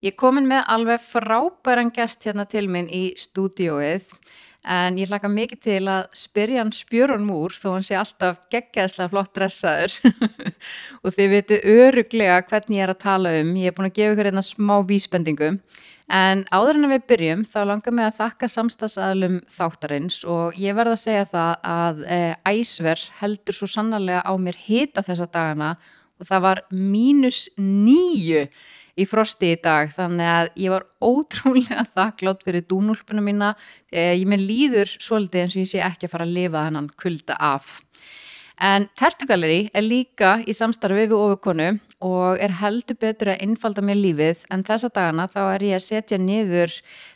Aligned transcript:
Ég 0.00 0.14
er 0.14 0.16
komin 0.16 0.46
með 0.48 0.62
alveg 0.72 1.02
frábæran 1.04 1.90
gest 1.92 2.24
hérna 2.24 2.46
til 2.48 2.62
minn 2.72 2.86
í 2.88 3.10
stúdióið 3.20 4.06
en 4.64 4.96
ég 4.96 5.10
hlaka 5.10 5.28
mikið 5.28 5.60
til 5.66 5.80
að 5.92 6.06
spyrja 6.16 6.62
hann 6.62 6.72
spjörun 6.72 7.26
múr 7.28 7.52
þó 7.52 7.74
hann 7.74 7.84
sé 7.84 7.98
alltaf 8.00 8.38
geggjæðslega 8.52 9.12
flott 9.12 9.34
dressaður. 9.36 9.98
Og 11.04 11.12
þið 11.18 11.30
veitu 11.34 11.60
öruglega 11.74 12.40
hvernig 12.48 12.80
ég 12.80 12.86
er 12.86 12.94
að 12.94 13.00
tala 13.04 13.34
um. 13.42 13.52
Ég 13.60 13.68
er 13.68 13.76
búin 13.76 13.90
að 13.90 13.94
gefa 14.00 14.16
ykkur 14.16 14.32
einna 14.32 14.46
smá 14.48 14.74
vísbendingu. 14.88 15.52
En 16.08 16.46
áður 16.48 16.80
en 16.80 16.92
við 16.94 17.06
byrjum 17.12 17.44
þá 17.52 17.60
langar 17.68 17.98
mig 17.98 18.08
að 18.08 18.18
þakka 18.22 18.52
samstagsadalum 18.56 19.38
þáttarins 19.52 20.22
og 20.24 20.56
ég 20.56 20.80
verða 20.80 20.96
að 20.96 21.04
segja 21.04 21.28
það 21.36 21.52
að 21.76 22.04
e, 22.08 22.22
æsver 22.56 23.08
heldur 23.20 23.60
svo 23.60 23.68
sannarlega 23.68 24.24
á 24.24 24.32
mér 24.40 24.64
hita 24.64 25.04
þessa 25.04 25.28
dagana 25.28 25.74
og 26.20 26.28
það 26.28 26.46
var 26.48 26.64
mínus 26.72 27.46
nýju 27.60 28.46
í 29.00 29.06
frosti 29.08 29.54
í 29.54 29.60
dag 29.62 29.92
þannig 29.94 30.30
að 30.30 30.50
ég 30.62 30.74
var 30.74 30.86
ótrúlega 31.00 31.86
þakklátt 31.96 32.44
fyrir 32.46 32.66
dúnúlpuna 32.68 33.24
mína 33.24 33.52
ég 33.90 34.26
með 34.28 34.46
líður 34.48 34.96
svolítið 34.96 35.44
eins 35.44 35.56
og 35.56 35.62
ég 35.64 35.70
sé 35.72 35.84
ekki 35.84 36.08
að 36.08 36.16
fara 36.16 36.28
að 36.28 36.36
lifa 36.36 36.66
hennan 36.68 36.90
kulda 37.00 37.38
af. 37.40 37.78
En 38.60 38.90
Tertugaleri 38.98 39.70
er 39.72 39.84
líka 39.86 40.34
í 40.44 40.52
samstarfi 40.52 41.06
við 41.06 41.14
ofurkonu 41.16 41.70
og 42.04 42.40
er 42.44 42.52
heldur 42.60 42.98
betur 43.00 43.32
að 43.32 43.46
innfalda 43.46 43.84
mér 43.84 43.96
lífið 43.96 44.44
en 44.52 44.64
þessa 44.68 44.90
dagana 44.92 45.24
þá 45.32 45.40
er 45.46 45.64
ég 45.70 45.78
að 45.78 45.86
setja 45.86 46.18
niður 46.20 46.74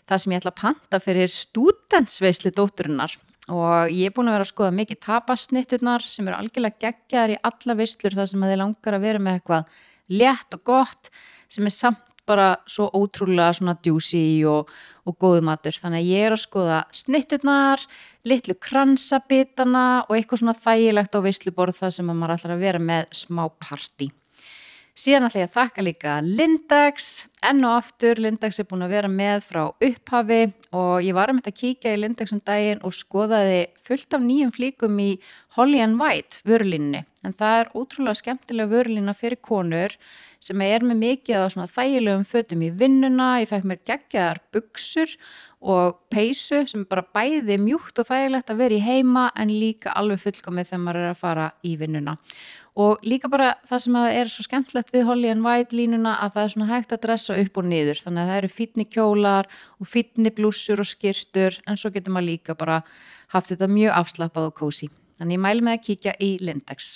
það 0.09 0.23
sem 0.23 0.33
ég 0.33 0.41
ætla 0.41 0.53
að 0.55 0.63
panta 0.63 1.01
fyrir 1.05 1.33
stúdensveisli 1.33 2.53
dótturinnar. 2.57 3.13
Og 3.53 3.93
ég 3.93 4.09
er 4.09 4.15
búin 4.17 4.31
að 4.31 4.39
vera 4.39 4.47
að 4.47 4.53
skoða 4.55 4.77
mikið 4.79 5.03
tapasnitturnar 5.05 6.05
sem 6.09 6.29
eru 6.29 6.39
algjörlega 6.39 6.81
geggar 6.81 7.35
í 7.35 7.41
alla 7.45 7.77
veislur 7.77 8.17
þar 8.17 8.31
sem 8.31 8.45
að 8.45 8.55
þið 8.55 8.61
langar 8.63 8.97
að 8.97 9.05
vera 9.05 9.21
með 9.21 9.37
eitthvað 9.39 9.81
létt 10.09 10.57
og 10.57 10.65
gott 10.65 11.13
sem 11.55 11.71
er 11.71 11.75
samt 11.75 12.03
bara 12.25 12.55
svo 12.71 12.89
ótrúlega 12.97 13.53
svona 13.53 13.77
djúsi 13.85 14.25
og, 14.49 14.71
og 15.05 15.17
góðu 15.21 15.45
matur. 15.45 15.77
Þannig 15.77 16.01
að 16.01 16.11
ég 16.15 16.27
er 16.27 16.37
að 16.37 16.43
skoða 16.47 16.81
snitturnar 16.97 17.85
litlu 18.25 18.57
kransabitana 18.57 19.87
og 20.09 20.17
eitthvað 20.17 20.45
svona 20.45 20.57
þægilegt 20.57 21.17
á 21.17 21.21
veisluborð 21.27 21.81
það 21.83 21.97
sem 21.99 22.13
maður 22.13 22.37
ætlar 22.39 22.57
að 22.57 22.65
vera 22.65 22.85
með 22.93 23.09
smá 23.25 23.45
parti 23.61 24.09
síðan 24.95 25.27
ætla 25.27 25.43
ég 25.43 25.49
að 25.49 25.55
þakka 25.57 25.85
líka 25.85 26.13
Lindax 26.23 27.09
enn 27.45 27.65
og 27.67 27.81
aftur, 27.81 28.21
Lindax 28.23 28.61
er 28.63 28.69
búin 28.71 28.85
að 28.87 28.93
vera 28.95 29.11
með 29.11 29.41
frá 29.49 29.63
upphafi 29.73 30.43
og 30.75 31.03
ég 31.03 31.17
var 31.17 31.31
að 31.31 31.39
mynda 31.39 31.51
að 31.51 31.59
kíkja 31.59 31.95
í 31.97 31.99
Lindax 31.99 32.35
um 32.37 32.43
daginn 32.47 32.85
og 32.87 32.95
skoðaði 32.95 33.65
fullt 33.83 34.15
af 34.15 34.23
nýjum 34.23 34.53
flíkum 34.55 35.01
í 35.03 35.09
Holly 35.59 35.83
and 35.83 35.99
White 35.99 36.45
vörlínni 36.47 37.03
en 37.27 37.35
það 37.35 37.59
er 37.59 37.73
ótrúlega 37.75 38.21
skemmtilega 38.21 38.71
vörlína 38.71 39.17
fyrir 39.19 39.41
konur 39.43 39.97
sem 40.45 40.63
er 40.63 40.87
með 40.87 41.01
mikið 41.03 41.43
á 41.43 41.67
þægilegum 41.75 42.27
fötum 42.29 42.63
í 42.63 42.71
vinnuna, 42.71 43.41
ég 43.43 43.51
fekk 43.51 43.67
mér 43.67 43.83
geggjaðar 43.89 44.43
buksur 44.55 45.19
og 45.65 46.03
peysu 46.13 46.65
sem 46.69 46.83
er 46.83 46.91
bara 46.91 47.07
bæði 47.17 47.57
mjúkt 47.63 47.99
og 48.01 48.09
þægilegt 48.11 48.53
að 48.53 48.61
vera 48.61 48.77
í 48.77 48.83
heima 48.85 49.25
en 49.41 49.53
líka 49.53 49.95
alveg 49.97 50.21
fullkomið 50.27 50.69
þegar 50.71 50.83
maður 50.85 51.01
er 51.01 51.13
að 51.13 51.23
fara 51.23 51.47
í 51.65 51.75
vinnuna. 51.81 52.17
Og 52.85 53.07
líka 53.07 53.31
bara 53.31 53.53
það 53.65 53.83
sem 53.85 53.97
er 54.03 54.31
svo 54.33 54.45
skemmtilegt 54.45 54.91
við 54.93 55.07
Holly 55.09 55.31
and 55.31 55.47
White 55.47 55.77
línuna 55.79 56.17
að 56.25 56.35
það 56.35 56.45
er 56.45 56.53
svona 56.57 56.71
hægt 56.73 56.93
að 56.93 57.03
dressa 57.07 57.39
upp 57.39 57.61
og 57.63 57.69
niður. 57.71 58.03
Þannig 58.03 58.25
að 58.25 58.33
það 58.33 58.41
eru 58.43 58.53
fítni 58.57 58.87
kjólar 58.91 59.49
og 59.79 59.89
fítni 59.89 60.35
blúsur 60.35 60.83
og 60.83 60.91
skirtur 60.91 61.61
en 61.65 61.81
svo 61.81 61.95
getur 61.95 62.17
maður 62.17 62.33
líka 62.33 62.59
bara 62.59 62.83
haft 63.33 63.55
þetta 63.55 63.71
mjög 63.71 63.99
afslappað 64.03 64.51
og 64.51 64.57
kósi 64.59 64.91
þannig 65.19 65.39
ég 65.39 65.45
mælu 65.47 65.65
með 65.65 65.79
að 65.79 65.85
kíkja 65.89 66.15
í 66.23 66.31
Lindex. 66.43 66.95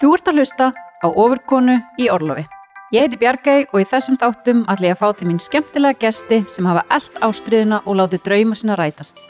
Þú 0.00 0.14
ert 0.16 0.30
að 0.30 0.40
hlusta 0.40 0.72
á 0.74 1.08
ofurkonu 1.08 1.76
í 2.00 2.08
Orlofi 2.12 2.48
Ég 2.90 3.04
heiti 3.04 3.20
Bjargæ 3.22 3.52
og 3.70 3.76
í 3.78 3.84
þessum 3.86 4.16
þáttum 4.18 4.64
ætla 4.66 4.88
ég 4.88 4.96
að 4.96 4.98
fá 4.98 5.12
til 5.14 5.26
mín 5.28 5.36
skemmtilega 5.38 5.94
gesti 6.02 6.40
sem 6.50 6.66
hafa 6.66 6.80
allt 6.90 7.20
ástriðuna 7.22 7.76
og 7.86 8.00
láti 8.00 8.18
drauma 8.24 8.56
sinna 8.58 8.74
rætast 8.74 9.20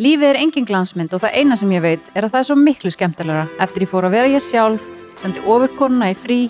Lífið 0.00 0.24
er 0.30 0.38
engin 0.40 0.64
glansmynd 0.64 1.12
og 1.12 1.20
það 1.20 1.36
eina 1.36 1.58
sem 1.60 1.74
ég 1.76 1.84
veit 1.84 2.08
er 2.14 2.24
að 2.24 2.32
það 2.32 2.40
er 2.40 2.48
svo 2.48 2.56
miklu 2.56 2.94
skemmtilegra 2.94 3.42
eftir 3.66 3.84
ég 3.84 3.92
fór 3.92 4.08
að 4.08 4.16
vera 4.16 4.32
ég 4.32 4.44
sjálf, 4.46 4.88
sendi 5.20 5.44
ofurkonuna 5.44 6.08
í 6.14 6.16
frí 6.16 6.40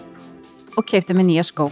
og 0.78 0.86
keipti 0.86 1.18
mig 1.18 1.26
nýja 1.32 1.48
skó. 1.50 1.66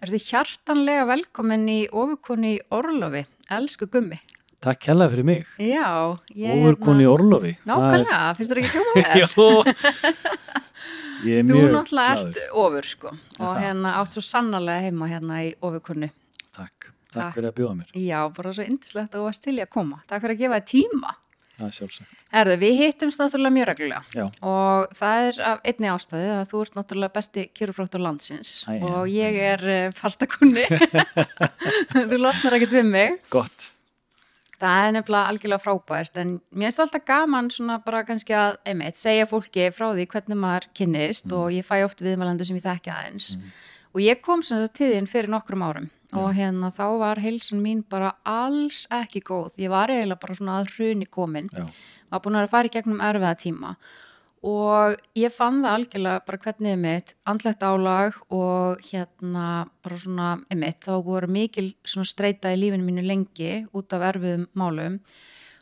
Er 0.00 0.08
þið 0.08 0.28
hjartanlega 0.32 1.04
velkomin 1.12 1.68
í 1.68 1.80
ofurkonu 1.92 2.56
í 2.56 2.60
Orlofi, 2.72 3.26
elsku 3.52 3.92
gummi? 3.92 4.22
Takk 4.60 4.90
hella 4.90 5.06
fyrir 5.08 5.24
mig. 5.24 5.46
Já. 5.56 5.88
Ofurkonu 6.52 7.00
í 7.00 7.08
Orlofi. 7.08 7.54
Nákvæmlega, 7.64 8.16
er... 8.28 8.34
finnst 8.36 8.50
þetta 8.52 8.60
ekki 8.60 8.72
hljóma 8.74 8.92
vel? 8.98 9.22
Jó. 9.22 9.28
Þú 11.20 11.62
náttúrulega 11.72 12.12
ert 12.16 12.38
ofur 12.56 12.88
sko 12.88 13.12
og 13.12 13.56
hérna 13.60 13.94
átt 14.00 14.16
svo 14.16 14.22
sannarlega 14.24 14.86
heima 14.88 15.08
hérna 15.08 15.40
í 15.46 15.50
ofurkunnu. 15.64 16.10
Takk, 16.56 16.90
takk, 17.12 17.32
fyrir 17.38 17.48
að 17.50 17.56
bjóða 17.56 17.72
mér. 17.78 17.96
Já, 17.96 18.20
bara 18.36 18.52
svo 18.56 18.68
indislegt 18.68 19.16
að 19.16 19.18
þú 19.18 19.24
varst 19.30 19.44
til 19.44 19.56
í 19.56 19.64
að 19.64 19.72
koma. 19.78 20.02
Takk 20.12 20.26
fyrir 20.26 20.36
að 20.36 20.44
gefa 20.44 20.60
þið 20.60 20.70
tíma. 20.74 21.16
Það 21.56 21.66
er 21.66 21.74
sjálfsagt. 21.76 22.22
Erðu, 22.40 22.60
við 22.60 22.78
hittumst 22.80 23.20
náttúrulega 23.20 23.56
mjög 23.56 23.66
reglulega 23.68 24.16
Já. 24.16 24.24
og 24.48 24.94
það 24.96 25.26
er 25.26 25.42
af 25.50 25.66
einni 25.72 25.90
ástæðu 25.92 26.30
að 26.36 26.46
þú 26.52 26.62
ert 26.64 26.78
náttúrulega 26.78 27.16
besti 27.16 27.44
kýrufróttur 27.56 28.04
landsins 28.04 28.54
Æ, 28.64 28.72
og 28.80 29.10
ég 29.12 29.36
er 29.50 29.66
uh, 29.68 29.82
fastakunni. 29.96 30.64
þú 32.12 32.16
losnar 32.20 32.56
ekkert 32.56 32.80
við 32.80 32.88
mig. 32.88 33.20
Gott. 33.32 33.70
Það 34.60 34.86
er 34.86 34.94
nefnilega 34.96 35.32
algjörlega 35.32 35.64
frábært 35.64 36.18
en 36.20 36.32
mér 36.52 36.68
finnst 36.68 36.82
alltaf 36.84 37.04
gaman 37.08 37.48
svona 37.52 37.78
bara 37.84 38.02
kannski 38.08 38.34
að 38.36 38.58
einmitt, 38.68 38.98
segja 39.00 39.28
fólki 39.28 39.70
frá 39.72 39.86
því 39.94 40.04
hvernig 40.12 40.40
maður 40.40 40.66
kynnist 40.76 41.28
mm. 41.30 41.36
og 41.38 41.54
ég 41.56 41.66
fæ 41.66 41.78
oft 41.86 42.04
viðmælandu 42.04 42.44
sem 42.48 42.58
ég 42.58 42.66
þekki 42.66 42.92
aðeins 42.92 43.30
mm. 43.38 43.54
og 43.94 44.04
ég 44.04 44.20
kom 44.26 44.44
sem 44.44 44.60
þess 44.60 44.74
að 44.74 44.76
tíðin 44.82 45.08
fyrir 45.08 45.32
nokkrum 45.32 45.64
árum 45.64 45.88
mm. 45.88 46.20
og 46.20 46.36
hérna 46.36 46.72
þá 46.76 46.84
var 47.00 47.22
heilsan 47.24 47.64
mín 47.64 47.80
bara 47.88 48.12
alls 48.28 48.84
ekki 49.00 49.24
góð, 49.24 49.56
ég 49.62 49.72
var 49.72 49.92
eiginlega 49.92 50.20
bara 50.26 50.36
svona 50.36 50.60
að 50.60 50.74
hruni 50.74 51.08
komin, 51.08 51.48
var 52.12 52.24
búin 52.24 52.40
að 52.42 52.52
fara 52.52 52.68
í 52.68 52.76
gegnum 52.76 53.00
erfiða 53.00 53.36
tíma 53.40 53.74
og 53.76 54.09
ég 55.20 55.32
fann 55.34 55.60
það 55.60 55.74
algjörlega 55.74 56.24
bara 56.24 56.40
hvernig 56.40 56.72
einmitt, 56.72 57.12
andlegt 57.28 57.60
álag 57.60 58.16
og 58.32 58.80
hérna 58.88 59.66
bara 59.84 59.98
svona 60.00 60.28
einmitt, 60.48 60.80
þá 60.80 61.04
voru 61.04 61.28
mikil 61.28 61.74
svona 61.84 62.08
streyta 62.08 62.52
í 62.54 62.56
lífinu 62.56 62.86
mínu 62.86 63.04
lengi 63.04 63.66
út 63.76 63.92
af 63.92 64.06
erfiðum 64.14 64.46
málum. 64.56 65.00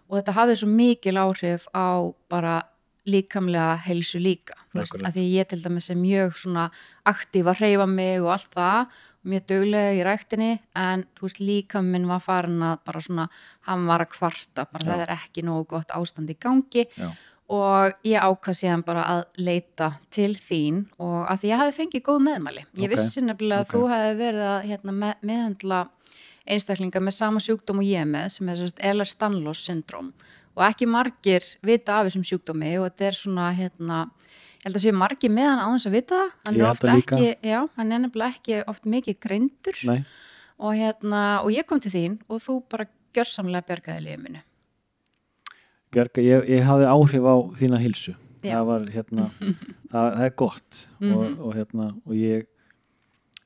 Og 0.08 0.20
þetta 0.20 0.36
hafði 0.36 0.58
svo 0.60 0.68
mikil 0.70 1.18
áhrif 1.18 1.66
á 1.74 2.06
bara 2.30 2.60
líkamlega 3.08 3.80
heilsu 3.82 4.20
líka. 4.22 4.54
Veist, 4.76 4.94
að 5.00 5.16
því 5.16 5.24
ég 5.32 5.48
til 5.50 5.58
dæmis 5.64 5.88
er 5.90 5.98
mjög 5.98 6.36
svona 6.38 6.68
aktív 7.08 7.48
að 7.50 7.62
hreyfa 7.62 7.86
mig 7.88 8.20
og 8.22 8.30
allt 8.36 8.52
það 8.54 9.00
mjög 9.28 9.46
döglega 9.50 9.94
í 9.96 10.04
ræktinni 10.06 10.50
en 10.78 11.02
þú 11.16 11.26
veist 11.26 11.40
líka 11.42 11.82
minn 11.82 12.06
var 12.08 12.22
farin 12.22 12.62
að 12.62 12.84
bara 12.86 13.02
svona, 13.02 13.26
hann 13.66 13.88
var 13.90 14.04
að 14.04 14.12
kvarta 14.14 14.68
bara 14.70 14.84
Já. 14.84 14.90
það 14.92 15.02
er 15.02 15.14
ekki 15.16 15.44
nógu 15.48 15.66
gott 15.74 15.96
ástand 15.98 16.30
í 16.30 16.38
gangi. 16.38 16.86
Já 16.94 17.10
og 17.48 17.94
ég 18.04 18.20
ákvað 18.20 18.58
síðan 18.58 18.82
bara 18.84 19.04
að 19.08 19.22
leita 19.40 19.92
til 20.12 20.34
þín 20.36 20.82
og 21.00 21.22
að 21.32 21.42
því 21.42 21.52
ég 21.52 21.62
hafi 21.62 21.76
fengið 21.78 22.04
góð 22.08 22.18
meðmæli. 22.26 22.64
Ég 22.76 22.84
okay. 22.84 22.90
vissi 22.92 23.22
nefnilega 23.24 23.64
okay. 23.64 23.68
að 23.68 23.72
þú 23.72 23.92
hefði 23.92 24.18
verið 24.18 24.48
að 24.48 24.58
hérna, 24.68 24.96
með, 25.02 25.14
meðhandla 25.30 25.78
einstaklinga 26.48 27.00
með 27.04 27.16
sama 27.16 27.40
sjúkdóm 27.44 27.80
og 27.82 27.88
ég 27.88 28.08
með 28.08 28.28
sem 28.36 28.50
er 28.52 28.66
Ehlers-Danlos 28.90 29.64
syndrom 29.64 30.12
og 30.58 30.64
ekki 30.66 30.88
margir 30.90 31.46
vita 31.64 31.98
af 31.98 32.08
þessum 32.08 32.26
sjúkdómi 32.26 32.74
og 32.80 32.88
þetta 32.88 33.08
er 33.08 33.18
svona 33.18 33.48
hérna, 33.56 34.00
ég 34.58 34.66
held 34.66 34.78
að 34.80 34.84
sé 34.84 34.94
margir 34.96 35.32
með 35.32 35.50
hann 35.52 35.62
á 35.62 35.68
þess 35.72 35.90
að 35.90 35.96
vita 35.98 36.20
hann 36.48 36.58
er, 36.58 36.92
ekki, 36.96 37.30
já, 37.46 37.60
hann 37.78 37.94
er 37.94 38.04
nefnilega 38.04 38.34
ekki 38.34 38.60
oft 38.72 38.88
mikið 38.88 39.20
greindur 39.24 39.82
og, 39.86 40.72
hérna, 40.74 41.22
og 41.44 41.52
ég 41.54 41.68
kom 41.68 41.80
til 41.84 41.94
þín 41.94 42.20
og 42.28 42.42
þú 42.44 42.60
bara 42.68 42.88
gjörsamlega 43.16 43.68
bergaði 43.68 44.06
lífið 44.08 44.40
minu 45.88 45.94
Björga, 45.94 46.20
ég, 46.22 46.48
ég 46.48 46.64
hafði 46.68 46.84
áhrif 46.84 47.24
á 47.24 47.36
þína 47.56 47.80
hilsu 47.80 48.14
það 48.42 48.68
var 48.68 48.86
hérna 48.92 49.26
það, 49.38 50.06
það 50.16 50.24
er 50.26 50.34
gott 50.36 50.86
mm 50.98 51.08
-hmm. 51.08 51.16
og, 51.16 51.24
mhm. 51.24 51.40
og 51.40 51.54
hérna 51.54 51.86
og 52.04 52.14
ég 52.14 52.46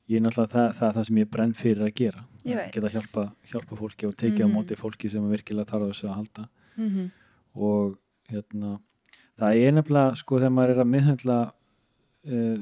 ég 0.09 0.17
er 0.17 0.21
náttúrulega 0.21 0.51
það, 0.51 0.73
það, 0.77 0.93
það 0.93 1.05
sem 1.07 1.17
ég 1.17 1.29
brenn 1.31 1.53
fyrir 1.53 1.83
að 1.83 1.93
gera 1.95 2.23
að 2.43 2.71
geta 2.73 2.89
hjálpa, 2.89 3.23
hjálpa 3.47 3.75
fólki 3.75 4.07
og 4.07 4.15
tekið 4.15 4.45
mm 4.45 4.51
-hmm. 4.51 4.51
á 4.51 4.53
mhm. 4.53 4.55
móti 4.57 4.75
fólki 4.75 5.09
sem 5.09 5.29
virkilega 5.29 5.71
þarf 5.71 5.87
þessu 5.91 6.07
að 6.07 6.15
halda 6.15 6.47
mm 6.77 6.89
-hmm. 6.89 7.11
og 7.55 7.97
hérna 8.29 8.79
það 9.37 9.57
er 9.57 9.71
nefnilega 9.71 10.15
sko 10.15 10.39
þegar 10.39 10.51
maður 10.51 10.69
er 10.69 10.79
að 10.79 10.91
miðhandla 10.93 11.53
uh, 12.25 12.57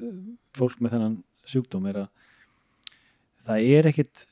fólk 0.54 0.82
með 0.82 0.92
þennan 0.92 1.24
sjúkdóm 1.46 1.88
er 1.88 1.98
að 1.98 2.08
það 3.46 3.58
er 3.60 3.88
ekkit 3.88 4.28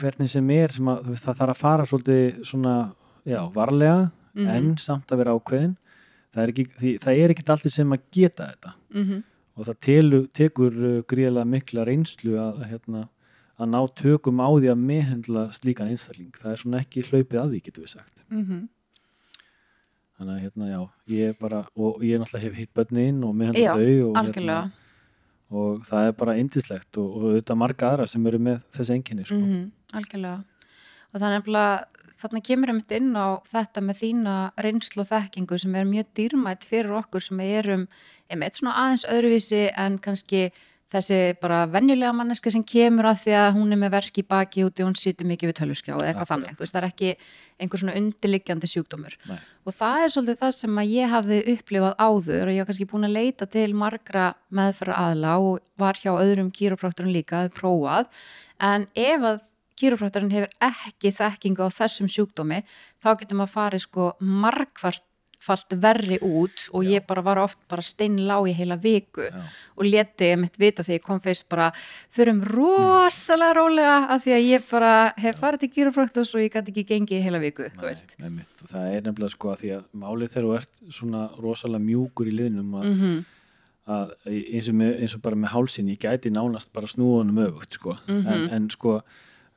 hvernig 0.00 0.30
sem 0.30 0.50
er 0.50 0.72
sem 0.72 0.88
að, 0.88 1.14
það 1.16 1.36
þarf 1.36 1.50
að 1.50 1.62
fara 1.62 1.84
svolítið 1.84 2.44
svona 2.44 2.94
já, 3.24 3.40
varlega 3.52 4.10
mm 4.34 4.46
-hmm. 4.46 4.56
en 4.56 4.76
samt 4.78 5.12
að 5.12 5.22
vera 5.22 5.34
ákveðin 5.36 5.76
það 6.30 6.42
er 6.42 6.52
ekki, 6.52 6.66
því, 6.78 6.92
það 7.02 7.22
er 7.22 7.34
ekki 7.34 7.46
allir 7.54 7.74
sem 7.74 7.94
að 7.94 8.02
geta 8.16 8.48
þetta 8.50 8.74
mm 8.94 9.04
-hmm. 9.06 9.22
og 9.54 9.68
það 9.68 9.78
telu, 9.86 10.20
tekur 10.40 10.76
uh, 10.78 10.98
gríðilega 11.10 11.44
mikla 11.54 11.86
reynslu 11.88 12.36
að, 12.38 12.64
hérna, 12.70 13.08
að 13.58 13.72
ná 13.74 13.80
tökum 14.02 14.40
á 14.40 14.48
því 14.50 14.68
að 14.72 14.84
meðhendla 14.90 15.46
slíkan 15.52 15.90
einstakling 15.90 16.36
það 16.36 16.52
er 16.52 16.60
svona 16.62 16.82
ekki 16.84 17.06
hlaupið 17.08 17.40
að 17.40 17.50
því 17.50 17.62
getur 17.64 17.82
við 17.82 17.94
sagt 17.96 18.22
mm 18.28 18.44
-hmm. 18.44 18.68
þannig 20.18 20.34
að 20.34 20.42
hérna 20.44 20.70
já, 20.70 20.80
ég 21.08 21.38
bara 21.38 21.64
og 21.74 22.04
ég 22.04 22.20
náttúrulega 22.20 22.46
hef 22.46 22.54
hitt 22.56 22.74
börnin 22.74 23.24
og 23.24 23.34
meðan 23.34 23.54
þau 23.54 24.10
og, 24.10 24.16
hérna, 24.16 24.70
og 25.50 25.82
það 25.86 26.06
er 26.06 26.12
bara 26.12 26.38
indislegt 26.38 26.96
og, 26.96 27.16
og 27.16 27.22
auðvitað 27.22 27.56
marga 27.56 27.90
aðra 27.90 28.06
sem 28.06 28.26
eru 28.26 28.38
með 28.38 28.62
þessi 28.70 28.94
enginni 28.94 29.24
sko. 29.24 29.34
-hmm, 29.34 29.70
algjörlega 29.92 30.44
og 31.10 31.18
það 31.18 31.26
er 31.28 31.36
nefnilega, 31.36 31.76
þarna 32.20 32.42
kemur 32.46 32.72
ég 32.72 32.78
mitt 32.78 32.96
inn 32.96 33.12
á 33.16 33.28
þetta 33.48 33.84
með 33.84 34.00
þína 34.00 34.34
reynslu 34.66 35.04
og 35.04 35.10
þekkingu 35.10 35.60
sem 35.60 35.76
er 35.78 35.88
mjög 35.88 36.10
dýrmætt 36.18 36.66
fyrir 36.68 36.98
okkur 37.00 37.24
sem 37.24 37.44
erum, 37.46 37.86
einmitt 38.30 38.58
svona 38.58 38.76
aðeins 38.82 39.06
öðruvísi 39.08 39.64
en 39.74 39.98
kannski 40.02 40.50
þessi 40.90 41.18
bara 41.38 41.64
venjulega 41.70 42.10
manneska 42.16 42.50
sem 42.50 42.64
kemur 42.66 43.06
að 43.10 43.20
því 43.22 43.34
að 43.38 43.50
hún 43.56 43.74
er 43.74 43.78
með 43.78 43.92
verk 43.94 44.18
í 44.18 44.24
baki 44.26 44.64
úti 44.66 44.82
og 44.82 44.90
hún 44.90 44.98
sýtur 44.98 45.28
mikið 45.30 45.50
við 45.50 45.56
tölvuskjá 45.60 45.92
eða 45.94 46.08
eitthvað 46.08 46.30
þannig, 46.32 46.56
þú 46.56 46.64
veist, 46.64 46.74
það 46.74 46.80
er 46.80 46.88
ekki 46.88 47.10
einhver 47.60 47.82
svona 47.82 47.96
undirliggjandi 48.00 48.70
sjúkdómur. 48.72 49.16
Nei. 49.30 49.38
og 49.68 49.76
það 49.76 50.04
er 50.04 50.14
svolítið 50.14 50.40
það 50.40 50.54
sem 50.56 50.80
að 50.82 50.94
ég 50.96 51.14
hafði 51.14 51.40
upplifað 51.54 51.94
áður 52.00 52.50
og 52.50 52.54
ég 52.54 52.62
var 52.62 52.70
kannski 52.70 52.88
búin 52.90 53.06
að 53.06 53.16
leita 53.18 53.48
til 53.54 53.68
margra 53.78 54.26
meðfæra 54.50 54.98
aðla 55.04 55.36
og 55.44 55.60
var 55.80 56.00
hjá 56.00 56.10
öðrum 56.16 56.50
kýróprakturinn 56.56 57.14
líka 57.14 57.44
að 57.44 57.54
prófað, 57.60 58.10
en 58.58 58.88
ef 58.98 59.28
að 59.30 59.44
kýróprakturinn 59.80 60.30
hefur 60.34 60.50
ekki 60.70 61.12
þekkingu 61.16 61.64
á 61.64 61.68
þessum 61.72 62.08
sjúkdómi, 62.12 62.62
þá 63.02 63.08
getur 63.22 63.40
maður 63.40 63.54
farið 63.58 63.86
sko 63.88 64.10
margfart 64.20 65.06
falt 65.40 65.72
verri 65.80 66.18
út 66.20 66.66
og 66.76 66.82
Já. 66.84 66.98
ég 67.00 67.06
bara 67.08 67.22
var 67.24 67.38
oft 67.40 67.56
bara 67.66 67.80
steinlá 67.80 68.34
í 68.44 68.52
heila 68.52 68.76
viku 68.76 69.22
Já. 69.24 69.40
og 69.80 69.86
leti 69.88 70.26
mitt 70.36 70.58
vita 70.60 70.84
þegar 70.84 70.98
ég 70.98 71.06
kom 71.06 71.20
fyrst 71.24 71.46
bara 71.48 71.70
fyrir 72.12 72.34
um 72.34 72.42
rosalega 72.44 73.54
rólega 73.56 73.94
af 74.12 74.20
því 74.26 74.34
að 74.36 74.44
ég 74.50 74.66
bara 74.68 74.90
hef 75.16 75.38
farið 75.40 75.62
til 75.64 75.70
kýrufræktus 75.78 76.34
og 76.36 76.42
ég 76.44 76.52
gæti 76.52 76.74
ekki 76.74 76.84
gengið 76.90 77.16
í 77.16 77.22
heila 77.24 77.40
viku. 77.40 77.70
Nei, 77.80 77.94
einmitt. 78.20 78.52
og 78.62 78.68
það 78.74 78.92
er 78.98 79.00
nefnilega 79.08 79.32
sko 79.32 79.52
að 79.54 79.62
því 79.64 79.72
að 79.78 79.84
málið 80.04 80.34
þegar 80.34 80.44
þú 80.50 80.52
ert 80.58 80.84
svona 80.98 81.22
rosalega 81.40 81.84
mjúkur 81.88 82.28
í 82.28 82.36
liðnum 82.36 82.76
að, 82.76 82.84
Mhm, 82.90 83.24
að 83.96 84.12
eins, 84.28 84.68
og 84.68 84.74
með, 84.74 84.92
eins 85.00 85.14
og 85.16 85.22
bara 85.24 85.36
með 85.40 85.54
hálsin 85.56 85.88
ég 85.88 85.98
gæti 86.04 86.30
nánast 86.30 86.68
bara 86.72 86.86
snúðunum 86.86 87.40
öfugt 87.48 87.72
sko. 87.80 87.96
Mhm. 88.06 88.26
en, 88.28 88.48
en 88.50 88.68
sko 88.70 89.00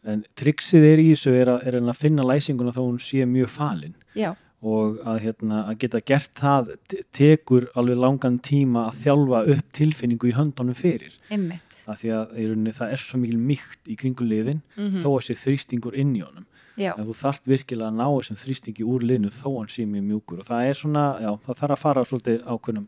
en 0.06 0.24
triksið 0.36 0.84
er 0.94 0.98
í 1.04 1.10
þessu 1.14 1.34
er 1.42 1.48
að, 1.48 1.68
er 1.68 1.78
að 1.82 1.96
finna 2.00 2.24
læsinguna 2.24 2.72
þá 2.76 2.82
hún 2.84 3.00
sé 3.00 3.26
mjög 3.26 3.48
falin. 3.50 3.96
Já, 4.16 4.36
og 4.64 5.00
að, 5.04 5.18
hérna, 5.26 5.58
að 5.68 5.78
geta 5.82 6.00
gert 6.08 6.32
það 6.40 6.70
te- 6.88 7.02
tekur 7.12 7.66
alveg 7.76 7.98
langan 8.00 8.38
tíma 8.40 8.86
að 8.90 9.02
þjálfa 9.04 9.42
upp 9.58 9.72
tilfinningu 9.76 10.30
í 10.30 10.36
höndunum 10.38 10.76
fyrir. 10.80 11.18
Einmitt. 11.30 11.82
Af 11.88 12.00
því 12.00 12.14
að 12.16 12.32
rauninni, 12.38 12.72
það 12.72 12.94
er 12.96 13.02
svo 13.04 13.20
mikil 13.20 13.40
mýkt 13.44 13.92
í 13.92 13.98
kringum 14.00 14.30
liðin 14.32 14.62
Mhm. 14.78 15.02
þó 15.04 15.10
að 15.18 15.26
sé 15.28 15.34
þrýstingur 15.36 15.98
inn 16.00 16.16
í 16.16 16.22
honum. 16.24 16.46
Já, 16.78 16.94
en 16.98 17.06
þú 17.06 17.14
þarft 17.14 17.46
virkilega 17.46 17.92
að 17.92 17.98
ná 18.00 18.08
þessum 18.08 18.40
þrýstingi 18.40 18.84
úr 18.88 19.02
liðinu 19.04 19.30
þó 19.36 19.50
hann 19.60 19.68
sé 19.68 19.84
mjög 19.86 20.04
mjúkur. 20.08 20.40
Og 20.40 20.46
það 20.48 20.70
er 20.70 20.74
svona, 20.74 21.04
já, 21.22 21.30
það 21.44 21.60
þarf 21.60 21.76
að 21.76 21.84
fara 21.84 22.04
svolítið 22.08 22.44
ákveðnum, 22.48 22.88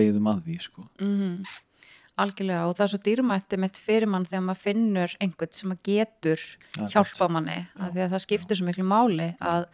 leiðum 0.00 0.26
að 0.32 0.42
því 0.46 0.56
sko. 0.62 0.88
mhm 0.98 1.42
algjörlega 2.22 2.64
og 2.66 2.76
það 2.76 2.86
er 2.86 2.92
svo 2.92 3.02
dýrmætti 3.06 3.58
mitt 3.60 3.78
fyrir 3.80 4.08
mann 4.08 4.26
þegar 4.28 4.44
maður 4.46 4.62
finnur 4.62 5.14
einhvern 5.20 5.52
sem 5.52 5.74
að 5.74 5.82
getur 5.90 6.42
hjálpa 6.92 7.28
manni 7.32 7.60
af 7.76 7.92
því 7.92 8.04
að 8.06 8.12
það 8.14 8.24
skiptir 8.24 8.60
svo 8.60 8.66
miklu 8.68 8.86
máli 8.88 9.30
að 9.40 9.68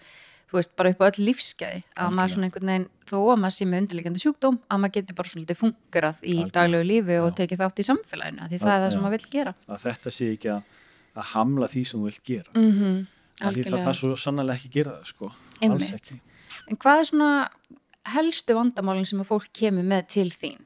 þú 0.52 0.58
veist, 0.58 0.72
bara 0.76 0.92
upp 0.92 1.00
á 1.00 1.08
öll 1.08 1.24
lífskeiði 1.24 1.78
að 1.80 1.86
Algjörlega. 1.86 2.16
maður 2.18 2.32
svona 2.34 2.48
einhvern 2.48 2.70
veginn, 2.72 2.88
þó 3.08 3.16
að 3.22 3.38
maður 3.40 3.54
sé 3.56 3.66
með 3.68 3.82
undirleikandi 3.82 4.22
sjúkdóm, 4.22 4.58
að 4.68 4.82
maður 4.82 4.94
getur 4.98 5.16
bara 5.20 5.30
svolítið 5.32 5.58
fungerað 5.62 6.18
í 6.20 6.34
Algjörlega. 6.34 6.52
daglegu 6.58 6.88
lífi 6.90 7.16
og 7.22 7.30
tekið 7.38 7.62
þátt 7.62 7.80
í 7.80 7.86
samfélaginu, 7.88 8.48
því 8.50 8.60
það 8.60 8.74
er 8.74 8.84
það 8.84 8.92
sem 8.92 9.06
maður 9.06 9.16
vil 9.16 9.30
gera 9.32 9.54
að 9.64 9.86
þetta 9.86 10.12
sé 10.12 10.28
ekki 10.34 10.52
að, 10.52 10.76
að 11.16 11.30
hamla 11.32 11.70
því 11.72 11.84
sem 11.88 12.02
þú 12.02 12.10
vilt 12.10 12.22
gera 12.28 12.52
mm 12.52 12.70
-hmm. 12.72 13.00
Því 13.42 13.62
það, 13.64 13.80
það 13.82 13.96
svo 13.96 14.16
sannlega 14.16 14.54
ekki 14.54 14.68
gera 14.70 14.90
það 14.98 15.06
sko. 15.08 15.32
alls 15.32 15.62
Einmitt. 15.62 15.94
ekki 15.94 16.20
En 16.68 16.76
hvað 16.76 17.00
er 17.00 17.06
svona 17.08 17.30
helstu 18.12 18.54
vandamálinn 18.54 19.08
sem 19.08 19.20
að 19.22 19.30
fólk 19.30 19.48
kemur 19.56 19.82
með 19.82 20.06
til 20.14 20.30
þín? 20.30 20.60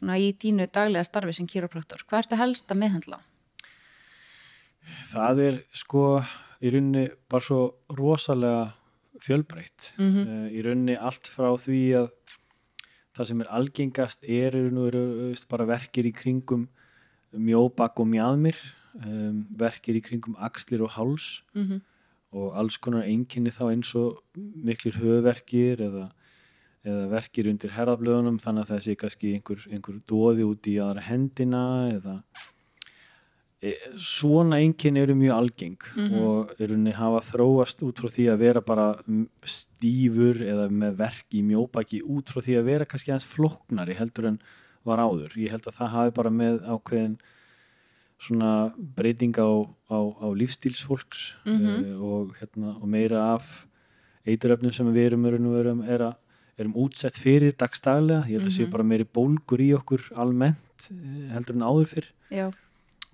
Svona 0.00 0.16
í 0.16 0.32
þínu 0.32 0.66
daglega 0.72 1.04
starfi 1.04 1.36
sem 1.36 1.46
kýrópraktor. 1.46 2.06
Hvað 2.08 2.24
ertu 2.24 2.40
helst 2.40 2.72
að 2.72 2.80
meðhandla? 2.80 3.20
það 5.10 5.42
er 5.46 5.58
sko 5.76 6.04
í 6.60 6.72
rauninni 6.72 7.06
bara 7.30 7.44
svo 7.44 7.60
rosalega 7.96 8.70
fjölbreytt 9.20 9.94
Mm 10.00 10.22
uh, 10.24 10.46
í 10.48 10.62
rauninni 10.64 10.96
allt 10.96 11.28
frá 11.28 11.52
því 11.60 11.80
að 12.00 12.10
það 13.16 13.28
sem 13.28 13.40
er 13.42 13.50
algengast 13.52 14.24
er 14.24 14.56
veru, 14.56 15.02
veist, 15.28 15.48
bara 15.50 15.66
verkir 15.68 16.06
í 16.06 16.12
kringum 16.14 16.68
mjóbak 17.32 18.00
og 18.00 18.08
mjadmir 18.08 18.56
um, 19.04 19.46
verkir 19.50 19.98
í 19.98 20.02
kringum 20.02 20.36
axlir 20.38 20.82
og 20.82 20.94
háls 20.96 21.42
Mm 21.54 21.66
-hmm. 21.66 21.80
og 22.32 22.56
alls 22.56 22.78
konar 22.78 23.04
einkinni 23.04 23.50
þá 23.50 23.64
eins 23.70 23.94
og 23.94 24.22
miklir 24.36 24.94
höfverkir 24.94 25.80
eða, 25.80 26.10
eða 26.84 27.08
verkir 27.12 27.48
undir 27.50 27.70
herðablöðunum 27.76 28.38
þannig 28.40 28.62
að 28.64 28.70
það 28.74 28.84
sé 28.86 28.94
kannski 28.96 29.34
einhver, 29.36 29.66
einhver 29.70 29.98
dóði 30.08 30.46
út 30.48 30.66
í 30.70 30.78
aðra 30.80 31.02
hendina 31.10 31.64
eða 31.92 32.14
e, 33.62 33.74
svona 34.00 34.56
einkinni 34.62 35.02
eru 35.02 35.14
mjög 35.18 35.34
algeng 35.36 35.76
Mhm. 35.96 36.22
og 36.24 36.54
eru 36.58 36.74
henni 36.78 36.94
hafa 36.96 37.20
þróast 37.20 37.82
út 37.84 38.00
frá 38.00 38.08
því 38.08 38.24
að 38.32 38.38
vera 38.38 38.60
bara 38.64 38.86
mm, 39.06 39.26
stífur 39.44 40.40
eða 40.40 40.70
með 40.72 40.96
verk 40.96 41.26
í 41.36 41.42
mjóbaki 41.44 42.00
út 42.02 42.32
frá 42.32 42.40
því 42.40 42.56
að 42.60 42.64
vera 42.70 42.86
kannski 42.88 43.12
aðeins 43.12 43.28
flóknari 43.28 43.94
heldur 43.98 44.30
en 44.32 44.38
var 44.88 44.98
áður 45.04 45.36
ég 45.36 45.50
held 45.52 45.66
að 45.68 45.76
það 45.76 45.92
hafi 45.98 46.14
bara 46.16 46.30
með 46.32 46.62
ákveðin 46.64 47.18
svona 48.20 48.72
breyting 48.96 49.36
á, 49.36 49.48
á, 49.92 49.98
á 50.24 50.26
lífstílsfólks 50.32 51.34
Mhm. 51.44 51.68
uh, 51.68 52.02
og, 52.04 52.34
hérna, 52.40 52.76
og 52.80 52.88
meira 52.88 53.34
af 53.34 53.66
eituröfnum 54.26 54.72
sem 54.72 54.86
við 54.92 55.06
erum, 55.12 55.24
erum, 55.26 55.52
erum, 55.56 55.82
erum, 56.60 56.72
erum 56.72 56.76
útsett 56.84 57.18
fyrir 57.20 57.52
dagstaglega, 57.56 58.24
ég 58.28 58.38
held 58.40 58.48
að 58.50 58.56
sé 58.56 58.64
Mhm. 58.66 58.70
bara 58.70 58.84
meiri 58.84 59.04
bólgur 59.04 59.60
í 59.60 59.70
okkur 59.76 60.10
almennt 60.16 60.90
eh, 60.90 61.32
heldur 61.34 61.56
en 61.56 61.62
áður 61.66 61.86
fyrr 61.94 62.08
Já. 62.30 62.50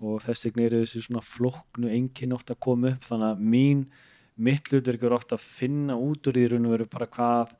og 0.01 0.21
þess 0.21 0.45
vegna 0.45 0.65
eru 0.67 0.81
þessi 0.83 1.01
svona 1.07 1.21
flóknu 1.23 1.89
enginn 1.89 2.33
ofta 2.33 2.53
að 2.53 2.59
koma 2.59 2.87
upp 2.93 3.01
þannig 3.01 3.35
að 3.35 3.39
mín 3.41 3.85
mitt 4.37 4.63
hlutverk 4.69 5.03
er 5.03 5.13
ofta 5.17 5.35
að 5.35 5.39
finna 5.41 5.95
út 5.97 6.27
úr 6.27 6.37
í 6.37 6.47
raun 6.51 6.65
og 6.67 6.77
veru 6.77 6.85
bara 6.89 7.07
hvað 7.07 7.55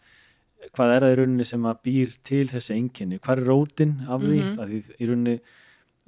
hvað 0.73 0.91
er 0.95 1.01
það 1.01 1.13
í 1.13 1.17
rauninni 1.17 1.45
sem 1.45 1.63
að 1.63 1.81
býr 1.85 2.17
til 2.23 2.47
þessi 2.47 2.73
enginni, 2.75 3.19
hvað 3.19 3.37
er 3.37 3.45
rótin 3.45 3.91
af 4.09 4.21
því, 4.21 4.39
Mhm. 4.41 4.57
að 4.57 4.69
því 4.69 4.79
í 4.99 5.07
rauninni 5.07 5.39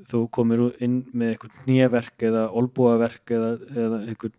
þú 0.10 0.30
komir 0.32 0.82
inn 0.82 1.04
með 1.14 1.36
einhvern 1.38 1.58
hnéverk 1.66 2.18
eða 2.20 2.44
olbúaverk 2.54 3.26
eða, 3.36 3.60
eða 3.76 4.08
einhvern, 4.08 4.34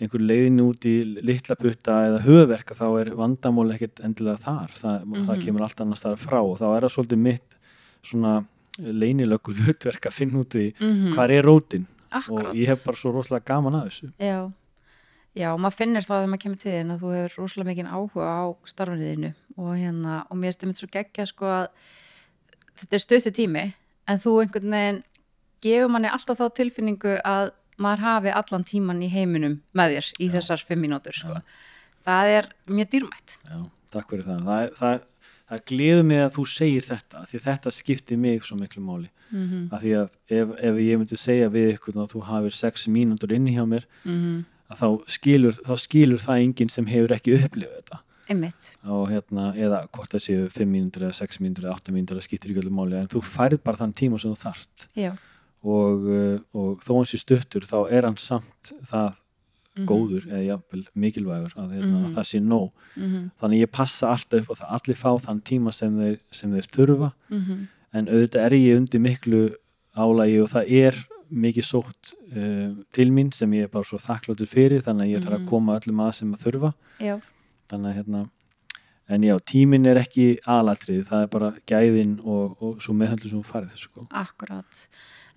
einhvern 0.00 0.26
leiðin 0.30 0.60
út 0.62 0.84
í 0.86 0.94
litla 1.26 1.56
putta 1.58 1.96
eða 2.08 2.20
höfverk 2.22 2.70
þá 2.78 2.84
er 3.00 3.08
vandamál 3.18 3.72
ekkert 3.74 4.00
endilega 4.06 4.38
þar 4.44 4.70
það, 4.78 4.98
það 5.02 5.34
Mhm. 5.36 5.42
kemur 5.44 5.62
allt 5.66 5.80
annars 5.80 6.04
þar 6.04 6.16
frá 6.22 6.38
og 6.42 6.58
þá 6.60 6.66
er 6.76 6.86
það 6.86 6.94
svolítið 6.96 7.18
mitt 7.18 7.56
svona 8.02 8.34
leynilöku 8.78 9.52
hlutverk 9.58 10.06
að 10.06 10.12
finna 10.20 10.38
út 10.44 10.54
í 10.54 10.68
Mm 10.80 11.12
hvað 11.16 11.30
er 11.38 11.42
rótin 11.44 11.86
Akkurat. 12.10 12.46
og 12.46 12.54
ég 12.54 12.66
hef 12.70 12.84
bara 12.86 12.96
svo 12.96 13.12
rosalega 13.12 13.44
gaman 13.44 13.74
að 13.74 13.88
þessu 13.90 14.12
Já. 14.22 14.52
Já, 15.38 15.50
maður 15.58 15.76
finnir 15.76 16.02
það 16.06 16.16
þegar 16.22 16.30
maður 16.32 16.42
kemur 16.42 16.58
til 16.62 16.72
þín 16.72 16.92
að 16.94 17.02
þú 17.02 17.10
hefur 17.14 17.42
rosalega 17.42 17.68
mikinn 17.68 17.90
áhuga 17.92 18.26
á 18.26 18.44
starfinniðinu 18.64 19.32
og 19.58 19.74
hérna, 19.76 20.14
og 20.30 20.36
mér 20.38 20.52
stemmt 20.54 20.76
svo 20.78 20.88
geggja 20.90 21.26
sko 21.26 21.44
að 21.46 21.66
þetta 22.78 22.94
er 22.96 23.02
stöttu 23.04 23.30
tími 23.34 23.64
en 24.08 24.18
þú 24.18 24.32
einhvern 24.42 24.70
veginn 24.72 25.02
gefur 25.62 25.90
manni 25.90 26.08
alltaf 26.08 26.38
þá 26.38 26.46
tilfinningu 26.54 27.16
að 27.26 27.50
maður 27.78 28.04
hafi 28.06 28.34
allan 28.40 28.66
tíman 28.68 29.02
í 29.02 29.10
heiminum 29.12 29.60
með 29.76 29.94
þér 29.96 30.10
í 30.18 30.30
þessar 30.34 30.64
fimm 30.68 30.84
mínútur 30.84 31.16
sko. 31.16 31.42
Það 32.08 32.32
er 32.38 32.50
mjög 32.70 32.90
dýrmætt. 32.94 33.38
Já, 33.44 33.58
takk 33.94 34.10
fyrir 34.12 34.26
það 34.26 34.50
það, 34.50 34.74
það, 34.80 35.06
það 35.48 35.64
gleður 35.72 36.04
mig 36.10 36.24
að 36.24 36.34
þú 36.36 36.46
segir 36.54 36.88
þetta 36.88 37.24
því 37.30 37.44
þetta 37.46 37.74
skiptir 37.78 38.20
mig 38.26 38.44
svo 38.44 38.58
miklu 38.58 38.84
máli 38.84 39.10
Mm 39.28 39.44
-hmm. 39.44 39.74
af 39.76 39.82
því 39.82 39.90
að 39.92 40.08
ef, 40.32 40.48
ef 40.56 40.76
ég 40.80 40.98
myndi 40.98 41.16
segja 41.20 41.48
við 41.52 41.74
ykkur 41.74 41.96
að 42.00 42.12
þú 42.14 42.20
hafir 42.24 42.50
sex 42.50 42.86
mínútur 42.88 43.32
inni 43.32 43.52
hjá 43.52 43.66
mér 43.68 43.84
Mm 44.04 44.44
að 44.68 44.82
þá 44.82 44.88
skilur, 45.08 45.56
þá 45.64 45.74
skilur 45.80 46.22
það 46.22 46.42
enginn 46.44 46.72
sem 46.72 46.88
hefur 46.88 47.14
ekki 47.16 47.36
upplifað 47.38 47.80
þetta 47.80 48.00
og 48.84 49.06
hérna, 49.08 49.44
eða 49.56 49.80
hvort 49.88 50.12
það 50.12 50.24
séu 50.26 50.48
5 50.52 50.68
mínútur 50.68 51.06
eða 51.06 51.16
6 51.16 51.40
mínútur 51.40 51.64
eða 51.64 51.78
8 51.78 51.94
mínútur 51.96 52.18
það 52.18 52.26
skiptir 52.26 52.52
alveg 52.52 52.74
máli, 52.76 52.98
en 53.00 53.08
þú 53.08 53.22
færð 53.24 53.62
bara 53.64 53.80
þann 53.80 53.96
tíma 53.96 54.20
sem 54.20 54.34
þú 54.34 54.40
þarft 54.42 54.88
Já. 54.98 55.12
Og, 55.64 56.04
uh, 56.08 56.38
og 56.54 56.80
þó 56.84 56.92
hans 57.00 57.14
í 57.14 57.18
stuttur 57.18 57.66
þá 57.66 57.90
er 57.90 58.02
hann 58.04 58.16
samt 58.16 58.72
það 58.84 59.14
Mhm. 59.78 59.86
góður 59.86 60.24
eða 60.26 60.44
jafnvel 60.46 60.86
mikilvægur 60.96 61.52
að, 61.54 61.68
hérna, 61.76 61.98
Mhm. 62.00 62.06
að 62.06 62.14
það 62.16 62.24
sé 62.26 62.40
nóg 62.42 62.70
Mm 62.96 63.30
þannig 63.40 63.60
ég 63.62 63.70
passa 63.70 64.08
alltaf 64.10 64.40
upp 64.40 64.48
á 64.50 64.54
það 64.58 64.72
allir 64.74 64.96
fá 64.96 65.10
þann 65.22 65.42
tíma 65.42 65.72
sem 65.72 65.96
þeir, 65.98 66.18
sem 66.32 66.50
þeir 66.50 66.66
þurfa 66.66 67.12
-hmm. 67.30 67.66
en 67.92 68.06
auðvitað 68.08 68.42
er 68.46 68.50
ég 68.52 68.76
undir 68.76 69.00
miklu 69.00 69.54
álægi 69.96 70.42
og 70.42 70.48
það 70.48 70.72
er 70.72 70.94
mikið 71.32 71.64
sótt 71.64 72.14
uh, 72.36 72.74
til 72.92 73.10
mín 73.12 73.32
sem 73.32 73.50
ég 73.52 73.62
er 73.62 73.68
bara 73.68 73.84
svo 73.84 73.98
þakkláttur 73.98 74.48
fyrir 74.48 74.80
þannig 74.82 75.06
að 75.06 75.14
ég 75.14 75.22
þarf 75.22 75.38
Mhm. 75.38 75.44
að 75.44 75.48
koma 75.48 75.78
öllum 75.80 76.00
að 76.08 76.14
sem 76.14 76.34
að 76.34 76.42
þurfa 76.42 76.74
Já. 77.00 77.20
þannig 77.70 77.86
að 77.86 77.96
hérna 78.04 78.30
en 79.08 79.24
já, 79.24 79.34
tíminn 79.48 79.88
er 79.88 80.00
ekki 80.02 80.26
aðalatrið 80.44 81.04
það 81.08 81.22
er 81.24 81.30
bara 81.32 81.52
gæðin 81.70 82.18
og, 82.24 82.58
og 82.62 82.82
svo 82.84 82.94
meðhaldum 82.96 83.32
sem 83.32 83.40
þú 83.40 83.46
farið 83.48 83.78
sko. 83.80 84.06
Akkurat. 84.10 84.82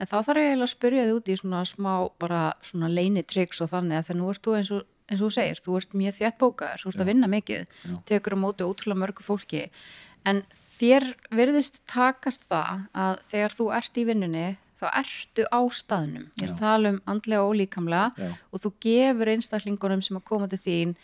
En 0.02 0.10
þá 0.10 0.18
þarf 0.28 0.42
ég 0.42 0.56
að 0.58 0.72
spyrja 0.74 1.06
þið 1.08 1.18
út 1.20 1.30
í 1.30 1.38
svona 1.40 1.62
smá 1.70 1.94
bara 2.20 2.42
svona 2.66 2.90
leinitryggs 2.92 3.62
og 3.64 3.72
þannig 3.72 4.00
að 4.00 4.10
þegar 4.10 4.20
nú 4.22 4.32
ert 4.34 4.48
þú 4.48 4.58
eins 4.58 4.74
og 4.76 4.88
eins 5.12 5.20
og 5.20 5.28
þú 5.28 5.36
segir, 5.36 5.60
þú 5.60 5.78
ert 5.78 5.96
mjög 6.00 6.18
þétt 6.18 6.40
bókaður, 6.40 6.82
þú 6.82 6.90
ert 6.92 7.00
Já. 7.00 7.04
að 7.04 7.10
vinna 7.12 7.30
mikið, 7.32 7.72
Já. 7.84 7.96
tekur 8.08 8.36
á 8.36 8.44
móti 8.44 8.64
ótrúlega 8.64 9.02
mörgu 9.02 9.26
fólki, 9.26 9.64
en 10.24 10.44
þér 10.80 11.08
virðist 11.36 11.82
takast 11.90 12.48
það 12.48 12.86
að 12.96 13.24
þegar 13.28 13.56
þú 13.58 13.68
ert 13.76 13.98
í 14.00 14.06
vinnunni, 14.08 14.46
þá 14.80 14.86
ertu 14.98 15.46
á 15.52 15.62
staðnum. 15.68 16.30
Ég 16.40 16.48
er 16.48 16.54
að 16.56 16.62
tala 16.64 16.94
um 16.96 17.02
andlega 17.12 17.44
og 17.46 17.58
líkamlega 17.60 18.32
og 18.50 18.64
þú 18.64 18.72
gefur 18.82 19.34
einstaklingunum 19.36 20.02
sem 20.02 20.18
að 20.18 20.28
koma 20.32 20.48
til 20.50 20.62
þín 20.62 20.96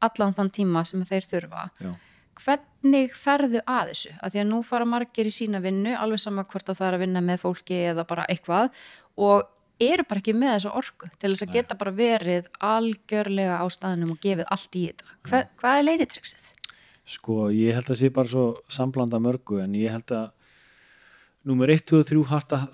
allan 0.00 0.36
þann 0.36 0.52
tíma 0.56 0.84
sem 0.88 1.02
þeir 1.04 1.26
þurfa. 1.26 1.66
Já. 1.82 1.90
Hvernig 2.36 3.14
ferðu 3.16 3.62
að 3.64 3.92
þessu? 3.92 4.14
Að 4.20 4.32
því 4.32 4.40
að 4.42 4.48
nú 4.50 4.62
fara 4.66 4.86
margir 4.88 5.28
í 5.28 5.34
sína 5.34 5.60
vinnu, 5.64 5.94
alveg 5.96 6.20
sama 6.22 6.44
hvort 6.44 6.68
að 6.68 6.80
það 6.80 6.88
er 6.88 6.96
að 6.96 7.04
vinna 7.06 7.22
með 7.24 7.42
fólki 7.42 7.78
eða 7.90 8.04
bara 8.08 8.26
eitthvað 8.28 8.70
og 9.16 9.48
eru 9.82 10.04
bara 10.08 10.22
ekki 10.22 10.34
með 10.36 10.54
þessa 10.54 10.74
orku 10.80 11.08
til 11.20 11.32
þess 11.32 11.44
að 11.44 11.56
geta 11.56 11.76
bara 11.80 11.92
verið 11.96 12.48
algjörlega 12.64 13.58
á 13.60 13.66
staðnum 13.72 14.14
og 14.14 14.20
gefið 14.22 14.48
allt 14.52 14.78
í 14.78 14.84
þetta. 14.88 15.16
Hver, 15.28 15.48
hvað 15.60 15.80
er 15.80 15.86
leinitriksið? 15.86 16.48
Sko, 17.06 17.36
ég 17.54 17.76
held 17.76 17.92
að 17.92 18.00
sé 18.00 18.10
bara 18.10 18.30
svo 18.30 18.46
samblanda 18.72 19.20
mörgu 19.22 19.60
en 19.62 19.76
ég 19.78 19.92
held 19.94 20.12
að 20.16 20.32
nummer 21.46 21.70
1, 21.70 21.84
2 21.86 22.02
og 22.02 22.08
3 22.10 22.24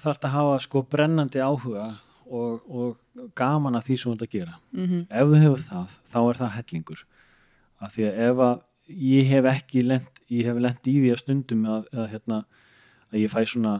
þarf 0.00 0.26
að 0.26 0.34
hafa 0.36 0.58
sko 0.64 0.84
brennandi 0.88 1.42
áhuga 1.42 1.90
og, 2.32 2.62
og 2.70 3.30
gaman 3.36 3.76
að 3.76 3.90
því 3.90 3.98
sem 3.98 4.12
þú 4.12 4.16
ert 4.16 4.26
að 4.26 4.34
gera. 4.36 4.54
Mm 4.72 4.86
-hmm. 4.86 5.02
Ef 5.10 5.26
þú 5.28 5.40
hefur 5.42 5.64
það, 5.68 5.96
þá 6.12 6.20
er 6.22 6.36
það 6.42 6.54
hellingur. 6.56 7.04
Af 7.82 7.96
því 7.96 8.06
að 8.08 8.18
ef 8.28 8.44
að 8.48 8.62
ég 8.88 9.26
hef 9.30 9.44
ekki 9.52 9.82
lent, 9.86 10.20
ég 10.30 10.46
hef 10.48 10.58
lent 10.60 10.86
í 10.90 10.94
því 11.00 11.10
að 11.14 11.20
stundum 11.22 11.64
að, 11.66 11.86
að, 11.92 12.06
hérna, 12.12 12.38
að 13.12 13.18
ég 13.22 13.30
fæ 13.32 13.42
svona 13.46 13.74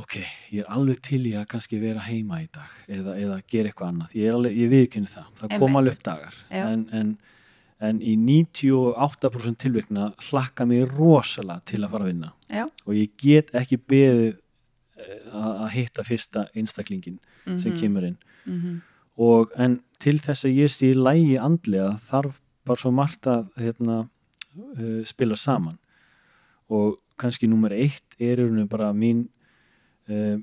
ok, 0.00 0.14
ég 0.52 0.62
er 0.62 0.70
alveg 0.72 1.02
til 1.04 1.20
í 1.28 1.34
að 1.36 1.46
kannski 1.52 1.78
vera 1.82 2.00
heima 2.06 2.38
í 2.42 2.48
dag 2.52 2.70
eða, 2.88 3.16
eða 3.20 3.40
gera 3.52 3.68
eitthvað 3.68 3.90
annað. 3.92 4.14
Ég, 4.16 4.28
er 4.30 4.38
alveg, 4.38 4.56
ég 4.62 4.70
viðkynni 4.72 5.10
það. 5.12 5.26
Það 5.40 5.50
Einmitt. 5.58 5.76
alveg 5.82 5.92
upp 5.98 6.06
dagar. 6.08 6.38
En, 6.62 6.84
en, 6.96 7.10
en 7.82 7.98
í 8.00 8.14
98% 8.16 9.58
tilvikna 9.66 10.06
hlakka 10.30 10.66
mig 10.70 10.86
rosalega 10.94 11.60
til 11.68 11.82
að 11.84 11.90
fara 11.92 12.06
að 12.06 12.12
vinna 12.12 12.32
Já. 12.52 12.64
og 12.86 12.94
ég 12.96 13.12
get 13.20 13.52
ekki 13.58 13.76
beðið 13.90 14.30
eh, 15.02 15.18
að 15.34 15.52
að 15.66 15.70
hitta 15.76 16.04
fyrsta 16.06 16.46
einstaklingin 16.56 17.18
sem 17.58 17.72
Mhm. 17.72 17.78
kemur 17.80 18.04
inn 18.12 18.18
Mm 18.46 18.80
og 19.22 19.50
en 19.60 19.74
til 20.00 20.16
þess 20.24 20.46
að 20.48 20.54
ég 20.56 20.70
sé 20.72 20.94
lægi 20.96 21.34
andlega 21.38 21.98
þarf 22.08 22.38
bara 22.66 22.78
svo 22.78 22.90
margt 22.94 23.26
að 23.26 23.48
hérna, 23.58 24.08
uh, 24.78 25.04
spila 25.04 25.36
saman 25.36 25.78
og 26.70 26.98
kannski 27.18 27.48
nummer 27.48 27.70
eitt 27.72 28.16
er 28.20 28.36
bara 28.70 28.92
mín 28.92 29.28
uh, 30.08 30.38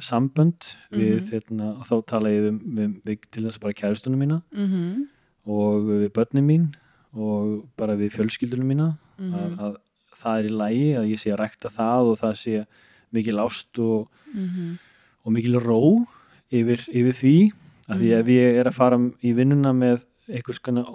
sambönd 0.00 0.74
við 0.92 1.20
Mhm. 1.20 1.30
hérna, 1.32 1.66
þá 1.84 1.94
tala 2.06 2.28
ég 2.30 2.42
við, 2.46 2.60
við, 2.76 3.02
við 3.04 3.18
til 3.30 3.44
þess 3.44 3.60
bara 3.60 3.72
kæristunum 3.74 4.18
mína 4.18 4.42
-hmm. 4.52 5.06
og 5.46 5.82
við 5.88 6.08
börnin 6.12 6.46
mín 6.46 6.74
og 7.14 7.66
bara 7.76 7.96
við 7.96 8.12
fjölskyldunum 8.12 8.66
mína 8.66 8.98
Mhm. 9.18 9.34
að, 9.34 9.58
að 9.58 9.76
það 10.16 10.38
er 10.38 10.44
í 10.44 10.56
lægi 10.56 10.94
að 10.98 11.10
ég 11.10 11.18
sé 11.18 11.32
að 11.32 11.38
rækta 11.40 11.68
það 11.68 12.10
og 12.10 12.18
það 12.18 12.34
sé 12.36 12.66
mikil 13.12 13.36
ást 13.38 13.78
og, 13.78 14.08
Mhm. 14.34 14.78
og 15.24 15.32
mikil 15.32 15.60
ró 15.60 16.06
yfir, 16.50 16.78
yfir 16.88 17.12
því 17.12 17.52
að 17.88 17.96
því 17.98 18.08
Mhm. 18.08 18.20
ef 18.20 18.26
ég 18.26 18.56
er 18.60 18.64
að 18.64 18.74
fara 18.74 18.96
í 18.98 19.34
vinnuna 19.34 19.72
með 19.74 20.04
einhvers 20.30 20.60
konar 20.62 20.86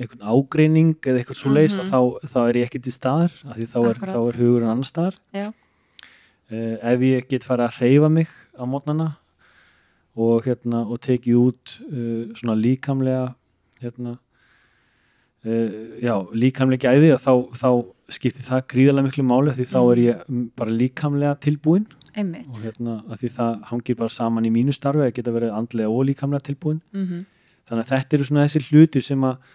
einhvern 0.00 0.22
ágreining 0.24 0.94
eða 1.02 1.20
eitthvað 1.20 1.36
svo 1.40 1.52
leis 1.52 1.76
Mhm. 1.76 1.90
þá, 1.90 2.00
þá 2.32 2.38
er 2.48 2.54
ég 2.60 2.64
ekki 2.70 2.82
til 2.82 2.92
staðar 2.92 3.32
þá 3.44 3.78
er, 3.90 3.94
þá 4.00 4.20
er 4.28 4.38
hugurinn 4.40 4.70
annar 4.72 4.88
staðar. 4.88 5.16
Uh, 5.34 6.76
ef 6.82 7.00
ég 7.00 7.28
get 7.28 7.42
fara 7.44 7.66
að 7.68 7.78
hreyfa 7.80 8.10
mig 8.12 8.28
á 8.56 8.64
mótnana 8.68 9.16
og, 10.16 10.44
hérna, 10.44 10.84
og 10.86 11.00
tekið 11.00 11.34
út 11.40 11.72
uh, 11.88 12.34
svona 12.36 12.54
líkamlega 12.54 13.34
hérna 13.80 14.18
uh, 15.44 15.70
já, 16.04 16.14
líkamlega 16.36 16.92
gæði 16.92 17.12
og 17.16 17.20
þá, 17.24 17.32
þá 17.58 17.70
skiptir 18.12 18.44
það 18.46 18.66
gríðarlega 18.74 19.08
miklu 19.08 19.24
máli 19.26 19.54
því 19.56 19.66
þá 19.72 19.78
er 19.94 20.02
ég 20.04 20.24
mm, 20.28 20.44
bara 20.60 20.70
líkamlega 20.76 21.34
tilbúin 21.40 21.86
Einmitt. 22.14 22.46
og 22.52 22.60
hérna 22.62 22.98
því 23.18 23.30
það 23.38 23.62
hangir 23.72 23.96
bara 23.98 24.12
saman 24.20 24.44
í 24.46 24.52
mínu 24.54 24.74
starfi 24.76 25.06
að 25.08 25.14
geta 25.16 25.32
verið 25.34 25.56
andlega 25.56 25.88
og 25.90 26.04
líkamlega 26.10 26.44
tilbúin 26.52 26.80
Mm 26.92 27.24
þannig 27.68 27.84
að 27.84 27.92
þetta 27.94 28.16
eru 28.18 28.28
svona 28.28 28.46
þessi 28.48 28.66
hlutir 28.70 29.06
sem 29.06 29.28
að 29.28 29.52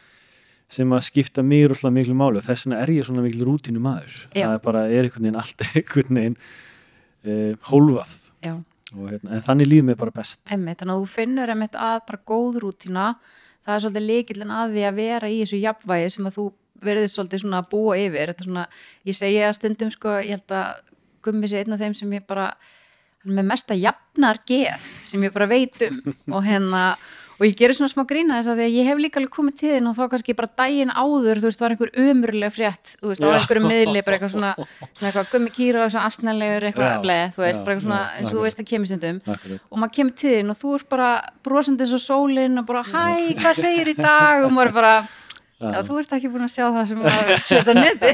sem 0.69 0.91
að 0.93 1.05
skipta 1.07 1.41
mig 1.41 1.63
rosalega 1.65 1.95
miklu 1.95 2.15
máli 2.17 2.37
og 2.37 2.45
þess 2.45 2.67
vegna 2.67 2.81
er 2.83 2.91
ég 2.93 3.05
svona 3.07 3.23
miklu 3.25 3.47
rútínu 3.47 3.81
maður 3.81 4.17
Já. 4.35 4.43
það 4.43 4.51
er 4.53 4.59
bara, 4.65 4.83
er 4.85 5.07
einhvern 5.07 5.25
veginn 5.25 5.39
alltaf 5.41 5.71
einhvern 5.79 6.19
veginn 6.19 6.35
uh, 7.25 7.53
hólfað. 7.71 8.17
Og, 8.89 9.05
hérna, 9.05 9.35
en 9.37 9.43
þannig 9.45 9.69
líður 9.69 9.87
mér 9.89 9.99
bara 9.99 10.13
best. 10.13 10.39
Einmitt, 10.49 10.79
þannig 10.81 10.95
að 10.95 11.03
þú 11.03 11.09
finnur 11.13 11.51
einmitt 11.53 11.75
að 11.77 11.99
bara 12.07 12.21
góð 12.31 12.59
rútína, 12.63 13.05
það 13.65 13.75
er 13.75 13.83
svolítið 13.83 14.07
líkillin 14.07 14.53
að 14.55 14.73
því 14.75 14.85
að 14.87 14.97
vera 14.97 15.29
í 15.29 15.37
þessu 15.43 15.59
jafnvægi 15.61 16.13
sem 16.15 16.29
að 16.29 16.37
þú 16.37 16.45
verðið 16.85 17.11
svolítið 17.13 17.43
svona 17.43 17.59
að 17.61 17.69
búa 17.73 17.97
yfir. 17.99 18.31
Þetta 18.31 18.43
er 18.45 18.49
svona, 18.49 18.65
ég 19.09 19.17
segi 19.19 19.43
að 19.45 19.55
stundum 19.59 19.93
sko, 19.93 20.15
ég 20.23 20.37
held 20.37 20.55
að 20.57 20.95
gummi 21.25 21.51
sé 21.51 21.61
einn 21.61 21.75
af 21.75 21.83
þeim 21.83 21.97
sem 21.99 22.17
ég 22.17 22.25
bara 22.29 22.49
með 23.27 23.49
mesta 23.51 23.75
jafnar 23.77 24.39
geð 24.47 24.85
sem 25.09 25.25
ég 25.27 25.33
bara 25.35 25.49
veit 25.51 25.81
um. 25.85 26.01
Og 26.37 26.45
hérna 26.47 26.83
og 27.39 27.45
ég 27.47 27.55
gerir 27.55 27.75
svona 27.77 27.87
smá 27.91 28.03
grína 28.09 28.37
þess 28.41 28.51
að 28.51 28.61
að 28.65 28.73
ég 28.75 28.87
hef 28.89 28.99
líka 28.99 29.19
alveg 29.21 29.31
komið 29.31 29.55
til 29.61 29.69
þín 29.71 29.85
og 29.89 29.95
þá 29.95 30.01
kannski 30.11 30.33
bara 30.35 30.49
daginn 30.59 30.91
áður 30.91 31.39
þú 31.39 31.47
veist, 31.47 31.61
var 31.63 31.75
einhver 31.75 31.91
umurlega 32.03 32.51
frétt 32.51 32.93
þú 32.99 33.11
veist, 33.13 33.23
á 33.23 33.27
Já. 33.29 33.35
einhverjum 33.39 33.67
miðli, 33.71 34.01
bara 34.03 34.17
eitthvað 34.19 34.33
svona, 34.35 34.49
svona 34.57 35.07
eitthvað 35.09 35.29
gummi 35.33 35.53
kýra 35.55 35.83
og 35.85 35.87
þessu 35.87 36.01
astnælegur 36.03 36.67
eitthvað, 36.69 36.89
Já, 36.91 36.99
bleið, 37.05 37.29
þú 37.37 37.45
veist, 37.45 37.59
já, 37.59 37.63
bara 37.63 37.75
eitthvað 37.77 37.85
svona 37.87 38.01
eins 38.19 38.29
og 38.33 38.35
þú 38.39 38.43
veist 38.47 38.59
að 38.59 38.67
kemur 38.73 38.91
stundum. 38.91 39.21
Og 39.69 39.79
maður 39.79 39.95
kemur 39.99 40.17
til 40.19 40.33
þín 40.35 40.51
og 40.53 40.59
þú 40.59 40.73
ert 40.79 40.89
bara 40.91 41.09
brosandi 41.47 41.85
eins 41.87 41.95
og 41.95 42.03
sólinn 42.03 42.59
og 42.59 42.67
bara 42.67 42.83
hæ, 42.83 43.05
hvað 43.39 43.63
segir 43.63 43.93
í 43.93 43.95
dag? 43.99 44.43
Og 44.43 44.51
maður 44.55 44.73
er 44.73 44.75
bara, 44.79 44.93
já, 45.59 45.79
þú 45.87 45.97
ert 46.03 46.13
ekki 46.19 46.31
búin 46.35 46.45
að 46.45 46.53
sjá 46.57 46.65
það 46.75 46.85
sem 46.91 47.01
maður 47.03 47.43
setja 47.47 47.71
á 47.71 47.79
neti 47.79 48.11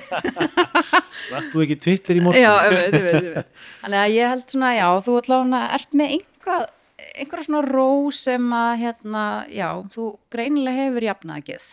Varst 1.34 1.52
þú 1.54 1.62
ekki 1.66 1.78
Twitter 1.82 2.18
í 2.20 2.24
morgun? 2.26 2.42
já, 2.44 2.54
ég 2.68 2.74
veit, 2.76 2.96
ég 2.96 3.06
veit 3.06 3.46
þannig 3.82 4.00
að 4.02 4.16
ég 4.16 4.32
held 4.34 4.46
svona, 4.54 4.72
já, 4.78 4.88
þú 5.06 5.18
allavega 5.22 5.62
ert 5.78 5.96
með 5.98 6.16
einhvað, 6.18 6.66
einhverja 7.14 7.46
svona 7.48 7.62
ró 7.68 7.88
sem 8.16 8.46
að, 8.56 8.72
hérna, 8.82 9.24
já 9.52 9.70
þú 9.94 10.08
greinilega 10.34 10.86
hefur 10.88 11.08
jafnaðið 11.10 11.68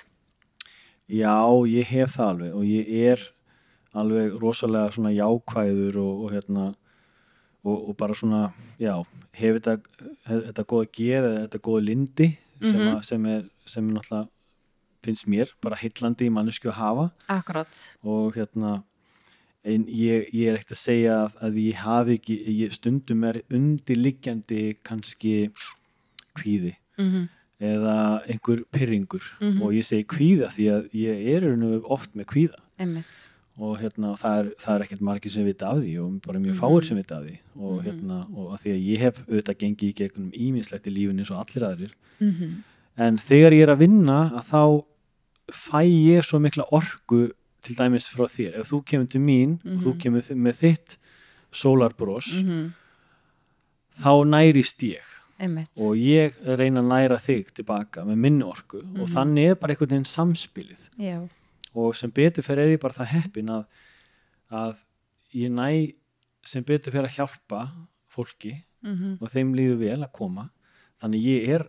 Já, 1.13 1.35
ég 1.69 1.89
hef 1.93 2.15
það 2.17 2.29
alveg 2.33 2.55
og 2.57 2.65
ég 2.65 2.93
er 3.13 3.25
alveg 3.93 4.37
rosalega 4.41 4.93
svona 4.95 5.11
jákvæður 5.13 5.99
og, 6.01 6.21
og 6.25 6.31
hérna 6.33 6.69
og, 7.65 7.89
og 7.91 7.97
bara 8.01 8.15
svona, 8.17 8.43
já 8.81 8.95
hef 9.37 9.59
þetta, 9.59 9.75
hef, 10.29 10.45
þetta 10.49 10.65
góða 10.73 10.89
geð 10.99 11.27
eða 11.29 11.43
þetta 11.47 11.63
góða 11.69 11.85
lindi 11.89 12.29
sem, 12.63 12.79
Mhm. 12.79 12.89
að, 12.95 13.03
sem, 13.05 13.27
er, 13.27 13.43
sem 13.67 13.89
er 13.89 13.95
náttúrulega 13.99 14.29
finnst 15.03 15.27
mér 15.27 15.51
bara 15.61 15.77
heillandi 15.77 16.29
í 16.29 16.31
mannesku 16.31 16.69
að 16.71 16.77
hafa. 16.79 17.05
Akkurat, 17.29 17.79
og 18.07 18.37
hérna 18.37 18.83
en 19.65 19.85
ég, 19.87 20.29
ég 20.35 20.49
er 20.49 20.57
ekkert 20.59 20.73
að 20.75 20.81
segja 20.83 21.17
að, 21.41 21.55
ég 21.63 21.75
hafi 21.75 22.17
ekki, 22.19 22.37
ég 22.63 22.73
stundum 22.73 23.25
er 23.25 23.43
undirliggjandi 23.53 24.77
kannski 24.85 25.37
kvíði 26.39 26.75
mm 26.99 27.29
eða 27.63 28.25
einhver 28.27 28.65
pyrringur 28.75 29.23
Mhm. 29.41 29.63
og 29.63 29.71
ég 29.71 29.85
segi 29.87 30.03
kvíða 30.05 30.49
því 30.51 30.65
að 30.67 30.89
ég 30.99 31.27
er 31.37 31.45
oft 31.87 32.11
með 32.17 32.25
kvíða. 32.27 32.59
Einmitt. 32.77 33.29
Og 33.57 33.79
hérna 33.79 34.17
það 34.19 34.39
er, 34.41 34.49
það 34.59 34.75
er 34.75 34.83
ekkert 34.83 35.01
margir 35.01 35.31
sem 35.31 35.45
vita 35.47 35.69
af 35.71 35.77
því 35.79 35.93
og 36.03 36.23
bara 36.27 36.39
mjög 36.41 36.57
Mhm. 36.57 36.59
fáir 36.61 36.85
sem 36.85 36.97
vita 36.97 37.19
af 37.21 37.23
því. 37.23 37.39
Og 37.61 37.79
Mhm. 37.79 37.87
hérna 37.87 38.37
og 38.37 38.59
því 38.59 38.71
að 38.75 38.87
ég 38.89 38.99
hef 38.99 39.27
auðvitað 39.29 39.59
gengið 39.63 39.89
í 39.93 39.95
gegnum 39.95 40.33
ímislegt 40.33 40.87
í 40.89 40.91
lífinu 40.91 41.19
eins 41.21 41.31
og 41.31 41.39
allir 41.47 41.69
aðrir. 41.71 41.93
Mm 42.21 42.65
en 42.99 43.17
þegar 43.17 43.53
ég 43.53 43.63
er 43.63 43.75
að 43.77 43.79
vinna 43.79 44.33
að 44.35 44.45
þá 44.51 44.85
fæ 45.53 45.83
ég 45.87 46.23
svo 46.25 46.41
mikla 46.41 46.65
orku 46.73 47.31
til 47.63 47.77
dæmis 47.79 48.09
frá 48.11 48.27
þér. 48.29 48.61
Ef 48.61 48.71
þú 48.73 48.83
kemur 48.85 49.09
til 49.11 49.21
mín 49.21 49.59
og 49.65 49.81
þú 49.83 49.93
Mhm. 49.95 49.99
kemur 50.03 50.21
með 50.35 50.55
þitt 50.63 50.97
sólarbros 51.53 52.29
-hmm. 52.43 52.71
þá 54.03 54.13
nærist 54.27 54.83
ég. 54.83 55.03
Einmitt. 55.43 55.71
Og 55.81 55.97
ég 55.99 56.35
reyna 56.59 56.81
að 56.81 56.87
næra 56.93 57.19
þig 57.19 57.53
tilbaka 57.55 58.05
með 58.05 58.17
minni 58.17 58.45
orku. 58.45 58.79
Og 58.79 59.09
Mhm. 59.09 59.15
þannig 59.15 59.51
er 59.51 59.55
bara 59.55 59.73
einhvern 59.75 59.89
veginn 59.91 60.05
samspilið. 60.05 60.89
Já, 60.99 61.29
og 61.75 61.95
sem 61.97 62.11
betur 62.11 62.43
fyrir 62.43 62.59
er 62.59 62.77
ég 62.77 62.81
bara 62.81 62.93
það 62.95 63.07
heppin 63.07 63.49
að, 63.49 63.65
að 64.51 64.77
ég 65.35 65.51
næ 65.51 65.93
sem 66.45 66.63
betur 66.65 66.93
fyrir 66.93 67.09
að 67.09 67.17
hjálpa 67.17 67.71
fólki 68.09 68.63
mm 68.85 69.19
og 69.21 69.29
þeim 69.31 69.55
líður 69.55 69.79
vel 69.79 70.03
að 70.05 70.13
koma. 70.13 70.51
Þannig 71.01 71.23
ég 71.23 71.49
er 71.49 71.69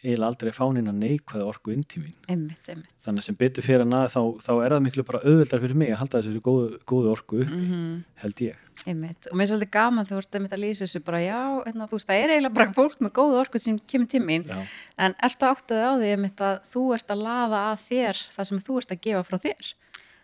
eiginlega 0.00 0.28
aldrei 0.30 0.52
fánin 0.56 0.88
að 0.88 1.00
neikvæða 1.02 1.46
orku 1.50 1.72
inn 1.74 1.82
tímin 1.84 2.14
einmitt, 2.30 2.62
einmitt. 2.72 2.94
Þannig 3.04 3.26
sem 3.26 3.36
betur 3.36 3.64
fyrir 3.64 3.84
að 3.84 4.06
þá, 4.14 4.20
þá 4.40 4.50
er 4.54 4.74
það 4.74 4.82
miklu 4.86 5.04
bara 5.10 5.20
auðveldar 5.24 5.62
fyrir 5.64 5.80
mig 5.82 5.92
að 5.92 6.00
halda 6.00 6.22
þessu 6.24 6.42
góðu, 6.46 6.80
góðu 6.88 7.12
orku 7.12 7.40
uppi, 7.44 7.60
mm 7.60 7.92
held 8.20 8.42
ég. 8.44 8.56
Einmitt. 8.88 9.28
og 9.28 9.36
mér 9.36 9.44
er 9.44 9.50
svolítið 9.50 9.70
gaman 9.76 10.08
þú 10.08 10.18
ert 10.20 10.36
að 10.40 10.60
lýsa 10.62 10.86
þessu 10.86 11.00
bara 11.04 11.20
já, 11.20 11.40
hérna, 11.66 11.88
þú 11.88 11.98
veist, 11.98 12.08
það 12.08 12.20
er 12.20 12.32
eiginlega 12.34 12.56
bara 12.56 12.74
fólk 12.76 13.00
með 13.04 13.12
góða 13.18 13.40
orku 13.42 13.60
sem 13.60 13.78
kemur 13.92 14.08
til 14.08 14.22
mín. 14.24 14.44
Já, 14.48 14.60
en 15.04 15.16
ertu 15.28 15.48
áttið 15.50 15.84
á 15.84 15.92
því 16.00 16.12
einmitt 16.14 16.44
að 16.44 16.60
þú 16.72 16.84
ert 16.96 17.12
að 17.12 17.24
laða 17.26 17.62
að 17.70 17.82
þér 17.86 18.22
það 18.36 18.50
sem 18.50 18.62
þú 18.68 18.78
ert 18.80 18.94
að 18.94 19.02
gefa 19.06 19.24
frá 19.28 19.38
þér? 19.44 19.72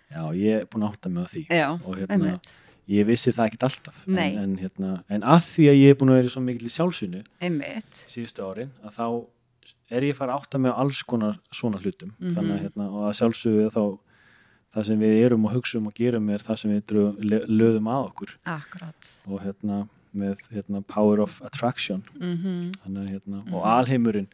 Já 0.07 0.23
ég 0.39 0.61
er 0.63 0.69
búin 0.73 0.87
að 0.87 0.95
átta 0.95 1.13
á 1.13 1.25
því. 1.33 1.45
Já, 1.51 1.69
og 1.77 2.01
hérna, 2.01 2.35
ég 2.97 3.09
vissi 3.09 3.33
það 3.35 3.49
ekkert 3.51 3.69
alltaf. 3.69 4.03
En, 4.07 4.21
en, 4.25 4.59
hérna, 4.61 4.93
en 5.13 5.25
að 5.27 5.49
því 5.51 5.71
að 5.73 5.81
ég 5.81 5.95
er 5.95 6.01
búin 6.01 6.13
að 6.13 6.21
vera 6.21 6.31
í 6.31 6.35
svo 6.37 6.45
mikil 6.47 6.73
sjálfsunu 6.73 7.25
einmitt. 7.41 8.05
síðustu 8.09 8.45
árin 8.47 8.73
að 8.87 9.01
þá 9.01 9.09
er 9.91 10.03
ég 10.03 10.17
fara 10.19 10.35
átt 10.37 10.57
að 10.57 10.65
með 10.67 10.79
alls 10.83 11.03
konar 11.07 11.39
svona 11.55 11.79
hlutum. 11.83 12.13
Mhm. 12.19 12.35
þannig 12.35 12.57
að 12.57 12.63
hérna, 12.67 12.89
og 12.91 13.03
að 13.11 13.17
sjálfsögðu 13.21 13.71
þá 13.71 13.99
það 14.77 14.87
sem 14.87 15.01
við 15.01 15.25
erum 15.25 15.45
og 15.47 15.53
hugsaum 15.57 15.87
og 15.87 15.95
gerum 15.95 16.31
er 16.31 16.43
það 16.45 16.59
sem 16.61 16.71
við 16.71 16.83
drögum, 16.91 17.31
le- 17.31 17.47
löðum 17.49 17.89
að 17.89 18.03
okkur. 18.11 18.35
Akkurat. 18.45 19.13
Og 19.27 19.41
hérna 19.41 19.89
með 20.17 20.43
hérna, 20.53 20.83
power 20.87 21.21
of 21.21 21.41
attraction. 21.45 22.03
Mm 22.19 22.73
þannig, 22.85 23.01
að, 23.01 23.09
hérna, 23.15 23.43
og 23.53 23.65
alheimurinn 23.65 24.29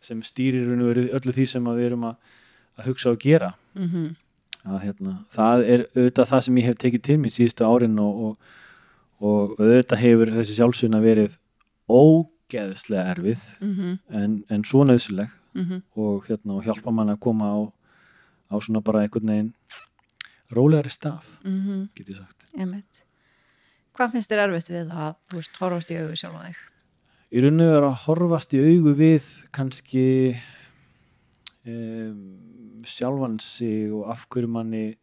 sem 0.00 0.20
stýrir 0.22 0.66
öllu 1.12 1.32
því 1.32 1.46
sem 1.48 1.64
að 1.64 1.76
við 1.76 1.86
erum 1.90 2.04
að, 2.04 2.16
að 2.78 2.84
hugsa 2.86 3.10
og 3.10 3.18
gera. 3.18 3.54
-hmm. 3.76 4.16
að, 4.64 4.80
hérna, 4.82 5.18
það 5.30 5.64
er 5.68 5.86
auðvitað 5.96 6.28
það 6.32 6.40
sem 6.40 6.56
ég 6.56 6.64
hef 6.64 6.76
tekið 6.78 7.02
til 7.02 7.18
mín 7.18 7.30
síðustu 7.34 7.64
árin 7.64 7.98
og, 7.98 8.22
og, 8.24 8.36
og 9.20 9.60
auðvitað 9.60 9.98
hefur 9.98 10.30
þessi 10.30 10.54
sjálfsögna 10.58 11.00
verið 11.02 11.36
ógeðslega 12.52 13.04
erfið 13.14 13.44
Mm 13.60 13.98
en, 14.08 14.42
en 14.48 14.64
svo 14.64 14.84
nöðsileg 14.84 15.30
-hmm. 15.54 15.82
og, 15.96 16.26
hérna, 16.26 16.56
og 16.56 16.64
hjálpa 16.64 16.90
mann 16.90 17.10
að 17.10 17.20
koma 17.20 17.44
á, 17.52 17.60
á 18.52 18.56
svona 18.60 18.80
bara 18.80 19.02
einhvern 19.02 19.28
veginn 19.28 19.54
rólegari 20.50 20.90
stað, 20.90 21.24
Mm 21.44 21.88
get 21.94 22.08
ég 22.08 22.16
sagt 22.16 22.44
Einmitt. 22.56 23.04
Hvað 23.94 24.12
finnst 24.12 24.30
þér 24.30 24.48
erfitt 24.48 24.70
við 24.70 24.90
að 24.90 25.16
þú 25.30 25.36
veist, 25.36 25.56
horfast 25.56 25.90
í 25.90 25.96
augu 25.96 26.16
sjálf 26.16 26.36
á 26.36 26.42
þig? 26.46 26.56
í 27.32 27.40
rauninu 27.40 27.68
er 27.72 27.82
að 27.82 28.00
horfast 28.06 28.52
í 28.52 28.60
augu 28.60 28.92
við 28.92 29.24
kannski 29.52 30.36
um, 31.64 32.82
sjálfan 32.84 33.38
sig 33.40 33.92
og 33.92 34.10
af 34.12 34.26
hverju 34.28 34.48
manni 34.48 34.98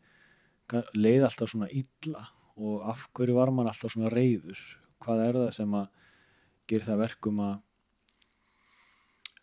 leið 0.93 1.25
alltaf 1.25 1.49
svona 1.49 1.69
illa 1.73 2.27
og 2.59 2.83
af 2.85 3.07
hverju 3.13 3.33
var 3.33 3.51
mann 3.51 3.67
alltaf 3.67 3.95
svona 3.95 4.11
reyður 4.13 4.59
hvað 5.01 5.23
er 5.25 5.33
það 5.33 5.55
sem 5.57 5.73
að 5.73 5.87
gera 6.71 6.87
það 6.89 7.01
verkum 7.05 7.41
að 7.45 7.55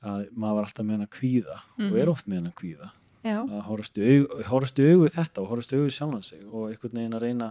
að 0.06 0.26
maður 0.36 0.58
var 0.58 0.66
alltaf 0.68 0.84
með 0.86 0.96
hann 0.98 1.06
að 1.06 1.14
kvíða 1.16 1.56
og 1.56 1.80
Mhm. 1.86 1.96
er 2.02 2.08
oft 2.12 2.26
með 2.28 2.36
hann 2.40 2.50
að 2.52 2.58
kvíða. 2.60 2.90
Já, 3.26 3.38
að 3.42 3.62
horfast 3.66 3.96
í 3.98 4.02
augu, 4.06 4.42
horfast 4.46 4.78
í 4.78 4.84
augu 4.92 5.04
við 5.08 5.14
þetta 5.16 5.42
og 5.42 5.48
horfast 5.50 5.72
í 5.72 5.76
augu 5.76 5.86
við 5.88 5.96
sjálfan 5.96 6.24
sig 6.24 6.42
og 6.46 6.68
einhvern 6.70 6.92
veginn 6.94 7.14
að 7.16 7.22
reyna 7.26 7.48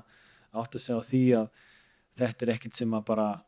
átt 0.53 0.75
að 0.77 0.83
segja 0.85 0.99
á 1.01 1.07
því 1.09 1.23
að 1.35 1.49
þetta 2.15 2.41
er 2.47 2.53
ekkert 2.53 2.73
sem 2.75 2.91
að 2.95 3.05
bara 3.05 3.41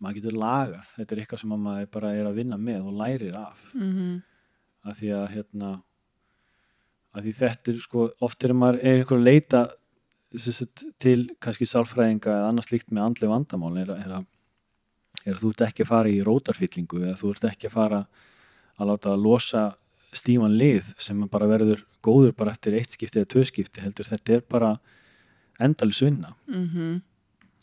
maður 0.00 0.14
getur 0.20 0.36
lagað, 0.38 0.86
þetta 0.94 1.12
er 1.12 1.18
eitthvað 1.24 1.40
sem 1.40 1.50
að 1.56 1.58
maður 1.64 1.90
bara 1.90 2.12
er 2.14 2.24
að 2.28 2.34
vinna 2.38 2.56
með 2.56 2.86
og 2.86 2.94
lærir 2.94 3.34
af. 3.34 3.74
Mm 3.74 4.22
af 4.84 4.96
því 5.00 5.08
að 5.10 5.28
hérna 5.34 5.82
af 7.14 7.24
því 7.24 7.32
þetta 7.34 7.68
er 7.74 7.78
sko 7.82 8.10
oft 8.22 8.44
er 8.44 8.52
maður 8.54 8.78
er 8.84 9.02
einhver 9.02 9.18
að 9.18 9.24
leita 9.26 9.72
til 11.00 11.28
kannski 11.40 11.66
sálfræðinga 11.66 12.30
eða 12.30 12.48
annars 12.48 12.70
líkt 12.70 12.92
með 12.92 13.08
andlega 13.08 13.32
vandamál 13.34 13.76
er, 13.82 13.86
að- 13.90 14.04
er, 14.06 14.12
að, 14.20 14.26
er 15.28 15.36
að 15.36 15.44
þú 15.44 15.50
ert 15.54 15.66
ekki 15.68 15.84
að 15.84 15.90
fara 15.92 16.08
í 16.12 16.22
rótarfyllingu 16.26 17.02
eða 17.04 17.18
þú 17.20 17.30
ert 17.34 17.44
ekki 17.50 17.68
að 17.68 17.76
fara 17.76 18.00
að 18.78 18.90
láta 18.92 19.12
að 19.12 19.22
losa 19.24 19.62
stíman 20.16 20.56
lið 20.56 20.94
sem 20.96 21.20
bara 21.28 21.46
verður 21.50 21.84
góður 22.04 22.32
bara 22.38 22.54
eftir 22.54 22.74
eitt 22.78 22.94
skipti 22.94 23.20
eða 23.20 23.32
tvö 23.34 23.44
skipti 23.44 23.82
heldur 23.84 24.08
þetta 24.08 24.32
er 24.38 24.40
bara 24.48 24.78
endalis 25.60 26.00
vinna 26.02 26.34
-hmm. 26.48 27.00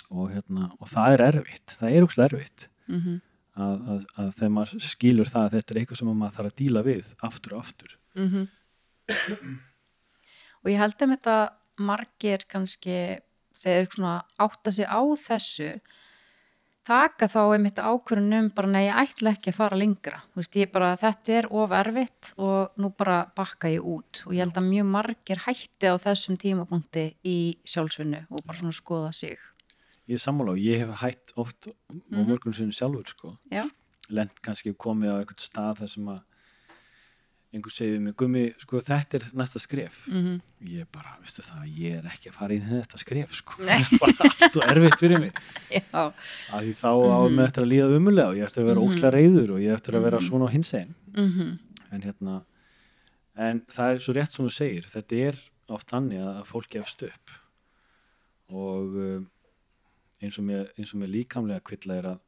og, 0.10 0.32
hérna, 0.32 0.72
og 0.80 0.88
það 0.88 1.14
er 1.14 1.22
erfitt, 1.30 1.78
það 1.80 1.92
er 1.92 2.04
úkslega 2.04 2.30
erfitt 2.32 2.70
Mm 2.88 3.02
-hmm. 3.02 3.22
að, 3.58 3.78
að, 3.90 4.06
að 4.18 4.34
þegar 4.36 4.52
maður 4.52 4.80
skilur 4.80 5.30
það 5.30 5.46
að 5.46 5.54
þetta 5.56 5.74
er 5.74 5.80
eitthvað 5.80 5.98
sem 5.98 6.08
maður 6.08 6.36
þarf 6.36 6.52
að 6.52 6.58
díla 6.60 6.82
við 6.84 7.06
aftur 7.22 7.54
og 7.54 7.60
aftur 7.60 7.98
Mhm. 8.16 8.48
og 10.64 10.72
ég 10.72 10.78
held 10.78 11.02
um 11.02 11.10
þetta 11.16 11.50
margir 11.78 12.46
kannski 12.48 13.20
þegar 13.62 13.88
svona 13.92 14.16
átta 14.40 14.72
sig 14.72 14.86
á 14.86 15.02
þessu 15.16 15.82
taka 16.86 17.28
þá 17.32 17.40
einmitt 17.56 17.80
ákvörunum 17.82 18.52
bara 18.56 18.68
nei, 18.70 18.86
ég 18.88 19.00
ætla 19.02 19.32
ekki 19.36 19.52
að 19.52 19.58
fara 19.58 19.78
lengra 19.80 20.22
veist, 20.38 20.56
ég 20.56 20.72
bara, 20.72 20.92
þetta 21.00 21.34
er 21.40 21.48
of 21.52 21.72
erfitt 21.72 22.34
og 22.38 22.72
nú 22.78 22.92
bara 22.98 23.26
bakka 23.36 23.72
ég 23.74 23.82
út 23.84 24.22
og 24.28 24.34
ég 24.38 24.44
held 24.46 24.58
að 24.62 24.70
mjög 24.70 24.86
margir 24.94 25.42
hætti 25.48 25.90
á 25.90 25.96
þessum 25.98 26.38
tímapunkti 26.38 27.08
í 27.26 27.38
sjálfsvinnu 27.66 28.26
og 28.30 28.46
bara 28.46 28.58
svona 28.62 28.74
skoða 28.78 29.12
sig 29.14 29.38
Ég 30.08 30.20
er 30.20 30.22
sammála 30.22 30.52
og 30.54 30.60
ég 30.62 30.84
hef 30.84 31.00
hætt 31.02 31.32
oft 31.36 31.66
mm 31.68 32.02
Mhm. 32.12 32.20
og 32.20 32.28
mörgum 32.30 32.54
sinni 32.54 32.72
sjálfur 32.72 33.08
sko. 33.10 33.38
Já. 33.52 33.64
Lent 34.10 34.42
kannski 34.42 34.74
komið 34.78 35.10
á 35.10 35.18
einhvern 35.18 35.42
stað 35.42 35.78
þar 35.80 35.90
sem 35.90 36.06
að 36.08 36.20
einhver 37.56 37.72
segir 37.72 38.00
mig, 38.04 38.14
gummi, 38.20 38.42
sko 38.60 38.80
þetta 38.84 39.16
er 39.20 39.26
næsta 39.40 39.60
skref. 39.64 40.02
mm 40.08 40.22
-hmm. 40.24 40.42
Ég 40.68 40.86
bara, 40.92 41.16
veistu 41.22 41.42
það, 41.42 41.66
ég 41.78 41.98
er 41.98 42.10
ekki 42.12 42.30
að 42.30 42.34
fara 42.36 42.54
í 42.54 42.60
þetta 42.62 42.98
skref 43.00 43.34
sko. 43.34 43.54
Það 43.64 43.70
er 43.94 44.00
bara 44.00 44.30
allt 44.42 44.56
og 44.58 44.64
erfitt 44.72 45.00
fyrir 45.00 45.20
mig. 45.20 45.34
Já, 45.72 46.12
Af 46.52 46.62
því 46.64 46.74
þá 46.76 46.92
á 46.92 47.20
Mhm. 47.26 47.36
mig 47.36 47.46
eftir 47.48 47.64
að 47.64 47.72
líða 47.72 47.96
umulega 47.98 48.28
og 48.30 48.36
ég 48.36 48.44
eftir 48.46 48.62
að 48.64 48.66
vera 48.68 48.80
Mhm. 48.80 48.88
ókslega 48.90 49.12
reyður 49.14 49.50
og 49.56 49.60
ég 49.60 49.74
eftir 49.74 49.94
að 49.96 50.04
vera 50.04 50.18
Mhm. 50.20 50.28
svona 50.30 50.46
á 50.46 50.52
hins 50.52 50.74
einn. 50.74 50.96
mm 51.16 51.60
En 51.92 52.02
hérna, 52.02 52.42
en 53.38 53.62
það 53.62 53.94
er 53.96 54.00
svo 54.00 54.14
rétt 54.14 54.32
sem 54.32 54.46
þú 54.46 54.52
segir, 54.52 54.84
þetta 54.86 55.28
er 55.28 55.36
oft 55.70 55.88
þannig 55.90 56.20
að 56.20 56.46
fólk 56.46 56.70
gefst 56.70 57.04
upp 57.04 57.30
og 58.50 58.96
um, 58.96 59.28
eins 60.22 60.38
og 60.40 60.46
með, 60.46 60.68
eins 60.78 60.94
og 60.94 61.00
með 61.02 61.10
líkamlega 61.16 61.62
kvilla 61.62 61.98
er 61.98 62.04
að 62.04 62.20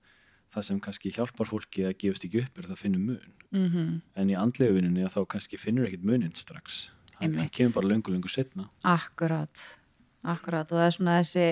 það 0.53 0.67
sem 0.69 0.79
kannski 0.83 1.11
hjálpar 1.15 1.49
fólki 1.49 1.85
að 1.87 1.97
gefast 2.03 2.27
ekki 2.27 2.43
upp 2.43 2.59
er 2.59 2.67
að 2.67 2.73
það 2.73 2.83
finnur 2.83 3.03
mun. 3.03 3.33
Mm 3.55 3.89
en 4.19 4.31
í 4.31 4.35
andlegu 4.37 4.77
vinnunni 4.77 5.05
að 5.07 5.17
þá 5.17 5.21
kannski 5.33 5.59
finnur 5.59 5.87
ekkit 5.87 6.05
munin 6.07 6.33
strax. 6.35 6.89
Einmitt. 7.17 7.51
kemur 7.51 7.73
bara 7.73 7.87
löngu 7.87 8.11
löngu 8.13 8.29
setna 8.29 8.67
Akkurat, 8.83 9.57
akkurat. 10.21 10.69
Og 10.69 10.77
það 10.77 10.85
er 10.85 10.93
svona 10.93 11.15
þessi 11.21 11.47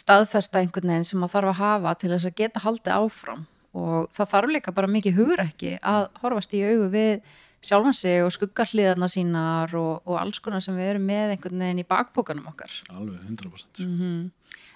staðfesta 0.00 0.62
einhvern 0.62 0.88
veginn 0.88 1.04
sem 1.04 1.20
maður 1.20 1.34
þarf 1.34 1.50
að 1.50 1.60
hafa 1.60 1.94
til 2.00 2.10
þess 2.14 2.30
að 2.30 2.38
geta 2.40 2.64
haldið 2.64 2.96
áfram. 2.96 3.44
Og 3.76 4.08
það 4.14 4.30
þarf 4.32 4.54
líka 4.54 4.72
bara 4.72 4.90
mikið 4.90 5.18
hugur 5.18 5.44
ekki 5.44 5.76
að 5.82 6.08
horfast 6.22 6.54
í 6.56 6.64
augu 6.64 6.88
við 6.94 7.20
sjálfan 7.60 7.94
sig 7.94 8.24
og 8.24 8.32
skuggarliðarna 8.32 9.08
sínar 9.12 9.74
og, 9.76 10.00
og 10.08 10.16
alls 10.16 10.40
konar 10.40 10.64
sem 10.64 10.78
við 10.78 10.94
erum 10.94 11.04
með 11.04 11.34
einhvern 11.34 11.60
veginn 11.66 11.82
í 11.82 11.88
bakbókanum 11.90 12.48
okkar. 12.48 12.72
Alveg 12.88 13.20
100% 13.28 13.84
mm 13.84 14.30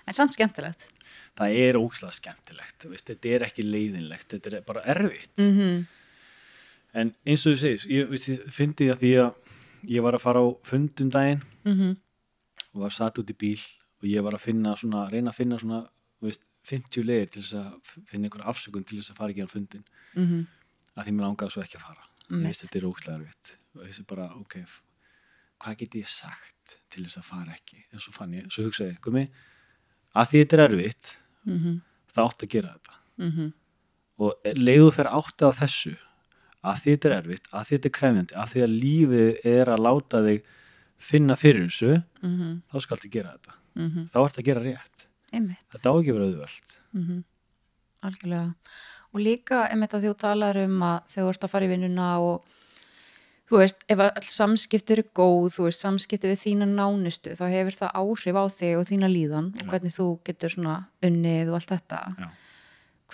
en 0.05 0.17
samt 0.17 0.37
skemmtilegt 0.37 0.91
það 1.39 1.59
er 1.65 1.79
ókslega 1.81 2.15
skemmtilegt 2.15 2.87
veist, 2.91 3.09
þetta 3.11 3.35
er 3.35 3.47
ekki 3.49 3.67
leiðinlegt, 3.67 4.29
þetta 4.37 4.53
er 4.53 4.67
bara 4.67 4.85
erfitt. 4.95 5.37
Mm 5.39 5.59
-hmm. 5.59 5.85
en 6.95 7.15
eins 7.27 7.47
og 7.47 7.55
þú 7.55 7.59
segir, 7.59 7.87
ég, 7.91 8.49
fyndi 8.55 8.91
að 8.91 9.01
því 9.03 9.13
að 9.25 9.35
ég 9.89 10.03
var 10.03 10.15
að 10.15 10.25
fara 10.25 10.41
á 10.41 10.47
fundum 10.63 11.11
daginn 11.11 11.43
Mm 11.65 11.97
og 12.75 12.83
var 12.83 12.91
satt 12.91 13.19
út 13.19 13.31
í 13.31 13.37
bíl 13.39 13.61
og 14.03 14.09
ég 14.11 14.25
var 14.27 14.35
að 14.35 14.45
finna 14.49 14.75
svona, 14.77 15.07
reyna 15.11 15.31
að 15.31 15.39
finna 15.39 15.59
svona 15.59 15.85
veist, 16.25 16.43
50 16.67 17.07
leiðir 17.07 17.31
til 17.31 17.43
þess 17.43 17.55
að 17.61 17.93
finna 18.11 18.27
einhver 18.27 18.47
afsökun 18.51 18.85
til 18.85 18.99
þess 18.99 19.13
að 19.13 19.21
fara 19.21 19.31
ekki 19.31 19.47
á 19.47 19.55
fundin 19.55 19.85
-hmm. 20.15 20.47
að 20.97 21.05
því 21.05 21.13
mér 21.13 21.27
langaði 21.27 21.51
svo 21.51 21.63
ekki 21.63 21.77
að 21.77 21.87
fara. 21.87 22.05
Veist 22.29 22.65
þetta 22.65 22.79
er 22.79 22.89
ókslega 22.89 23.19
erfitt. 23.19 23.59
Og 23.75 23.87
þessi 23.87 24.05
bara, 24.07 24.27
ok, 24.35 24.55
hvað 25.59 25.77
get 25.79 25.95
ég 25.95 26.09
sagt 26.09 26.79
til 26.91 27.05
þess 27.05 27.19
að 27.19 27.25
fara 27.25 27.53
ekki? 27.53 27.85
En 27.93 28.01
svo 28.01 28.13
fann 28.13 28.35
ég, 28.35 28.51
svo 28.51 28.65
hugsaði 28.65 28.91
ég, 28.91 29.01
gumi 29.01 29.29
að 30.15 30.29
því 30.31 30.43
þetta 30.43 30.57
er 30.57 30.65
erfitt 30.65 31.17
Mm 31.45 31.59
-hmm. 31.59 31.81
það 32.15 32.25
átt 32.25 32.43
að 32.43 32.53
gera 32.57 32.75
þetta. 32.75 32.99
Mm 33.19 33.53
og 34.17 34.33
leiðu 34.55 34.91
fer 34.95 35.09
átti 35.11 35.43
á 35.43 35.51
þessu 35.51 35.97
að 36.63 36.77
þetta 36.85 37.09
er 37.09 37.15
erfitt, 37.17 37.49
að 37.53 37.67
þetta 37.71 37.89
er 37.89 37.95
krefjandi 37.99 38.35
að 38.35 38.53
því 38.53 38.61
að 38.63 38.77
lífið 38.85 39.41
er 39.45 39.69
að 39.69 39.83
láta 39.87 40.21
þig 40.23 40.45
finna 40.99 41.37
fyrir 41.37 41.67
þessu 41.67 42.03
-hmm. 42.23 42.63
þá 42.71 42.81
skal 42.81 42.97
þið 42.97 43.11
gera 43.11 43.33
þetta, 43.35 43.55
Mm 43.75 43.91
-hmm. 43.91 44.05
þá 44.07 44.19
ert 44.25 44.39
að 44.39 44.45
gera 44.45 44.61
rétt. 44.63 45.09
Einmitt. 45.33 45.67
Þetta 45.73 45.91
á 45.91 45.95
ekki 45.99 46.11
að 46.11 46.15
vera 46.15 46.27
auðvelt. 46.31 46.81
Mm 46.93 47.25
algjörlega. 48.05 48.55
Og 49.15 49.21
líka 49.21 49.69
einmitt 49.71 49.95
að 49.95 50.09
þú 50.09 50.15
talar 50.19 50.57
um 50.65 50.83
að 50.83 50.99
þegar 51.09 51.25
þú 51.25 51.31
ert 51.33 51.45
að 51.45 51.53
fara 51.53 51.65
í 51.65 51.69
vinnuna 51.69 52.09
og 52.21 52.54
þú 53.51 53.59
veist, 53.61 53.83
ef 53.93 54.01
all 54.01 54.29
samskipti 54.29 54.95
eru 54.97 55.05
góð, 55.17 55.51
þú 55.57 55.67
veist, 55.69 55.83
samskipti 55.85 56.31
við 56.31 56.41
þína 56.45 56.69
nánustu, 56.71 57.35
þá 57.37 57.45
hefur 57.53 57.77
það 57.81 57.99
áhrif 58.01 58.39
á 58.41 58.45
þig 58.61 58.79
og 58.81 58.87
þína 58.89 59.11
líðan 59.13 59.51
og 59.61 59.69
hvernig 59.73 59.95
þú 59.99 60.07
getur 60.25 60.55
svona 60.55 60.79
unnið 61.05 61.53
og 61.53 61.59
allt 61.61 61.75
þetta. 61.75 62.01
Já. 62.19 62.31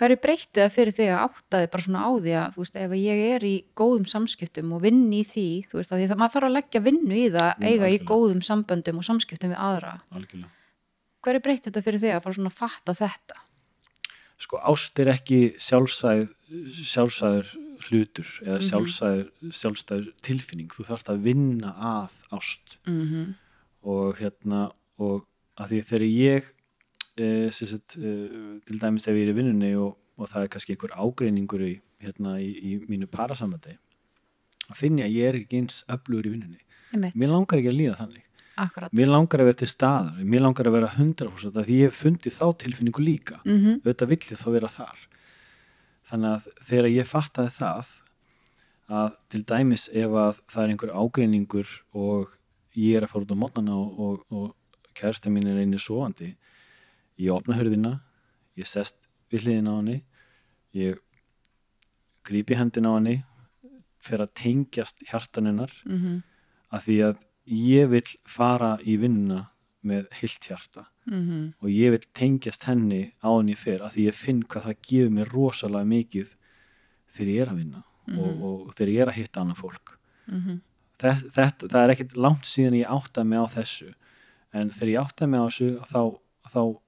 hverju 0.01 0.17
breytti 0.23 0.57
það 0.63 0.71
fyrir 0.73 0.95
þig 0.97 1.09
að 1.13 1.23
áttaði 1.27 1.67
bara 1.73 1.83
svona 1.85 1.99
á 2.01 2.11
því 2.15 2.31
að, 2.39 2.53
þú 2.55 2.61
veist, 2.63 2.77
ef 2.81 2.93
ég 2.97 3.19
er 3.35 3.43
í 3.45 3.55
góðum 3.77 4.05
samskiptum 4.09 4.71
og 4.73 4.81
vinn 4.81 5.03
í 5.13 5.19
því, 5.27 5.47
þú 5.69 5.77
veist, 5.77 5.91
að 5.93 5.99
því 6.01 6.07
það 6.09 6.21
maður 6.23 6.33
þarf 6.37 6.47
að 6.47 6.55
leggja 6.57 6.81
vinnu 6.87 7.15
í 7.19 7.27
það, 7.35 7.51
Mm, 7.51 7.67
eiga 7.67 7.85
í 7.85 7.99
algjörlega. 7.99 8.07
góðum 8.09 8.41
samböndum 8.47 8.97
og 8.97 9.05
samskiptum 9.05 9.51
við 9.53 9.59
aðra. 9.61 9.91
Algjörlega. 10.15 10.49
Hverju 11.21 11.41
breytti 11.45 11.69
þetta 11.69 11.83
fyrir 11.85 12.01
þig 12.01 12.15
að 12.15 12.23
bara 12.23 12.33
svona 12.39 12.49
fatta 12.55 12.93
þetta? 12.97 13.35
Sko 14.41 14.57
ást 14.57 14.97
er 15.03 15.11
ekki 15.13 15.41
sjálfsæð 15.61 16.23
sjálfsæður 16.81 17.51
hlutur 17.89 18.27
eða 18.45 18.57
Mhm. 18.59 18.67
sjálfsæður, 18.69 19.27
sjálfsæður 19.59 20.07
tilfinning, 20.21 20.69
þú 20.69 20.85
þarfst 20.89 21.09
að 21.09 21.21
vinna 21.23 21.73
að 21.75 22.09
ást. 22.31 22.77
Mm 22.87 23.05
-hmm. 23.07 23.33
og 23.83 24.17
hérna 24.17 24.71
og 24.99 25.25
að 25.57 25.69
því 25.69 25.79
þegar 25.89 26.07
ég 26.07 26.43
e, 27.17 27.49
sagt, 27.51 27.97
e, 27.97 28.59
til 28.65 28.79
dæmis 28.79 29.07
ef 29.07 29.15
ég 29.15 29.23
er 29.23 29.33
í 29.33 29.37
vinnunni 29.37 29.75
og, 29.75 29.97
og 30.17 30.29
það 30.29 30.43
er 30.43 30.47
kannski 30.47 30.75
einhver 30.75 30.95
ágreiningur 30.95 31.61
í, 31.61 31.81
hérna, 32.01 32.39
í, 32.39 32.49
í 32.61 32.87
mínu 32.87 33.07
parasamandi 33.07 33.77
að 34.69 34.75
finna 34.75 35.03
að 35.03 35.15
ég 35.15 35.27
er 35.27 35.35
ekki 35.41 35.57
eins 35.61 35.83
öflugur 35.87 36.27
í 36.27 36.33
vinnunni. 36.35 36.61
Mér 37.15 37.31
langar 37.31 37.59
ekki 37.59 37.71
að 37.71 37.79
líða 37.79 37.97
þannig. 37.97 38.23
Akkurat. 38.61 38.91
Mér 38.93 39.07
langar 39.07 39.41
að 39.41 39.45
vera 39.45 39.59
til 39.61 39.67
staðar, 39.67 40.23
mér 40.23 40.41
langar 40.41 40.67
að 40.67 40.75
vera 40.75 40.87
100% 40.87 41.55
að 41.55 41.65
því 41.65 41.77
ég 41.79 41.89
hef 41.89 42.03
fundið 42.03 42.33
þá 42.37 42.47
tilfinningu 42.57 43.01
líka. 43.01 43.39
Mm 43.45 43.57
-hmm. 43.57 43.75
auðvitað 43.85 44.07
vill 44.07 44.25
ég 44.29 44.37
þá 44.37 44.49
vera 44.51 44.67
þar 44.67 44.97
þannig 46.09 46.35
að 46.35 46.47
þegar 46.69 46.89
ég 46.91 47.09
fattaði 47.09 47.53
það 47.57 47.91
að 48.91 49.17
til 49.31 49.41
dæmis 49.47 49.87
ef 49.93 50.15
að 50.19 50.39
það 50.51 50.63
er 50.63 50.73
einhver 50.73 50.95
ágreiningur 51.01 51.75
og 51.95 52.33
ég 52.75 52.97
er 52.97 53.05
að 53.05 53.13
fara 53.13 53.25
út 53.25 53.35
á 53.35 53.41
mótnana 53.43 53.77
og, 53.77 53.99
og, 53.99 54.25
og 54.31 54.93
kærasta 54.97 55.31
mín 55.31 55.47
er 55.47 55.61
einni 55.61 55.79
sovandi 55.79 56.33
ég 57.21 57.31
opna 57.35 57.57
hörðina 57.59 57.97
ég 58.59 58.67
sest 58.67 59.07
við 59.31 59.47
hliðin 59.47 59.71
á 59.71 59.73
henni 59.77 59.97
ég 60.75 60.99
grípi 62.27 62.57
hendin 62.59 62.89
á 62.89 62.95
henni 62.97 63.17
fer 64.01 64.23
að 64.23 64.33
tengjast 64.41 65.03
hjartaninnar 65.07 65.71
mm 65.85 65.97
-hmm. 65.97 66.21
að 66.75 66.83
því 66.87 66.97
að 67.07 67.17
ég 67.45 67.89
vil 67.89 68.07
fara 68.25 68.77
í 68.83 68.97
vinnuna 68.97 69.51
með 69.81 70.07
heilt 70.19 70.45
hjarta 70.45 70.87
Mm 71.05 71.21
-hmm. 71.29 71.53
og 71.63 71.69
ég 71.69 71.89
vil 71.91 72.03
tengjast 72.13 72.63
henni 72.63 73.11
á 73.23 73.29
henni 73.37 73.55
fyrr 73.55 73.81
að 73.81 73.91
því 73.95 74.07
ég 74.07 74.13
finn 74.13 74.43
hvað 74.43 74.63
það 74.63 74.81
gefur 74.87 75.09
mér 75.09 75.29
rosalega 75.33 75.85
mikið 75.85 76.27
þegar 77.11 77.31
ég 77.33 77.41
er 77.41 77.47
að 77.49 77.57
vinna 77.57 77.83
Mhm. 78.07 78.19
og, 78.19 78.67
og 78.67 78.73
þegar 78.75 78.89
ég 78.93 79.01
er 79.01 79.07
að 79.07 79.13
hitta 79.15 79.41
annað 79.41 79.57
fólk 79.57 79.97
Mhm. 80.27 80.61
þetta, 80.99 81.31
þetta, 81.31 81.67
það 81.67 81.83
er 81.83 81.89
ekkert 81.95 82.15
langt 82.17 82.43
síðan 82.45 82.73
ég 82.81 82.85
átta 82.89 83.23
mig 83.23 83.39
á 83.39 83.45
þessu 83.47 83.93
en 84.53 84.69
þegar 84.69 84.89
ég 84.93 84.99
átta 85.05 85.27
mig 85.27 85.39
á 85.39 85.45
þessu 85.47 85.79
þá, 85.81 86.19
þá 86.49 86.79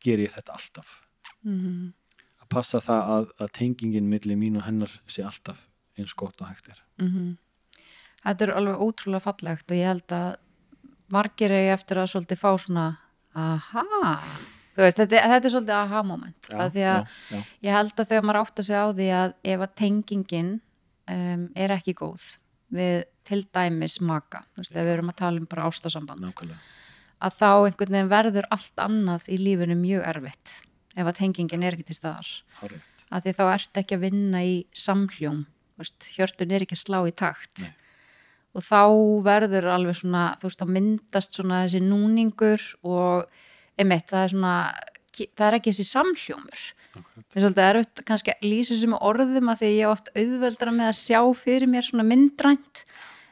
ger 0.00 0.18
ég 0.18 0.30
þetta 0.32 0.52
alltaf 0.52 1.06
Mhm. 1.44 1.92
að 2.42 2.48
passa 2.48 2.78
það 2.78 3.02
að, 3.08 3.30
að 3.40 3.52
tengingin 3.52 4.08
milli 4.08 4.34
mín 4.36 4.56
og 4.56 4.62
hennar 4.64 5.00
sé 5.06 5.22
alltaf 5.24 5.68
eins 5.98 6.12
gott 6.14 6.40
og 6.40 6.48
hægt 6.48 6.68
er 6.68 6.82
Mhm. 6.98 7.36
Þetta 8.24 8.42
er 8.42 8.52
alveg 8.56 8.76
ótrúlega 8.80 9.20
fallegt 9.22 9.70
og 9.70 9.76
ég 9.76 9.86
held 9.86 10.06
að 10.08 10.36
margir 11.10 11.50
eigi 11.50 11.72
eftir 11.72 11.96
að 11.96 12.10
svolítið 12.12 12.38
fá 12.38 12.58
svona 12.58 12.98
aha, 13.38 13.84
þú 14.74 14.84
veist, 14.84 14.98
þetta, 14.98 15.22
þetta 15.32 15.48
er 15.48 15.54
svolítið 15.54 15.76
aha 15.76 16.02
moment, 16.06 16.50
af 16.54 16.72
því 16.74 16.84
að 16.86 16.98
já, 16.98 17.14
já, 17.30 17.40
ég 17.66 17.76
held 17.76 17.94
að 17.94 18.10
þegar 18.10 18.26
maður 18.26 18.40
átt 18.42 18.62
að 18.62 18.68
segja 18.68 18.82
á 18.82 18.88
því 18.98 19.08
að 19.20 19.34
ef 19.54 19.64
að 19.66 19.74
tengingin 19.80 20.52
um, 21.14 21.44
er 21.54 21.74
ekki 21.76 21.96
góð 22.00 22.26
við 22.74 22.96
til 23.30 23.40
dæmis 23.54 23.98
maka, 24.02 24.44
þú 24.54 24.62
veist, 24.62 24.74
ef 24.74 24.86
við 24.86 24.92
erum 24.96 25.12
að 25.12 25.20
tala 25.22 25.42
um 25.42 25.48
bara 25.50 25.66
ástasamband, 25.70 26.24
nákvæmlega. 26.24 26.58
að 27.20 27.36
þá 27.38 27.50
einhvern 27.52 27.96
veginn 27.96 28.10
verður 28.10 28.50
allt 28.50 28.82
annað 28.82 29.28
í 29.30 29.38
lífinu 29.40 29.76
mjög 29.78 30.06
erfitt 30.14 30.56
ef 30.98 31.06
að 31.06 31.18
tengingin 31.20 31.62
er 31.66 31.76
ekki 31.76 31.86
til 31.90 31.98
staðar. 32.00 32.30
Hárrétt. 32.58 33.04
að 33.10 33.26
því 33.26 33.34
þá 33.38 33.44
ert 33.52 33.80
ekki 33.82 33.96
að 33.98 34.04
vinna 34.06 34.40
í 34.46 34.54
samhljóm, 34.74 35.44
þú 35.46 35.84
veist, 35.84 36.08
hjörtun 36.16 36.54
er 36.54 36.64
ekki 36.64 36.78
að 36.78 36.82
slá 36.82 36.98
í 37.06 37.14
takt. 37.14 37.62
Nei. 37.62 37.76
Og 38.56 38.64
þá 38.66 38.82
verður 39.26 39.68
alveg 39.70 40.00
svona 40.00 40.24
þú 40.40 40.48
veist, 40.48 40.60
þá 40.62 40.74
myndast 40.76 41.36
svona 41.38 41.62
þessi 41.64 41.82
núningur 41.84 42.64
og 42.82 43.28
einmitt, 43.80 44.08
það 44.10 44.24
er 44.24 44.34
svona 44.34 44.54
það 45.36 45.46
er 45.46 45.56
ekki 45.58 45.72
þessi 45.72 45.88
samhljómur. 45.90 46.66
Það 46.90 47.36
er 47.36 47.44
svolítið 47.44 47.64
erfitt 47.68 48.02
kannski 48.08 48.34
að 48.34 48.46
lýsa 48.48 48.90
með 48.90 49.06
orðum 49.10 49.52
að 49.52 49.62
því 49.62 49.70
ég 49.70 49.84
er 49.84 49.92
oft 49.92 50.10
auðveldara 50.16 50.74
með 50.74 50.90
að 50.90 50.98
sjá 50.98 51.20
fyrir 51.38 51.70
mér 51.70 51.86
svona 51.86 52.06
myndrænt. 52.08 52.84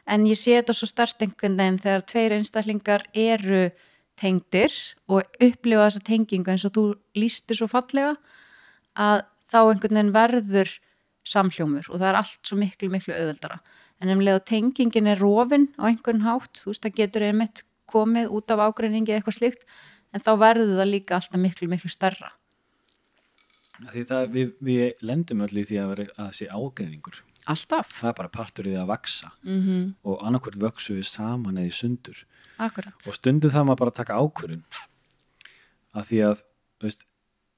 En 0.09 0.25
ég 0.25 0.39
sé 0.39 0.55
þetta 0.57 0.75
svo 0.77 0.89
stert 0.89 1.21
einhvern 1.21 1.57
veginn 1.59 1.81
þegar 1.83 2.05
tveir 2.09 2.35
einstaklingar 2.37 3.05
eru 3.13 3.67
tengdir 4.19 4.73
og 5.11 5.27
upplifa 5.39 5.87
þessa 5.87 6.05
tengingu 6.07 6.53
eins 6.53 6.65
og 6.67 6.75
þú 6.75 6.85
lýstir 7.19 7.59
svo 7.59 7.69
fallega 7.71 8.15
að 8.99 9.25
þá 9.51 9.59
einhvern 9.61 9.99
veginn 9.99 10.15
verður 10.15 10.73
samhljómur 11.29 11.91
og 11.91 11.99
það 11.99 12.09
er 12.09 12.19
allt 12.19 12.39
svo 12.47 12.57
miklu, 12.59 12.89
miklu 12.91 13.13
auðveldara 13.13 13.59
en 13.99 14.09
umlega 14.15 14.39
tengingin 14.39 15.07
er 15.07 15.19
rofin 15.19 15.69
á 15.79 15.89
einhvern 15.89 16.23
hátt, 16.23 16.61
þú 16.63 16.71
veist 16.71 16.85
það 16.85 16.97
getur 17.01 17.25
einmitt 17.27 17.63
komið 17.89 18.29
út 18.35 18.51
af 18.53 18.59
ágreiningi 18.69 19.11
eða 19.11 19.21
eitthvað 19.21 19.39
slíkt 19.39 19.65
en 20.13 20.23
þá 20.25 20.31
verður 20.41 20.77
það 20.79 20.91
líka 20.93 21.17
alltaf 21.17 21.41
miklu, 21.41 21.69
miklu 21.71 21.91
það, 24.09 24.29
við, 24.33 24.53
við 24.59 25.03
lendum 25.07 25.43
öll 25.45 25.55
í 25.61 25.65
því 25.67 25.77
að, 25.79 25.91
vera, 25.93 26.05
að 26.17 26.25
það 26.25 26.37
sé 26.39 26.47
ágreiningur. 26.51 27.19
Alltaf. 27.49 27.93
Það 27.95 28.09
er 28.09 28.17
bara 28.17 28.31
partur 28.33 28.67
í 28.67 28.73
því 28.73 28.79
að 28.81 28.89
vaksa 28.91 29.29
mm 29.43 29.61
-hmm. 29.61 29.85
og 30.03 30.25
annarkvört 30.27 30.59
vöksu 30.61 30.97
við 30.97 31.07
saman 31.07 31.57
eða 31.57 31.69
í 31.71 31.77
sundur. 31.77 32.25
Akkurat. 32.59 33.07
Og 33.07 33.15
stundum 33.15 33.51
það 33.51 33.65
maður 33.65 33.81
bara 33.83 33.91
taka 33.91 34.19
ákvörðun. 34.19 34.63
Að 35.95 36.03
því 36.09 36.19
að 36.27 36.43
veist, 36.83 37.05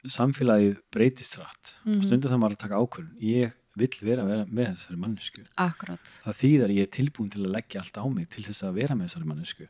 samfélagið 0.06 0.78
breytist 0.94 1.38
rætt 1.38 1.76
Mhm. 1.84 1.98
og 1.98 2.04
stundum 2.04 2.32
það 2.32 2.40
maður 2.40 2.56
að 2.56 2.64
taka 2.66 2.80
ákvörðun. 2.82 3.18
Ég 3.20 3.54
vill 3.82 3.98
vera, 4.08 4.24
vera 4.28 4.46
með 4.48 4.70
þessari 4.76 5.00
mannesku 5.02 5.44
Akkurat, 5.62 6.12
það 6.26 6.38
þýðar 6.42 6.74
ég 6.78 6.88
er 6.88 6.92
tilbúin 6.96 7.30
til 7.34 7.42
að 7.46 7.54
leggja 7.58 7.82
allt 7.84 8.00
á 8.00 8.06
mig 8.12 8.30
til 8.32 8.44
þess 8.48 8.64
að 8.68 8.78
vera 8.80 8.96
með 8.98 9.10
þessari 9.10 9.30
mannesku 9.32 9.68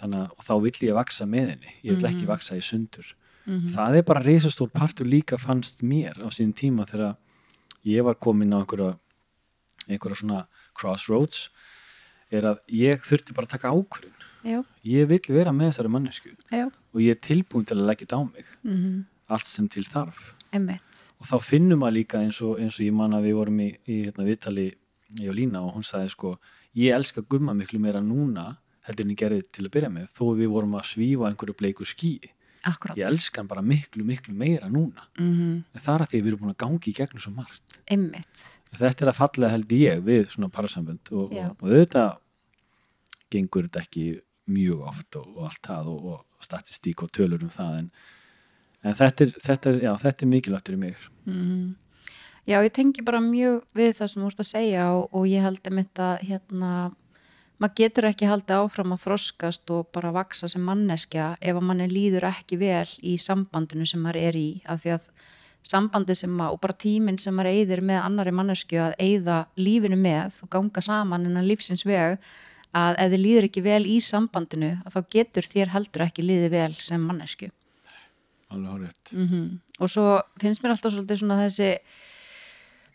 þannig 0.00 0.18
að 0.24 0.46
þá 0.48 0.54
vill 0.66 0.80
ég 0.88 0.94
vaksa 0.96 1.26
með 1.26 1.46
henni. 1.54 1.70
Ég 1.84 1.96
vill 1.96 2.08
ekki 2.10 2.24
Mhm. 2.26 2.30
vaksa 2.32 2.56
í 2.58 2.62
sundur. 2.64 3.14
Mm 3.46 3.68
það 3.70 3.96
er 3.96 4.02
bara 4.02 4.22
reisastór 4.26 4.70
partur 4.74 5.06
líka 5.06 5.38
fannst 5.38 5.82
mér 5.82 6.18
á 6.18 6.28
sínum 6.34 6.52
tíma 6.54 6.84
þegar 6.86 7.16
ég 7.86 8.02
var 8.04 8.14
komin 8.18 8.50
á 8.52 8.58
einhverja 8.64 8.98
einhverja 9.88 10.16
svona 10.20 10.46
crossroads 10.74 11.48
er 12.32 12.42
að 12.42 12.58
ég 12.68 13.00
þurfti 13.06 13.32
bara 13.36 13.46
að 13.46 13.54
taka 13.54 13.70
ákvörðun. 13.70 14.24
Já, 14.46 14.64
ég 14.84 15.06
vill 15.08 15.20
vera 15.28 15.52
með 15.54 15.70
þessari 15.72 15.90
mannesku 15.94 16.30
já. 16.52 16.66
og 16.66 17.00
ég 17.00 17.10
er 17.14 17.20
tilbúin 17.22 17.64
til 17.66 17.76
að 17.78 17.86
leggja 17.86 18.06
þetta 18.06 18.18
á 18.18 18.22
mig. 18.26 18.46
Mm 18.64 19.04
allt 19.28 19.46
sem 19.50 19.66
til 19.68 19.82
þarf 19.82 20.34
Einmitt. 20.54 21.00
Og 21.20 21.30
þá 21.30 21.36
finnum 21.42 21.82
maður 21.82 21.98
líka 21.98 22.20
eins 22.22 22.42
og, 22.44 22.60
eins 22.62 22.78
og 22.78 22.86
ég 22.86 22.94
man 22.94 23.16
að 23.16 23.28
við 23.28 23.38
vorum 23.40 23.64
í, 23.64 23.70
í 23.86 23.98
hérna, 24.04 24.28
viðtali 24.28 24.68
ég 25.16 25.32
og 25.32 25.36
Lína 25.38 25.64
og 25.64 25.74
hún 25.76 25.86
sagði 25.86 26.12
sko 26.14 26.36
ég 26.76 26.94
elska 26.96 27.24
gumma 27.26 27.54
miklu 27.56 27.80
meira 27.82 28.02
núna 28.04 28.52
heldur 28.86 29.06
en 29.06 29.12
ég 29.14 29.20
gerði 29.20 29.42
til 29.50 29.66
að 29.66 29.74
byrja 29.76 29.92
með 29.92 30.10
þó 30.14 30.24
við 30.38 30.50
vorum 30.52 30.76
að 30.78 30.88
svífa 30.92 31.30
einhverju 31.30 31.58
bleiku 31.58 31.86
skíi 31.88 32.32
Akkurat. 32.66 32.98
Ég 32.98 33.06
elska 33.06 33.40
hann 33.40 33.48
bara 33.50 33.62
miklu 33.62 34.04
miklu 34.06 34.34
meira 34.34 34.66
núna. 34.66 35.04
Mm 35.18 35.62
en 35.72 35.80
það 35.80 35.94
er 35.94 36.02
að 36.04 36.10
því 36.10 36.20
við 36.20 36.30
erum 36.30 36.40
búin 36.42 36.54
að 36.54 36.60
gangi 36.64 36.90
í 36.90 36.94
gegnum 36.96 37.22
svo 37.22 37.32
margt. 37.36 37.80
Einmitt. 37.86 38.44
Þetta 38.76 39.04
er 39.04 39.10
að 39.12 39.18
falla 39.20 39.50
held 39.52 39.74
ég 39.76 40.00
við 40.04 40.30
svona 40.32 40.50
parasambönd 40.52 41.12
og, 41.12 41.30
og, 41.30 41.52
og 41.60 41.68
auðvitað 41.70 42.16
gengur 43.30 43.68
þetta 43.68 43.84
ekki 43.84 44.06
mjög 44.56 44.82
oft 44.90 45.18
og, 45.20 45.28
og 45.36 45.48
allt 45.50 45.62
það 45.68 45.92
og, 45.92 46.08
og 46.14 46.46
statistík 46.48 47.02
og 47.06 47.12
tölur 47.14 47.46
um 47.46 47.52
það 47.52 47.78
en, 47.82 47.88
en 48.86 48.94
þetta, 48.94 49.26
er, 49.26 49.34
þetta, 49.42 49.72
er, 49.72 49.82
já, 49.88 49.92
þetta 50.04 50.24
er 50.24 50.32
mikilvægt 50.32 50.70
fyrir 50.70 50.82
mig. 50.86 51.10
Mm 51.26 51.74
Já, 52.46 52.60
ég 52.62 52.70
tengi 52.70 53.02
bara 53.02 53.18
mjög 53.18 53.64
við 53.74 53.88
það 53.98 54.08
sem 54.12 54.22
þú 54.22 54.28
ert 54.30 54.40
að 54.44 54.46
segja 54.46 54.82
og, 54.94 55.08
og 55.18 55.24
ég 55.26 55.42
held 55.42 55.64
einmitt 55.66 55.98
að 55.98 56.20
hérna 56.28 56.68
maður 57.58 57.72
getur 57.80 58.06
ekki 58.06 58.28
haldið 58.30 58.60
áfram 58.60 58.94
að 58.94 59.00
þroskast 59.02 59.72
og 59.74 59.88
bara 59.96 60.12
vaksa 60.14 60.46
sem 60.52 60.62
manneskja 60.62 61.32
ef 61.40 61.58
að 61.58 61.66
manni 61.66 61.88
líður 61.90 62.28
ekki 62.28 62.60
vel 62.60 62.86
í 63.02 63.16
sambandinu 63.18 63.88
sem 63.90 64.04
maður 64.04 64.20
er 64.28 64.38
í 64.38 64.46
af 64.62 64.84
því 64.84 64.94
að 64.94 65.10
sambandi 65.66 66.14
sem 66.20 66.38
maður 66.38 66.54
og 66.54 66.62
bara 66.68 66.78
tíminn 66.86 67.18
sem 67.18 67.34
maður 67.34 67.50
eyðir 67.56 67.82
með 67.90 68.02
annari 68.04 68.36
mannesku 68.38 68.78
að 68.84 68.94
eyða 69.02 69.42
lífinu 69.58 69.98
með 70.06 70.38
og 70.46 70.54
ganga 70.54 70.86
saman 70.86 71.26
innan 71.26 71.50
lífsins 71.50 71.82
veg 71.88 72.20
að 72.78 73.02
ef 73.02 73.10
þið 73.10 73.24
líður 73.24 73.50
ekki 73.50 73.66
vel 73.66 73.82
í 73.90 73.98
sambandinu 74.12 74.70
að 74.84 75.00
þá 75.00 75.14
getur 75.18 75.50
þér 75.50 75.74
heldur 75.74 76.06
ekki 76.06 76.30
líðið 76.30 76.54
vel 76.60 76.72
sem 76.78 77.10
mannesku 77.10 77.50
alveg 78.52 78.70
hárétt 78.72 79.12
mm 79.12 79.60
og 79.80 79.90
svo 79.92 80.06
finnst 80.40 80.62
mér 80.64 80.72
alltaf 80.76 80.92
svolítið 80.94 81.18
svona 81.22 81.38
þessi 81.44 81.70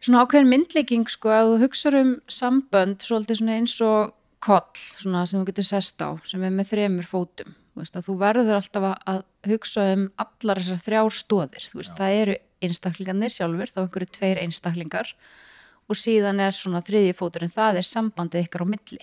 svona 0.02 0.24
ákveðin 0.26 0.50
myndlegging 0.50 1.10
sko 1.12 1.30
að 1.30 1.50
þú 1.52 1.58
hugsar 1.66 1.98
um 2.00 2.14
sambönd 2.32 3.04
svolítið 3.06 3.38
svona 3.42 3.58
eins 3.60 3.76
og 3.86 4.14
koll 4.42 4.80
svona 4.98 5.26
sem 5.30 5.42
þú 5.42 5.52
getur 5.52 5.68
sest 5.68 6.02
á 6.02 6.10
sem 6.26 6.42
er 6.44 6.50
með 6.50 6.72
þremur 6.74 7.06
fótum. 7.06 7.52
Þú, 7.72 7.80
veist, 7.80 8.00
þú 8.08 8.16
verður 8.20 8.58
alltaf 8.58 8.88
að- 9.08 9.24
hugsa 9.48 9.84
um 9.94 10.08
allar 10.18 10.58
þessar 10.60 10.82
þrjár 10.86 11.14
stóðir 11.14 11.64
það 11.98 12.16
eru 12.22 12.36
einstaklingarnir 12.62 13.30
sjálfur 13.34 13.70
þá 13.72 13.80
einhverju 13.86 14.10
tveir 14.18 14.42
einstaklingar 14.42 15.14
og 15.92 16.00
síðan 16.00 16.40
er 16.40 16.56
svona 16.56 16.80
þriði 16.86 17.12
fótur 17.18 17.46
en 17.46 17.52
það 17.52 17.82
er 17.82 17.88
sambandið 17.88 18.46
ykkar 18.46 18.64
á 18.64 18.72
milli. 18.72 19.02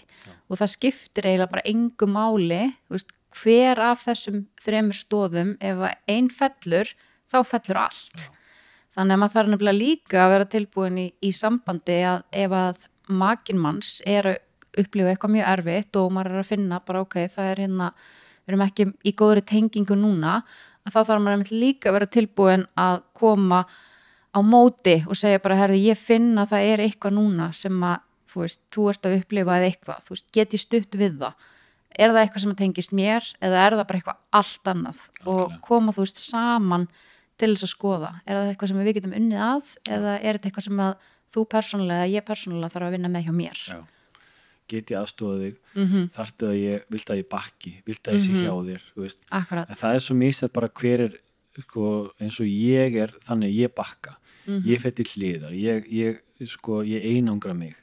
Og 0.48 0.60
það 0.60 0.72
skiptir 0.72 1.28
eiginlega 1.28 1.52
bara 1.52 1.66
engu 1.68 2.08
máli 2.08 2.62
veist, 2.88 3.12
hver 3.36 3.82
af 3.90 4.06
þessum 4.06 4.42
þremur 4.62 4.96
stóðum 4.96 5.54
ef 5.60 5.84
að 5.90 6.14
ein 6.14 6.30
fellur 6.32 6.92
þá 7.28 7.38
fellur 7.44 7.82
allt. 7.84 8.28
Þannig 8.96 9.14
að 9.14 9.20
maður 9.22 9.34
þarf 9.34 9.50
nefnilega 9.52 9.78
líka 9.78 10.22
að 10.24 10.32
vera 10.32 10.52
tilbúin 10.54 11.02
í, 11.02 11.08
í 11.20 11.32
sambandi 11.36 11.98
að 12.08 12.24
ef 12.44 12.54
að 12.56 12.86
makin 13.08 13.60
manns 13.60 13.98
er 14.08 14.32
að 14.32 14.40
upplifa 14.78 15.12
eitthvað 15.12 15.34
mjög 15.36 15.52
erfitt 15.52 15.98
og 16.00 16.10
maður 16.14 16.34
er 16.34 16.42
að 16.42 16.50
finna 16.52 16.80
bara 16.86 17.04
ok, 17.04 17.20
það 17.32 17.52
er 17.52 17.62
hérna 17.64 17.90
við 18.48 18.52
erum 18.52 18.64
ekki 18.64 18.88
í 19.04 19.12
góðri 19.18 19.44
tengingu 19.48 19.96
núna 19.98 20.38
að 20.86 20.94
þá 20.94 20.98
þarf 21.00 21.22
maður 21.22 21.36
einmitt 21.36 21.52
líka 21.52 21.90
að 21.90 21.98
vera 21.98 22.10
tilbúin 22.16 22.66
að 22.78 23.00
koma 23.18 23.62
á 24.34 24.40
móti 24.44 24.96
og 25.08 25.16
segja 25.16 25.38
bara, 25.42 25.56
herðu, 25.56 25.78
ég 25.82 25.96
finn 25.98 26.34
að 26.38 26.50
það 26.52 26.66
er 26.72 26.78
eitthvað 26.86 27.14
núna 27.16 27.52
sem 27.56 27.78
að 27.82 28.00
þú 28.28 28.40
veist, 28.44 28.60
þú 28.74 28.88
ert 28.92 29.06
að 29.08 29.16
upplifa 29.22 29.56
eða 29.58 29.68
eitthvað, 29.72 30.08
veist, 30.10 30.26
get 30.32 30.52
ég 30.54 30.60
stutt 30.60 30.94
við 31.00 31.18
það? 31.18 31.34
Er 31.98 32.10
það 32.12 32.20
eitthvað 32.22 32.42
sem 32.44 32.54
tengist 32.54 32.92
mér 32.92 33.24
eða 33.42 33.62
er 33.66 33.72
það 33.78 33.86
bara 33.88 33.98
eitthvað 33.98 34.18
allt 34.38 34.64
annað? 34.72 35.00
Og 35.24 35.38
Algjörlega. 35.38 35.60
koma, 35.62 35.92
þú 35.96 36.04
veist, 36.04 36.18
saman 36.28 36.88
til 37.38 37.54
þess 37.54 37.64
að 37.64 37.72
skoða, 37.72 38.10
er 38.26 38.34
það 38.36 38.50
eitthvað 38.52 38.68
sem 38.68 38.78
við 38.84 38.94
getum 38.98 39.14
unnið 39.16 39.40
að 39.48 39.70
eða 39.96 40.12
er 40.20 40.36
þetta 40.38 40.48
eitthvað 40.50 40.64
sem 40.68 40.80
að 40.84 40.94
þú 41.34 41.44
persónulega, 41.48 42.10
ég 42.12 42.24
persónulega 42.28 42.72
þarf 42.74 42.86
að 42.88 42.92
vinna 42.98 43.08
með 43.08 43.24
hjá 43.24 43.32
mér? 43.32 43.58
Já. 43.68 43.80
get 44.68 44.90
ég 44.92 44.98
aðstofa 45.00 45.38
þig? 45.40 45.54
Mm 45.74 45.86
-hmm. 45.88 46.08
þarftu 46.12 46.46
að 46.48 46.56
ég, 46.60 46.82
vilt 46.90 47.08
að 47.10 47.16
ég 47.16 47.28
bakki? 47.28 47.70
Vilt 47.86 48.02
að 48.08 48.14
ég 48.14 48.20
sé 48.20 48.32
Mhm. 48.32 48.44
hjá 48.44 48.52
þér? 48.68 48.82
Það 49.80 49.94
er 49.94 50.00
svo 50.00 50.14
mísað 50.14 50.52
bara 50.52 50.68
hver 50.68 51.00
er 51.00 51.12
sko, 51.62 52.10
eins 52.20 52.38
og 52.40 52.46
ég 52.46 52.96
er 52.96 53.08
þannig 53.26 53.54
ég 53.56 53.74
bakka. 53.74 54.16
Mhm. 54.48 54.64
ég 54.64 54.80
fer 54.80 54.90
til 54.96 55.04
hliðar. 55.04 55.52
Ég, 55.52 55.84
ég, 55.92 56.20
sko, 56.48 56.82
ég 56.82 57.02
einangra 57.04 57.52
mig. 57.54 57.74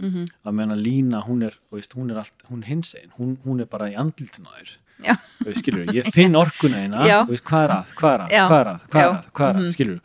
Mhm, 0.00 0.24
að 0.44 0.52
meðan 0.56 0.72
að 0.74 0.82
lína 0.82 1.20
hún 1.22 1.42
er, 1.44 1.54
veist, 1.70 1.92
hún 1.94 2.10
er, 2.10 2.16
allt, 2.18 2.32
hún 2.50 2.64
hins 2.64 2.94
einn, 2.98 3.10
hún, 3.18 3.36
hún 3.44 3.60
er 3.60 3.66
bara 3.66 3.86
í 3.90 3.94
veist, 5.44 5.60
skilur, 5.62 5.86
ég 5.94 6.08
finn 6.16 6.34
orkuna 6.34 6.80
eina 6.82 7.04
þú 7.26 7.30
veist, 7.34 7.44
hvað 7.44 7.64
er 7.64 7.70
að, 7.76 7.92
hvað 8.00 8.14
er 8.14 8.20
að, 8.24 8.28
hvað 8.48 8.60
er 8.60 8.70
að 8.72 8.80
hvað 8.90 9.02
er 9.04 9.10
að, 9.12 9.30
hvað 9.34 9.48
er 9.48 9.54
að, 9.54 9.62
Mhm. 9.62 9.72
skilur 9.76 10.00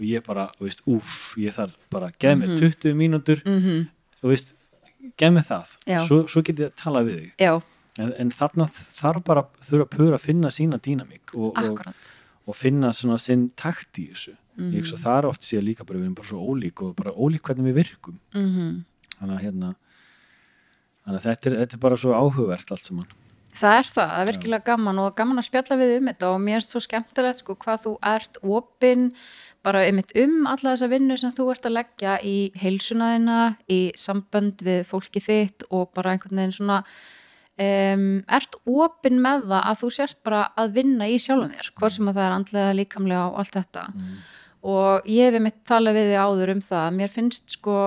og 0.00 0.04
ég 0.10 0.22
bara, 0.26 0.44
veist, 0.66 0.82
úff, 0.86 1.36
ég 1.38 1.52
þarf 1.56 1.74
bara 1.90 2.10
mér 2.36 2.48
Mhm. 2.48 2.58
20 2.58 2.94
mínútur. 2.94 3.42
Mhm, 3.46 3.88
þú 4.22 4.28
veist, 4.28 4.52
gef 5.16 5.32
mér 5.32 5.46
það. 5.46 5.66
Svo, 6.06 6.26
svo 6.26 6.42
get 6.44 6.56
ég 6.56 6.66
að 6.72 6.76
tala 6.76 7.00
við 7.04 7.20
þig. 7.20 7.32
Já, 7.38 7.62
en, 7.98 8.12
en 8.18 8.30
þarna 8.30 8.66
þarf 8.68 9.24
bara 9.24 9.44
þurfa 9.62 9.86
að 9.86 9.90
pura 9.90 10.16
að 10.18 10.20
finna 10.20 10.48
sína 10.50 10.78
dýnamík 10.80 11.34
og, 11.34 11.56
og, 11.56 11.78
og 12.50 12.56
finna 12.58 12.90
svona 12.96 13.18
sinn 13.22 13.48
takt 13.58 14.00
í 14.02 14.10
þessu. 14.10 14.34
Ég 14.60 14.84
svo 14.84 14.98
það 15.00 15.18
er 15.18 15.28
oft 15.30 15.46
sér 15.46 15.62
líka 15.64 15.86
bara 15.88 15.96
við 15.96 16.08
erum 16.08 16.16
bara 16.18 16.28
svo 16.28 16.42
ólík 16.42 16.82
og 16.84 16.96
bara 16.98 17.14
ólík 17.14 17.46
hvernig 17.46 17.70
við 17.70 17.78
virkum. 17.84 18.18
Mhm. 18.34 18.84
þannig 19.20 19.36
að 19.36 19.44
hérna 19.44 19.74
þannig 21.04 21.18
að 21.18 21.26
þetta 21.28 21.50
er, 21.50 21.56
þetta 21.60 21.76
er 21.76 21.80
bara 21.80 21.96
svo 22.00 22.14
áhugavert 22.16 22.70
allt 22.72 22.86
saman. 22.88 23.10
Það 23.50 23.76
er 23.76 23.88
það, 23.90 24.10
það 24.10 24.20
er 24.20 24.28
virkilega 24.30 24.64
gaman 24.64 24.98
og 25.02 25.14
gaman 25.18 25.40
að 25.42 25.46
spjalla 25.48 25.76
við 25.80 25.94
um 25.96 26.10
þetta 26.10 26.28
og 26.30 26.40
mér 26.40 26.56
er 26.60 26.64
svo 26.64 26.80
skemmtilegt 26.84 27.40
sko 27.40 27.56
hvað 27.58 27.80
þú 27.84 27.94
ert 28.12 28.38
opinn 28.46 29.06
bara 29.66 29.82
einmitt 29.84 30.14
um 30.16 30.46
alla 30.46 30.74
þessa 30.76 30.88
vinnu 30.92 31.16
sem 31.18 31.32
þú 31.36 31.48
ert 31.50 31.66
að 31.66 31.76
leggja 31.76 32.14
í 32.22 32.36
heilsunaðina, 32.60 33.56
í 33.68 33.80
sambönd 33.98 34.62
við 34.64 34.84
fólki 34.88 35.20
þitt 35.24 35.66
og 35.68 35.90
bara 35.96 36.14
einhvern 36.14 36.40
veginn 36.40 36.56
svona 36.56 36.78
um, 37.60 38.04
ert 38.38 38.58
opinn 38.64 39.22
með 39.22 39.46
það 39.52 39.64
að 39.70 39.80
þú 39.82 39.90
sért 39.96 40.20
bara 40.26 40.42
að 40.58 40.76
vinna 40.80 41.08
í 41.08 41.16
sjálfum 41.20 41.54
þér, 41.54 41.72
hvort 41.78 41.96
sem 41.96 42.10
að 42.10 42.20
það 42.20 42.26
er 42.26 42.36
andlega, 42.36 42.76
líkamlega 42.80 43.24
og 43.28 43.40
allt 43.42 43.58
þetta. 43.58 43.86
Og 44.60 45.08
ég 45.08 45.28
hef 45.28 45.38
einmitt 45.38 45.60
talað 45.68 45.96
við 45.96 46.10
þig 46.10 46.20
áður 46.20 46.54
um 46.54 46.62
það, 46.64 46.86
mér 46.98 47.12
finnst 47.14 47.56
sko 47.56 47.80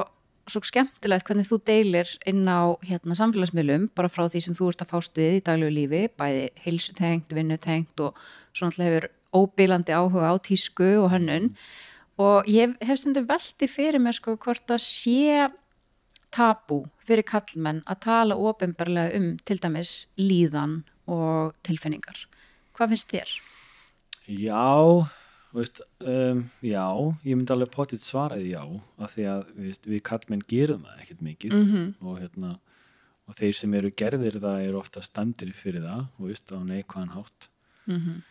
svo 0.50 0.60
skemmtilegt 0.66 1.28
hvernig 1.28 1.48
þú 1.48 1.60
deilir 1.64 2.10
inn 2.28 2.44
á 2.50 2.76
hérna, 2.84 3.16
samfélagsmiðlum 3.16 3.88
bara 3.96 4.12
frá 4.12 4.26
því 4.28 4.42
sem 4.44 4.58
þú 4.58 4.74
ert 4.74 4.84
að 4.84 4.92
fást 4.92 5.20
við 5.20 5.38
í 5.38 5.44
daglegu 5.46 5.76
lífi 5.78 6.02
bæði 6.20 6.50
heilsutengt, 6.66 7.32
vinnutengt 7.32 8.04
og 8.04 8.20
svo 8.52 8.68
náttúrulega 8.68 8.90
hefur 8.92 9.10
óbílandi 9.34 9.96
áhuga 9.96 10.34
á 10.34 10.36
tísku 10.44 10.90
og 11.02 11.14
hönnun. 11.14 11.54
Og 12.22 12.50
ég 12.52 12.76
hef 12.84 13.00
stundum 13.00 13.26
velti 13.30 13.70
fyrir 13.72 14.04
mér 14.04 14.18
sko 14.18 14.36
hvort 14.38 14.70
að 14.70 14.84
sé 14.84 15.48
tabú 16.34 16.84
fyrir 17.04 17.26
kallmenn 17.28 17.84
að 17.90 18.02
tala 18.08 18.38
ofinbarlega 18.38 19.18
um 19.20 19.34
til 19.46 19.60
dæmis 19.62 19.94
líðan 20.20 20.82
og 21.12 21.54
tilfinningar. 21.66 22.26
Hvað 22.74 22.94
finnst 22.94 23.14
þér? 23.14 23.34
Já, 24.34 25.06
veist, 25.54 25.82
um, 26.00 26.44
já, 26.64 26.86
ég 27.28 27.38
myndi 27.38 27.54
alveg 27.54 27.74
potið 27.74 28.04
svaraði 28.06 28.54
já, 28.54 28.62
af 28.98 29.16
því 29.16 29.26
að 29.30 29.42
við, 29.60 29.80
við 29.94 30.04
kallmenn 30.10 30.46
gerum 30.50 30.86
það 30.88 31.02
ekkert 31.04 31.26
mikið 31.28 31.58
Mm 31.58 31.90
og 32.02 32.22
hérna, 32.22 32.54
og 33.28 33.36
þeir 33.38 33.58
sem 33.60 33.74
eru 33.74 33.92
gerðir 33.92 34.40
það 34.40 34.68
eru 34.68 34.80
ofta 34.80 35.04
standir 35.04 35.52
fyrir 35.54 35.84
það 35.84 36.08
og 36.18 36.30
veist, 36.32 36.52
á 36.52 36.60
neikvæðan 36.64 37.16
hátt. 37.18 37.50
-hmm. 37.88 38.22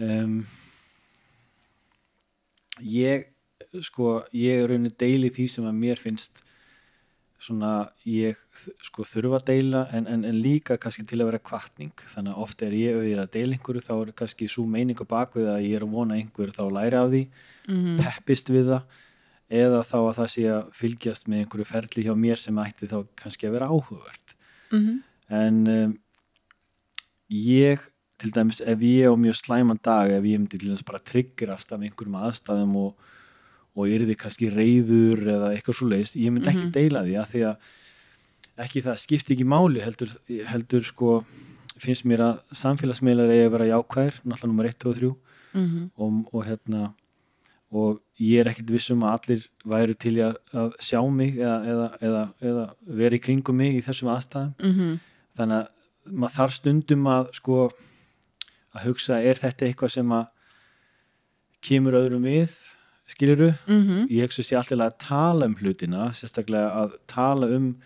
Um, 0.00 0.46
ég, 2.80 3.28
sko, 3.84 4.22
ég 4.32 4.62
er 4.62 4.70
rauninni 4.70 4.94
deili 4.96 5.28
því 5.30 5.48
sem 5.48 5.66
að 5.68 5.76
mér 5.76 6.00
finnst 6.00 6.42
svona, 7.42 7.72
ég 8.06 8.38
sko 8.86 9.04
þurfa 9.06 9.40
að 9.40 9.46
deila 9.50 9.84
en, 9.96 10.06
en, 10.06 10.24
en 10.28 10.40
líka 10.44 10.76
kannski 10.80 11.04
til 11.08 11.20
að 11.20 11.32
vera 11.32 11.42
kvartning 11.42 12.04
þannig 12.14 12.36
að 12.36 12.42
ofta 12.44 12.66
er 12.68 12.76
ég, 12.78 12.98
ég 13.08 13.16
er 13.16 13.22
að 13.24 13.32
deila 13.36 13.56
einhverju 13.56 13.82
þá 13.82 13.94
er 13.96 14.12
kannski 14.22 14.48
svo 14.50 14.66
meining 14.70 15.02
á 15.02 15.06
bakvið 15.10 15.48
að 15.50 15.64
ég 15.66 15.78
er 15.78 15.86
að 15.86 15.96
vona 15.96 16.14
að 16.14 16.22
einhverju 16.22 16.56
þá 16.58 16.64
læri 16.78 17.00
af 17.00 17.10
því 17.14 17.24
Mm 17.62 17.98
peppist 18.02 18.48
við 18.50 18.72
það 18.72 19.00
eða 19.52 19.82
þá 19.84 19.96
að 19.98 20.14
það 20.16 20.28
sé 20.34 20.44
að 20.50 20.70
fylgjast 20.78 21.28
með 21.28 21.42
einhverju 21.42 21.68
ferli 21.68 22.04
hjá 22.06 22.14
mér 22.18 22.40
sem 22.40 22.58
ætti 22.62 22.88
þá 22.90 22.98
kannski 23.20 23.46
að 23.46 23.54
vera 23.56 23.68
áhugavert. 23.68 24.34
-hmm. 24.70 25.02
en 25.28 25.66
um, 25.68 25.92
ég 27.28 27.80
til 28.18 28.32
dæmis 28.32 28.60
ef 28.60 28.80
ég 28.80 29.10
á 29.10 29.14
mjög 29.18 29.36
slæman 29.36 29.80
dag 29.82 30.10
ef 30.10 30.24
ég 30.24 30.38
myndi 30.38 30.58
til 30.58 30.70
dæmis 30.70 30.86
bara 30.86 30.98
tryggirast 30.98 31.72
af 31.72 31.80
einhverjum 31.80 32.20
aðstæðum 32.20 32.76
og, 32.76 32.94
og 33.76 33.88
yrði 33.88 34.16
kannski 34.20 34.50
reyður 34.52 35.22
eða 35.36 35.52
eitthvað 35.54 35.78
svo 35.78 35.88
leiðist 35.88 36.16
ég 36.20 36.32
myndi 36.32 36.50
ekki 36.52 36.66
Mhm. 36.66 36.72
deila 36.72 37.02
því 37.06 37.14
að 37.22 37.30
því 37.32 37.42
að 37.50 37.56
ekki 38.66 38.82
það 38.84 38.98
skipti 39.00 39.34
ekki 39.34 39.44
máli 39.48 39.80
heldur, 39.80 40.10
heldur 40.46 40.82
sko 40.84 41.24
finnst 41.80 42.04
mér 42.04 42.20
að 42.20 42.40
samfélagsmeilar 42.52 43.30
eigi 43.32 43.46
að 43.48 43.54
vera 43.56 43.70
jákvæðir 43.72 44.18
náttúrulega 44.28 44.50
nummer 44.52 44.66
1 44.68 44.86
og 44.86 44.96
3 44.96 45.14
Mm 45.54 45.90
og, 45.98 46.26
og 46.32 46.44
hérna 46.46 46.94
og 47.72 48.00
ég 48.20 48.40
er 48.40 48.48
ekkit 48.50 48.70
vissum 48.70 49.00
að 49.02 49.12
allir 49.18 49.42
væru 49.64 49.94
til 49.96 50.12
að, 50.20 50.36
að 50.52 50.72
sjá 50.80 51.00
mig 51.10 51.36
eða, 51.36 51.56
eða, 51.72 51.88
eða, 52.00 52.22
eða 52.42 52.64
vera 52.86 53.16
í 53.16 53.20
kringum 53.20 53.56
mig 53.56 53.74
í 53.76 53.82
þessum 53.84 54.08
aðstæðum. 54.12 54.54
-hmm. 54.60 54.98
þannig 55.36 55.56
að 55.56 55.68
maður 56.12 56.36
þarf 56.36 56.52
stundum 56.54 57.06
að 57.06 57.32
sko 57.32 57.70
að 58.74 58.84
hugsa 58.86 59.20
er 59.22 59.34
þetta 59.34 59.66
eitthvað 59.66 59.90
sem 59.90 60.08
að 60.12 60.26
kemur 61.62 61.92
öðrum 62.00 62.22
við 62.26 62.50
skiluru, 63.12 63.50
Mm 63.66 64.06
ég 64.10 64.22
hugsa 64.26 64.42
sér 64.42 64.58
alltaf 64.60 64.78
að 64.86 64.98
tala 64.98 65.46
um 65.46 65.54
hlutina, 65.60 66.10
sérstaklega 66.16 66.70
að 66.82 66.94
tala 67.06 67.46
um 67.56 67.76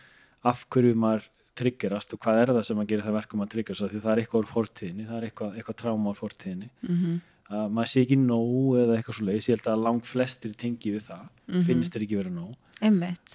af 0.44 0.66
hverju 0.70 0.94
maður 0.94 1.24
triggerast 1.56 2.12
og 2.12 2.20
hvað 2.20 2.42
er 2.42 2.52
það 2.54 2.64
sem 2.68 2.78
að 2.82 2.86
gera 2.90 3.02
það 3.06 3.16
verkum 3.16 3.40
að 3.42 3.48
triggerast 3.54 3.92
því 3.92 4.00
það 4.04 4.12
er 4.12 4.20
eitthvað 4.22 4.42
úr 4.42 4.50
fortíðinni, 4.52 5.06
það 5.08 5.16
er 5.16 5.26
eitthvað, 5.30 5.56
eitthvað 5.56 5.76
tráma 5.82 6.10
úr 6.12 6.18
fortíðinni. 6.20 6.70
-hmm. 6.82 7.20
að 7.48 7.70
maður 7.70 7.86
sé 7.92 8.00
ekki 8.02 8.16
nóg 8.18 8.76
eða 8.82 8.94
eitthvað 8.98 9.14
svo 9.16 9.24
leiðis, 9.26 9.46
ég 9.48 9.54
held 9.54 9.66
að 9.70 9.82
lang 9.86 10.00
flestir 10.02 10.52
tengi 10.54 10.90
við 10.92 11.02
það, 11.06 11.28
Mhm. 11.48 11.62
finnst 11.62 11.92
þér 11.94 12.02
ekki 12.02 12.16
vera 12.16 12.30
nóg. 12.30 12.54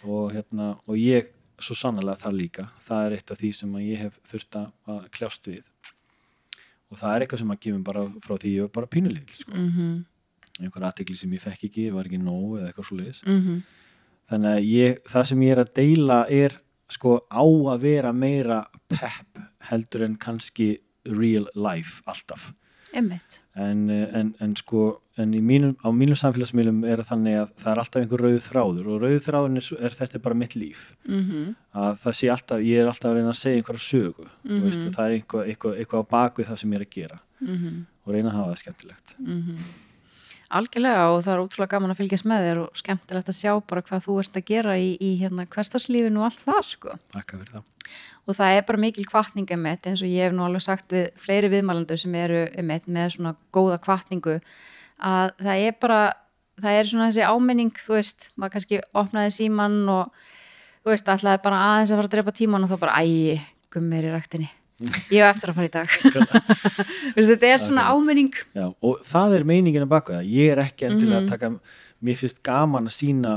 Og, 0.05 0.31
hérna, 0.33 0.77
og 0.87 0.95
ég 0.97 1.27
svo 1.59 1.75
sannlega 1.75 2.17
það 2.19 2.33
líka 2.41 2.69
það 2.83 3.05
er 3.05 3.11
eitt 3.15 3.31
af 3.31 3.37
því 3.37 3.53
sem 3.55 3.73
ég 3.73 3.97
hef 3.97 4.19
þurft 4.27 4.71
að 4.87 5.09
kljást 5.11 5.43
við. 5.47 5.63
Og 6.91 6.97
það 6.97 7.15
er 7.15 7.21
eitthvað 7.25 7.39
sem 7.39 7.51
að 7.51 7.59
gefum 7.59 7.83
bara 7.83 8.01
frá 8.19 8.35
því 8.37 8.49
ég 8.57 8.61
var 8.61 8.69
bara 8.69 8.87
pínulítil 8.87 9.35
sko. 9.35 9.51
-hmm. 10.61 10.71
einhver 10.71 10.87
aðtegli 10.89 11.17
sem 11.17 11.33
ég 11.33 11.41
fekk 11.41 11.63
ekki, 11.69 11.91
var 11.93 12.05
ekki 12.05 12.17
nóg 12.21 12.57
eða 12.59 12.67
eitthvað 12.71 12.85
svo 12.89 12.97
leiðis 12.97 13.21
Mm 13.25 13.61
þannig 14.31 14.51
að 14.55 14.65
ég, 14.71 14.99
það 15.11 15.25
sem 15.27 15.41
ég 15.43 15.51
er 15.51 15.59
að 15.59 15.73
deila 15.75 16.25
er 16.29 16.53
sko 16.87 17.17
á 17.27 17.43
að 17.43 17.81
vera 17.81 18.11
meira 18.13 18.65
pepp 18.87 19.39
heldur 19.71 20.03
en 20.05 20.15
kannski 20.15 20.77
real 21.05 21.47
life 21.55 22.01
alltaf 22.05 22.53
en, 23.55 23.89
en, 23.89 24.35
en 24.39 24.55
sko 24.55 25.01
en 25.17 25.31
mínum, 25.43 25.75
á 25.83 25.91
mínum 25.91 26.15
samfélagsmiðlum 26.15 26.85
er 26.87 27.03
þannig 27.03 27.37
að 27.41 27.51
það 27.59 27.71
er 27.73 27.79
alltaf 27.83 28.01
einhver 28.01 28.23
rauð 28.25 28.39
þráður 28.47 28.87
og 28.87 29.01
rauð 29.03 29.19
þráður 29.25 29.57
er, 29.59 29.67
er 29.85 29.95
þetta 29.99 30.15
er 30.17 30.23
bara 30.25 30.35
mitt 30.35 30.55
líf 30.55 30.95
Mm 31.07 31.55
að 31.71 31.99
það 32.03 32.15
sé 32.19 32.27
alltaf, 32.31 32.59
ég 32.67 32.79
er 32.81 32.87
alltaf 32.87 33.11
að 33.11 33.15
reyna 33.15 33.29
að 33.31 33.39
segja 33.39 33.57
einhverja 33.61 33.83
sögu, 33.91 34.25
mm 34.43 34.51
Mhm. 34.51 34.63
veist, 34.63 34.81
og 34.87 34.93
það 34.93 35.05
er 35.05 35.13
eitthvað, 35.17 35.45
eitthvað, 35.47 35.77
eitthvað 35.79 36.03
á 36.03 36.11
bakvið 36.11 36.47
það 36.49 36.57
sem 36.59 36.71
ég 36.71 36.75
er 36.75 36.85
að 36.85 36.95
gera 36.95 37.19
-hmm. 37.41 37.85
og 38.05 38.13
reyna 38.13 38.29
að 38.29 38.35
hafa 38.35 38.51
það 38.51 38.61
skemmtilegt 38.63 39.15
Mhm. 39.19 39.55
Algjörlega 40.57 41.03
og 41.13 41.21
það 41.25 41.33
er 41.33 41.41
ótrúlega 41.45 41.71
gaman 41.75 41.93
að 41.93 41.99
fylgjast 42.01 42.27
með 42.27 42.45
þér 42.47 42.61
og 42.61 42.79
skemmtilegt 42.81 43.29
að 43.31 43.37
sjá 43.37 43.51
bara 43.71 43.83
hvað 43.87 44.05
þú 44.05 44.15
ert 44.21 44.39
að 44.39 44.47
gera 44.51 44.77
í, 44.79 44.89
í 44.99 45.11
hérna 45.21 45.45
hverstarslífinu 45.51 46.21
og 46.21 46.27
allt 46.27 46.43
það 46.47 46.61
sko. 46.67 46.95
Takk 47.15 47.35
fyrir 47.37 47.53
það 47.55 47.67
Og 48.29 48.37
það 48.37 48.55
er 48.55 48.65
bara 48.67 48.81
mikil 48.83 49.05
kvartning 49.09 49.49
emitt 49.55 49.87
eins 49.89 50.03
og 50.05 50.11
ég 50.11 50.27
hef 50.27 50.35
nú 50.35 50.43
alveg 50.45 50.63
sagt 50.63 50.93
við 50.93 51.07
fleiri 51.19 51.49
viðmælandur 51.51 51.99
sem 51.99 52.13
eru 52.19 52.43
emitt 52.61 52.85
með 52.87 53.15
svona 53.15 53.33
góða 53.55 53.79
kvartningu 53.81 54.37
að 55.01 55.33
það 55.41 55.63
er 55.65 55.75
bara, 55.81 55.99
það 56.61 56.77
er 56.77 56.91
svona 56.91 57.09
þessi 57.09 57.25
áminning, 57.25 57.73
þú 57.81 57.97
veist, 57.97 58.29
maður 58.37 58.55
kannski 58.55 58.81
opnaði 59.01 59.33
síman 59.39 59.79
og 59.89 60.13
þú 60.85 60.93
veist, 60.93 61.09
ætlaði 61.09 61.43
bara 61.47 61.63
aðeins 61.71 61.91
að 61.91 62.01
fara 62.01 62.11
að 62.11 62.15
drepa 62.15 62.35
tíman 62.37 62.67
og 62.67 62.71
þá 62.71 62.77
bara, 62.85 63.01
æ, 63.01 63.41
gummir 63.73 64.07
í 64.07 64.13
ræktinni. 64.13 64.51
Ég 65.11 65.21
hef 65.21 65.35
eftir 65.35 65.49
að 65.51 65.55
fara 65.55 65.67
í 65.67 65.71
dag. 65.71 65.87
Þetta 67.15 67.47
er 67.53 67.57
svona 67.61 67.87
áminning. 67.93 68.33
Já, 68.55 68.67
og 68.81 69.01
það 69.07 69.35
er 69.39 69.43
meiningin 69.47 69.83
að 69.85 69.91
baka 69.93 70.13
það 70.19 70.29
ég 70.33 70.51
er 70.55 70.63
ekki 70.65 70.87
endilega 70.89 71.21
Mhm. 71.21 71.27
að 71.27 71.29
taka 71.35 71.49
mér 72.03 72.17
finnst 72.17 72.41
gaman 72.43 72.87
að 72.89 72.95
sína 72.97 73.33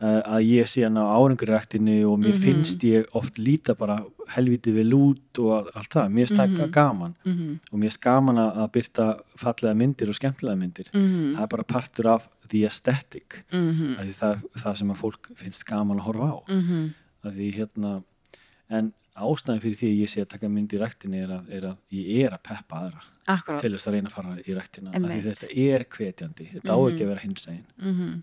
uh, 0.00 0.22
að 0.38 0.44
ég 0.46 0.68
sé 0.70 0.84
hann 0.86 0.94
á 0.94 1.02
áranguræktinni 1.10 2.04
og 2.06 2.20
mér 2.22 2.34
Mhm. 2.36 2.42
finnst 2.44 2.78
ég 2.86 3.06
oft 3.18 3.34
líta 3.38 3.74
bara 3.76 4.04
helviti 4.36 4.70
vel 4.72 4.92
út 4.94 5.38
og 5.42 5.50
all- 5.56 5.70
allt 5.74 5.90
það, 5.90 6.12
mér 6.12 6.26
finnst 6.28 6.38
það 6.38 6.50
Mhm. 6.58 6.70
gaman 6.70 7.14
Mm 7.24 7.32
-hmm. 7.34 7.58
og 7.72 7.78
mér 7.78 7.82
finnst 7.90 8.00
gaman 8.00 8.36
að 8.36 8.70
byrta 8.72 9.20
fallega 9.36 9.74
myndir 9.74 10.08
og 10.08 10.14
skemmtilega 10.14 10.56
myndir 10.56 10.86
Mm 10.94 11.34
það 11.34 11.42
er 11.42 11.46
bara 11.48 11.62
partur 11.64 12.06
af 12.06 12.28
the 12.48 12.64
aesthetic 12.64 13.42
-hmm. 13.52 13.98
af 13.98 14.04
því 14.06 14.14
það, 14.14 14.42
það 14.56 14.76
sem 14.76 14.90
að 14.90 14.96
fólk 14.96 15.26
finnst 15.36 15.64
gaman 15.66 15.98
að 15.98 16.02
horfa 16.04 16.30
á 16.30 16.42
Mm 16.48 16.62
-hmm. 16.62 17.32
því 17.32 17.54
hérna 17.56 18.02
en 18.70 18.92
ástæðin 19.26 19.60
fyrir 19.64 19.76
því 19.80 19.88
að 19.90 20.00
ég 20.02 20.08
sé 20.12 20.20
að 20.24 20.28
taka 20.34 20.48
mynd 20.48 20.72
í 20.74 20.78
ræktinni 20.82 21.22
er 21.24 21.30
er 21.58 21.62
að 21.72 21.76
ég 21.90 22.24
er 22.26 22.32
að 22.36 22.42
peppa 22.42 22.82
aðra 22.84 23.02
Akkurát. 23.28 23.60
til 23.60 23.72
þess 23.74 23.88
að 23.88 23.92
reyna 23.98 24.08
að 24.08 24.16
fara 24.18 24.36
í 24.38 24.54
Einmitt. 25.18 25.24
þetta 25.28 25.48
er 25.68 25.84
hvetjandi, 25.84 26.48
þetta 26.54 26.70
á 26.72 26.78
Mhm. 26.78 26.88
ekki 26.92 27.02
að 27.04 27.08
vera 27.08 27.20
hinsægin 27.26 27.64
Mm 27.78 28.20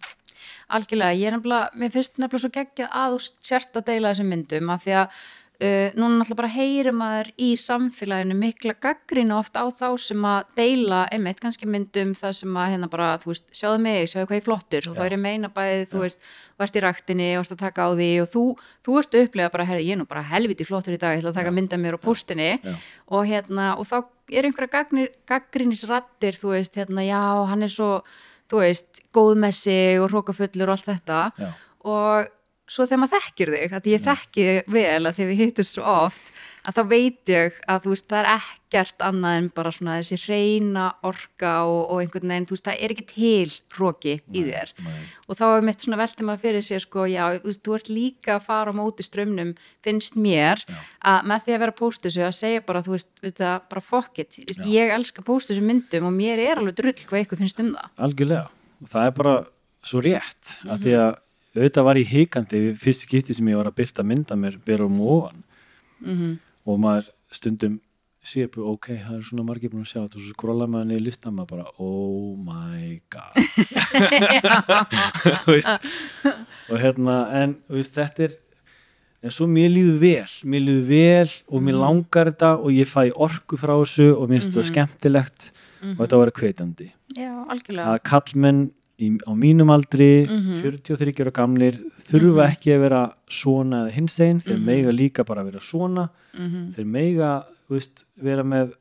Algjörlega, 0.70 1.16
ég 1.16 1.28
er 1.28 1.32
nefnilega, 1.38 1.70
mér 1.80 1.92
finnst 1.94 2.18
nefnilega 2.20 2.44
svo 2.44 2.50
geggjað 2.52 2.90
að 2.92 3.14
þú 3.16 3.20
sért 3.42 3.74
að 3.80 3.86
deila 3.86 4.12
þessum 4.14 4.30
myndum 4.34 4.70
að 4.74 4.82
því 4.84 4.94
að 5.02 5.10
Uh, 5.56 5.94
núna 5.96 6.18
náttúrulega 6.20 6.40
bara 6.42 6.52
heyrir 6.52 6.92
maður 6.92 7.30
í 7.40 7.54
samfélaginu 7.56 8.36
mikla 8.36 8.74
gaggrinu 8.84 9.38
oft 9.38 9.56
á 9.56 9.64
þá 9.72 9.86
sem 10.04 10.26
að 10.28 10.50
deila 10.58 11.06
einmitt 11.16 11.40
kannski 11.40 11.70
myndum 11.70 12.12
það 12.18 12.34
sem 12.42 12.58
að 12.60 12.72
hérna 12.74 12.90
bara, 12.92 13.14
þú 13.24 13.32
veist, 13.32 13.46
sjáðu 13.56 13.80
mig, 13.86 14.10
sjáðu 14.12 14.28
hvað 14.28 14.42
ég 14.42 14.46
flottur. 14.50 14.90
Og 14.92 14.98
þá 14.98 15.04
er 15.06 15.16
ég 15.16 15.24
meina 15.24 15.52
bæðið, 15.56 15.86
þú 15.94 16.04
veist, 16.04 16.28
ert 16.66 16.76
í 16.76 16.84
raktinni 16.84 17.30
og 17.38 17.46
ert 17.46 17.56
að 17.56 17.64
taka 17.64 17.88
á 17.88 17.90
því 17.96 18.10
og 18.26 18.30
þú, 18.36 18.44
þú 18.84 19.00
ert 19.00 19.18
upplegað 19.22 19.56
bara, 19.56 19.70
herri, 19.72 19.88
ég 19.88 20.00
nú 20.02 20.10
bara 20.12 20.28
helviti 20.34 20.68
flottur 20.68 20.98
í 20.98 21.00
dag, 21.00 21.16
ég 21.16 21.24
ætla 21.24 21.32
að 21.32 21.40
taka 21.40 21.56
mynda 21.56 21.80
mér 21.80 21.96
á 21.96 22.00
postinni 22.04 22.52
og 23.08 23.28
hérna, 23.32 23.72
og 23.80 23.88
þá 23.88 23.98
er 24.36 24.50
einhverja 24.50 24.86
gaggrinisrattir, 25.30 26.36
þú 26.36 26.56
veist, 26.58 26.76
hérna, 26.76 27.08
já, 27.08 27.22
hann 27.48 27.64
er 27.64 27.72
svo, 27.72 27.92
þú 28.52 28.64
veist, 28.66 29.06
góð 29.16 29.38
með 29.46 29.60
sig 29.64 30.02
og 30.04 30.12
hrókafullur 30.12 30.68
og 30.72 30.76
allt 30.76 30.92
þetta. 30.92 31.22
Já. 31.40 31.54
og 31.86 32.35
svo 32.70 32.88
þegar 32.88 33.04
maður 33.04 33.20
þekkir 33.20 33.54
þig, 33.56 33.76
að 33.78 33.92
ég 33.92 34.06
þekki 34.06 34.48
vel 34.74 35.02
að 35.06 35.14
þegar 35.20 35.32
við 35.32 35.44
hittum 35.44 35.70
svo 35.70 35.86
oft 36.06 36.34
að 36.66 36.78
þá 36.80 36.84
veit 36.90 37.30
ég 37.32 37.58
að 37.70 37.84
þú 37.84 37.92
veist 37.94 38.08
það 38.10 38.20
er 38.20 38.30
ekkert 38.34 39.04
annað 39.06 39.38
en 39.40 39.48
bara 39.56 39.72
svona 39.74 39.98
þessi 40.00 40.18
reyna 40.26 40.86
orka 41.06 41.52
og, 41.70 41.82
og 41.94 42.02
einhvern 42.02 42.32
veginn 42.34 42.48
þú 42.50 42.56
veist 42.56 42.68
það 42.68 42.82
er 42.86 42.94
ekki 42.96 43.06
til 43.12 43.54
hróki 43.76 44.16
í 44.18 44.44
þér. 44.48 44.74
nei. 44.86 45.04
og 45.30 45.40
þá 45.40 45.46
er 45.48 45.68
mitt 45.68 45.86
svona 45.86 46.00
veltum 46.02 46.32
að 46.34 46.46
fyrir 46.46 46.66
sér 46.66 46.84
sko 46.84 47.06
já, 47.10 47.24
þú 47.38 47.52
veist, 47.52 47.64
þú 47.68 47.78
ert 47.78 47.92
líka 47.94 48.36
að 48.38 48.48
fara 48.50 48.74
á 48.74 48.80
móti 48.80 49.06
strömmnum 49.06 49.54
finnst 49.86 50.18
mér 50.20 50.64
Já. 50.66 50.80
að 51.14 51.30
með 51.32 51.46
því 51.46 51.56
að 51.56 51.64
vera 51.66 51.76
að 51.76 51.82
pósta 51.82 52.10
þessu 52.10 52.26
að 52.26 52.38
segja 52.40 52.66
bara 52.66 52.86
þú 52.86 52.96
veist, 52.96 53.12
það, 53.26 53.58
bara 53.72 53.86
fuck 53.86 54.24
it 54.24 54.40
Þú 54.40 54.48
veist, 54.50 54.66
ég 54.74 54.96
elska 54.96 55.22
að 55.22 55.30
pósta 55.30 55.54
þessu 55.54 55.66
myndum 55.66 56.10
og 56.10 56.16
mér 56.16 56.42
er 56.44 56.62
alveg 56.62 56.80
drull 56.82 56.98
hvað 56.98 57.26
ykkur 57.26 57.42
finnst 57.44 57.62
um 57.62 57.76
það. 57.76 57.92
Algjörlega. 58.08 58.48
Það 58.92 59.08
er 59.10 59.14
bara 59.22 59.36
svo 59.86 60.02
rétt 60.04 60.56
af 60.66 60.82
því 60.82 60.98
að 61.04 61.14
auðvitað 61.56 61.88
var 61.88 61.96
ég 62.02 62.12
hikandi 62.12 62.58
við 62.68 62.76
fyrstu 62.84 63.04
skipti 63.10 63.32
sem 63.38 63.50
ég 63.52 63.60
var 63.60 63.70
að 63.72 63.80
byrta 63.80 64.02
mynda 64.06 64.36
mér 64.40 64.56
vera 64.66 64.84
um 64.86 64.98
ofan. 65.02 65.40
Mhm. 66.06 66.30
og 66.66 66.80
maður 66.82 67.06
stundum 67.32 67.80
sé 68.26 68.44
upp, 68.48 68.56
ok, 68.58 68.88
það 69.06 69.18
er 69.20 69.26
svona 69.28 69.46
margir 69.46 69.70
búin 69.70 69.86
að 69.86 69.92
sjá 69.92 70.00
þetta. 70.02 70.18
Og 70.18 70.24
svo 70.24 70.32
skrolla 70.34 70.66
maður 70.70 70.88
niður 70.90 71.06
listan 71.06 71.36
maður 71.38 71.52
bara, 71.52 71.68
oh 71.78 72.34
my 72.42 72.86
god. 73.14 73.34
Og 76.72 76.78
hérna 76.82 77.16
en 77.38 77.52
veist, 77.70 77.94
þetta 77.94 78.20
er 78.26 78.32
en 79.26 79.32
svo 79.34 79.48
mér 79.50 79.72
líður 79.74 79.98
vel, 80.02 80.34
mér 80.46 80.62
líður 80.66 80.88
vel 80.90 81.30
og 81.50 81.62
mér 81.66 81.76
langar 81.82 82.30
þetta 82.32 82.50
og 82.60 82.70
ég 82.74 82.88
fæ 82.90 83.12
orku 83.14 83.58
frá 83.62 83.74
þessu 83.74 84.08
og 84.14 84.30
mér 84.30 84.40
finnst 84.40 84.52
þetta 84.54 84.70
skemmtilegt 84.72 85.40
og 85.94 86.00
þetta 86.04 86.20
var 86.22 86.30
hvetjandi. 86.40 86.88
Já, 87.16 87.32
algjörlega. 87.46 87.86
Að 87.94 88.00
kallmenn 88.10 88.62
í, 89.00 89.10
á 89.28 89.32
mínum 89.36 89.70
aldri 89.74 90.26
Mhm. 90.28 90.62
43 90.62 91.24
ára 91.26 91.32
gamlir 91.34 91.80
þurfa 92.00 92.48
ekki 92.52 92.72
að 92.76 92.80
vera 92.82 93.14
svona 93.28 93.86
eða 93.86 93.92
hinsegin, 93.98 94.40
þeir 94.42 94.58
Mhm. 94.58 94.66
meiga 94.66 94.92
líka 94.96 95.26
bara 95.26 95.42
að 95.44 95.52
vera 95.52 95.60
svona, 95.60 96.10
Mhm. 96.38 96.74
þeir 96.76 96.86
meiga 96.86 97.46
veist, 97.70 98.06
vera 98.22 98.44
með 98.44 98.74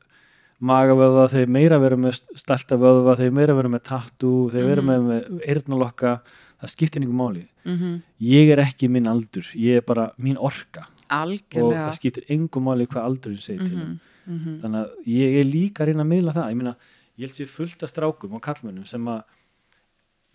magavöðva, 0.61 1.27
þeir 1.33 1.47
meira 1.51 1.79
vera 1.81 1.97
með 1.99 2.19
stelta 2.35 2.77
vöðva, 2.79 3.17
þeir 3.19 3.31
meira 3.35 3.55
vera 3.57 3.69
með 3.69 3.83
tattu 3.83 4.31
þeir 4.53 4.65
vera 4.69 4.81
með, 4.81 5.03
með 5.09 5.41
eyrnalokka 5.51 6.21
það 6.61 6.71
skiptir 6.71 7.01
einhver 7.03 7.19
máli 7.19 7.47
Mhm. 7.65 8.01
ég 8.21 8.51
er 8.51 8.57
ekki 8.63 8.89
minn 8.89 9.05
aldur, 9.07 9.43
ég 9.55 9.77
er 9.77 9.81
bara 9.81 10.11
mín 10.19 10.37
orka 10.37 10.85
og 10.85 11.09
algjörlega 11.09 11.81
það 11.89 11.99
skiptir 11.99 12.23
einhver 12.29 12.61
máli 12.63 12.87
hvað 12.87 13.03
aldurinn 13.03 13.41
segir 13.43 13.65
til 13.67 13.73
um 13.75 13.99
Mhm. 14.27 14.39
Mhm. 14.39 14.61
þannig 14.61 14.85
að 14.85 14.89
ég 15.07 15.39
er 15.39 15.43
líka 15.43 15.83
að 15.83 15.87
reyna 15.87 16.03
að 16.03 16.07
miðla 16.13 16.33
það 16.33 16.51
ég 16.51 16.55
meina, 16.55 16.75
ég 17.17 17.25
held 17.27 17.31
sér 17.31 17.47
fullt 17.47 17.83
af 17.83 17.89
strákum 17.89 18.33
og 18.33 18.41
kallmönnum 18.41 18.87
sem 18.87 19.03
að 19.05 19.23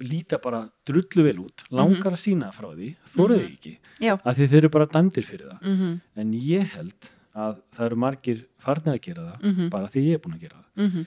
líta 0.01 0.39
bara 0.43 0.71
drullu 0.87 1.23
vel 1.27 1.39
út 1.45 1.65
langar 1.71 2.13
að 2.13 2.21
sína 2.25 2.51
frá 2.55 2.71
því, 2.75 2.95
þóruðu 3.15 3.41
mm 3.45 3.53
ekki 3.53 3.73
já, 4.01 4.17
því 4.25 4.47
þeir 4.49 4.59
eru 4.63 4.69
bara 4.71 4.87
dæmdir 4.87 5.25
fyrir 5.29 5.49
það. 5.53 5.63
Mhm, 5.63 6.01
en 6.17 6.33
ég 6.33 6.69
held 6.77 7.11
að 7.37 7.57
það 7.77 7.87
eru 7.87 7.97
margir 7.97 8.45
farnir 8.59 8.95
að 8.97 9.01
gera 9.03 9.23
það 9.31 9.43
Mhm. 9.53 9.71
bara 9.71 9.87
því 9.89 10.05
ég 10.09 10.15
er 10.15 10.19
búin 10.19 10.35
að 10.37 10.41
gera 10.41 10.57
það. 10.57 10.85
Mhm, 10.91 11.07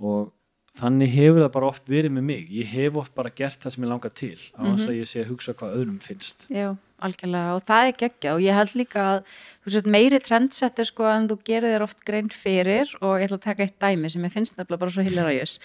og 0.00 0.32
þannig 0.80 1.08
hefur 1.10 1.40
það 1.44 1.52
bara 1.52 1.66
oft 1.66 1.86
verið 1.86 2.10
með 2.12 2.22
mig. 2.24 2.48
Ég 2.50 2.64
hef 2.66 2.96
oft 2.96 3.14
bara 3.14 3.30
gert 3.30 3.60
það 3.60 3.72
sem 3.74 3.84
ég 3.84 3.88
langar 3.90 4.12
til 4.14 4.36
á 4.56 4.62
þess 4.70 4.86
að 4.88 4.98
ég 5.00 5.08
sé 5.10 5.24
að 5.24 5.30
hugsa 5.30 5.52
hvað 5.54 5.76
öðrum 5.76 5.98
finnst. 6.00 6.46
Já, 6.48 6.76
algjörlega 7.06 7.56
og 7.56 7.64
það 7.68 7.88
er 7.88 7.98
geggja 8.04 8.34
og 8.36 8.44
ég 8.44 8.56
held 8.56 8.76
líka 8.78 9.06
að 9.06 9.20
þú 9.64 9.74
sett 9.74 9.90
meiri 9.96 10.20
trendsetter 10.22 10.88
sko 10.88 11.08
en 11.10 11.28
þú 11.30 11.38
gerir 11.46 11.74
þér 11.74 11.86
oft 11.86 12.00
grein 12.06 12.30
fyrir 12.32 12.94
og 13.00 13.18
ég 13.20 13.28
ætla 13.28 13.40
að 13.40 13.46
taka 13.48 13.66
eitt 13.66 13.78
dæmi 13.82 14.12
sem 14.12 14.24
ég 14.24 14.34
finnst 14.34 14.56
nefnilega 14.56 14.84
bara 14.84 14.94
svo 14.94 15.04
hilarious 15.06 15.58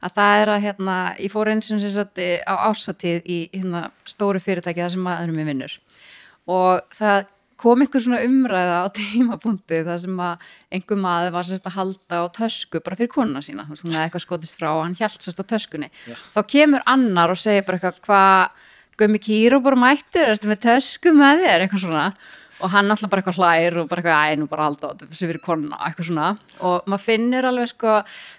að 0.00 0.16
það 0.16 0.42
er 0.42 0.52
að 0.54 0.62
hérna, 0.66 0.96
ég 1.20 1.32
fór 1.32 1.50
eins 1.52 1.68
og 1.70 1.82
sem 1.82 1.92
sagt 1.94 2.20
á 2.20 2.54
ásatíð 2.70 3.26
í 3.26 3.42
hérna 3.52 3.88
stóru 4.08 4.40
fyrirtæki 4.42 4.82
þar 4.84 4.94
sem 4.94 5.04
maðurum 5.04 5.42
er 5.42 5.50
vinnur. 5.50 5.76
Og 6.50 6.96
það 6.96 7.28
kom 7.60 7.84
einhver 7.84 8.02
svona 8.02 8.22
umræða 8.24 8.78
á 8.84 8.88
tímapunkti 8.96 9.82
þar 9.84 10.00
sem 10.04 10.24
að 10.24 10.48
einhver 10.72 11.00
maður 11.00 11.36
var 11.36 11.48
sérst 11.48 11.68
að 11.68 11.76
halda 11.76 12.22
á 12.24 12.26
tösku 12.40 12.80
bara 12.84 12.98
fyrir 12.98 13.12
konuna 13.12 13.44
sína, 13.44 13.66
þú 13.68 13.76
veist, 13.76 13.86
hún 13.86 13.96
hefði 13.96 14.06
eitthvað 14.08 14.26
skotist 14.26 14.60
frá 14.60 14.70
og 14.72 14.82
hann 14.86 14.96
hjælt 14.98 15.26
sérst 15.26 15.42
á 15.42 15.50
töskunni. 15.52 15.90
Þá 16.34 16.40
kemur 16.48 16.84
annar 16.88 17.34
og 17.34 17.40
segir 17.40 17.66
bara 17.68 17.80
eitthvað 17.80 18.02
hvað 18.08 18.66
Gummi 19.00 19.22
Kíró 19.22 19.62
bara 19.64 19.78
mættur, 19.78 20.28
ertu 20.34 20.50
með 20.50 20.62
tösku 20.66 21.14
með 21.16 21.44
þér, 21.46 21.64
eitthvað 21.64 21.84
svona. 21.86 22.04
Og 22.60 22.68
hann 22.74 22.92
alltaf 22.92 23.08
bara 23.08 23.22
eitthvað 23.22 23.38
hlær 23.40 23.78
og 23.80 23.86
bara 23.88 24.02
eitthvað 24.02 24.20
æ, 24.20 24.36
nú 24.36 24.48
bara 24.50 24.66
halda 24.66 24.90
þetta 24.92 25.16
sem 25.16 25.30
fyrir 25.30 25.40
konuna, 25.44 25.78
eitthvað 25.86 26.10
svona. 26.10 26.26
Og 26.68 26.90
maður 26.92 27.06
finnur 27.06 27.48
alveg 27.48 27.70
sko 27.70 27.94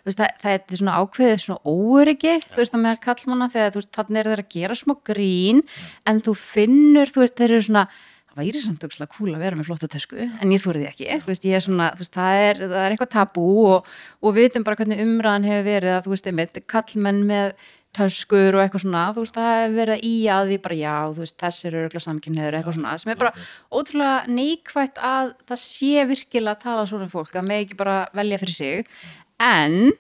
veist, 0.06 0.20
það, 0.20 0.36
það 0.44 0.54
er 0.54 0.82
svona 0.84 1.00
ákveðið 1.02 1.42
svona 1.46 1.74
óöryggi 1.74 2.36
þú 2.46 2.62
veist, 2.62 2.78
að 2.78 2.84
meðal 2.86 3.02
kallmanna 3.08 3.50
þegar 3.56 3.74
þú 3.74 3.82
veist, 3.82 3.92
þannig 3.98 4.22
er 4.22 4.32
þeir 4.32 4.44
að 4.46 4.54
gera 4.54 4.78
smá 4.78 4.96
grín 5.10 5.66
en 6.06 6.22
þú 6.22 6.38
finnur, 6.38 7.14
þú 7.16 7.26
veist, 7.26 7.38
þeir 7.42 7.56
eru 7.56 7.66
svona 7.72 7.88
það 8.32 8.46
væri 8.46 8.62
samt 8.64 8.86
aukslega 8.86 9.12
cool 9.18 9.34
að 9.34 9.44
vera 9.44 9.58
með 9.60 9.68
flotta 9.68 9.90
tösku 9.92 10.22
en 10.24 10.54
ég 10.54 10.64
þúrið 10.64 10.88
ekki, 10.88 11.08
þú 11.20 11.32
veist, 11.32 11.48
ég 11.48 11.58
er 11.58 11.66
svona 11.66 11.90
veist, 11.98 12.14
það, 12.16 12.44
er, 12.46 12.62
það 12.64 12.80
er 12.86 12.96
eitthvað 12.96 13.12
tabú 13.18 13.48
og, 13.66 13.90
og 14.22 14.36
við 14.36 14.48
veitum 14.48 14.66
bara 14.68 14.80
hvernig 14.80 15.04
umræðan 15.04 15.48
hefur 15.50 15.68
verið 15.68 15.96
að 15.98 16.06
þú 16.06 16.14
veist, 16.14 16.30
einmitt, 16.32 16.62
kallmenn 16.72 17.24
með 17.28 17.52
töskur 17.96 18.56
og 18.56 18.62
eitthvað 18.64 18.86
svona, 18.86 19.08
þú 19.16 19.24
veist, 19.26 19.38
það 19.38 19.58
hefur 19.62 19.78
verið 19.80 20.06
í 20.08 20.14
að 20.32 20.52
því 20.52 20.60
bara 20.66 20.78
já, 20.80 20.94
þú 21.12 21.24
veist, 21.26 21.38
þessir 21.42 21.74
eru 21.74 21.88
eitthvað 21.88 22.06
samkynniður 22.06 22.58
eitthvað 22.60 22.78
svona, 22.78 22.94
sem 23.02 23.12
er 23.12 23.20
bara 23.20 23.48
ótrúlega 23.72 24.38
neikvætt 24.38 25.02
að 25.12 25.34
það 25.52 25.62
sé 25.66 26.06
virkilega 26.12 26.56
að 26.56 26.64
tala 26.64 26.86
svona 26.88 27.08
um 27.10 27.12
fólk, 27.12 27.36
að 27.36 27.50
með 27.50 27.66
ekki 27.66 27.80
bara 27.82 27.98
velja 28.16 28.40
fyrir 28.42 28.58
sig, 28.58 28.96
en 29.44 29.92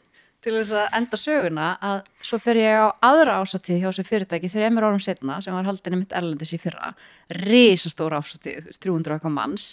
til 0.41 0.56
þess 0.56 0.73
að 0.73 0.95
enda 0.97 1.19
söguna 1.21 1.67
að 1.86 1.99
svo 2.25 2.39
fer 2.41 2.58
ég 2.58 2.80
á 2.82 2.88
aðra 3.06 3.38
ásatíð 3.43 3.82
hjá 3.84 3.89
þessu 3.91 4.06
fyrirtæki 4.08 4.49
þreymur 4.49 4.88
árum 4.88 5.04
setna 5.04 5.38
sem 5.43 5.54
var 5.54 5.67
haldinni 5.69 5.99
mitt 6.01 6.15
erlendis 6.17 6.54
í 6.56 6.60
fyrra. 6.62 6.95
Risastóra 7.43 8.21
ásatíð, 8.23 8.63
þú 8.63 8.71
veist, 8.71 8.82
300 8.82 9.17
eitthvað 9.17 9.36
manns. 9.36 9.67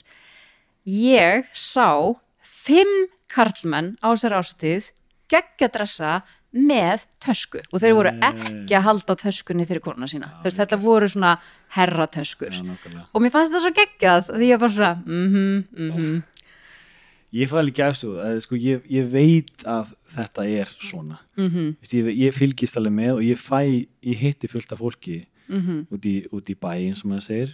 Ég 0.84 1.48
sá 1.56 1.88
fimm 2.44 3.08
karlmenn 3.32 3.94
á 4.04 4.12
þessari 4.12 4.42
ásatíð 4.42 4.90
geggja 5.32 5.70
dressa 5.72 6.18
með 6.54 7.04
tösku 7.20 7.60
og 7.60 7.82
þeir 7.82 7.94
voru 7.96 8.12
ekki 8.24 8.76
að 8.78 8.86
halda 8.86 9.16
töskunni 9.20 9.66
fyrir 9.68 9.82
konuna 9.84 10.08
sína. 10.08 10.30
Þú 10.38 10.48
veist, 10.48 10.60
þetta 10.62 10.78
voru 10.80 11.08
svona 11.12 11.34
herratöskur. 11.76 12.56
Já, 12.56 13.04
og 13.12 13.22
mér 13.22 13.34
fannst 13.34 13.52
þetta 13.52 13.64
svo 13.66 13.72
geggjað 13.76 14.30
því 14.32 14.48
ég 14.48 14.62
var 14.62 14.74
svona 14.74 14.94
mhm, 15.04 15.64
mhm. 15.76 16.18
Ég 17.36 17.50
fæ 17.50 17.58
alveg 17.60 17.76
gæstu 17.76 18.14
að 18.24 18.38
sko, 18.40 18.56
ég, 18.56 18.84
ég 18.88 19.08
veit 19.12 19.64
að 19.68 19.90
þetta 20.14 20.46
er 20.48 20.70
svona. 20.80 21.18
Mhm, 21.36 21.74
Vist, 21.82 21.92
ég, 21.92 22.08
ég 22.16 22.32
fylgist 22.32 22.78
alveg 22.80 22.94
með 22.96 23.18
og 23.18 23.26
ég 23.26 23.42
fæ 23.42 23.60
ég 23.68 24.16
hitti 24.22 24.48
fullt 24.48 24.72
af 24.72 24.80
fólki 24.80 25.18
mhm, 25.46 25.84
út 25.92 26.08
í, 26.08 26.14
út 26.32 26.48
í 26.48 26.56
bæ 26.56 26.70
eins 26.78 27.04
og 27.04 27.12
maður 27.12 27.26
segir. 27.28 27.52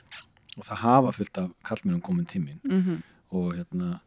Og 0.55 0.63
það 0.69 0.83
hafa 0.85 1.15
fullt 1.17 1.43
af 1.43 1.51
kallmennum 1.67 2.05
komin 2.07 2.31
tímin 2.31 2.61
mhm, 2.63 3.03
og 3.35 3.57
hérna 3.57 3.99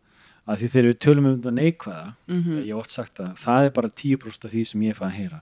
að 0.47 0.61
því 0.61 0.69
þegar 0.73 0.87
við 0.87 0.99
tölum 1.03 1.27
um 1.27 1.35
þetta 1.35 1.53
neikvæða 1.57 2.05
mhm. 2.31 2.57
ég 2.61 2.71
hef 2.71 2.81
oft 2.81 2.95
sagt 2.95 3.21
að 3.23 3.35
það 3.43 3.67
er 3.67 3.75
bara 3.75 3.93
10% 4.03 4.47
af 4.47 4.53
því 4.53 4.63
sem 4.69 4.87
ég 4.87 4.97
fæ 4.97 5.05
að 5.09 5.17
heyra. 5.17 5.41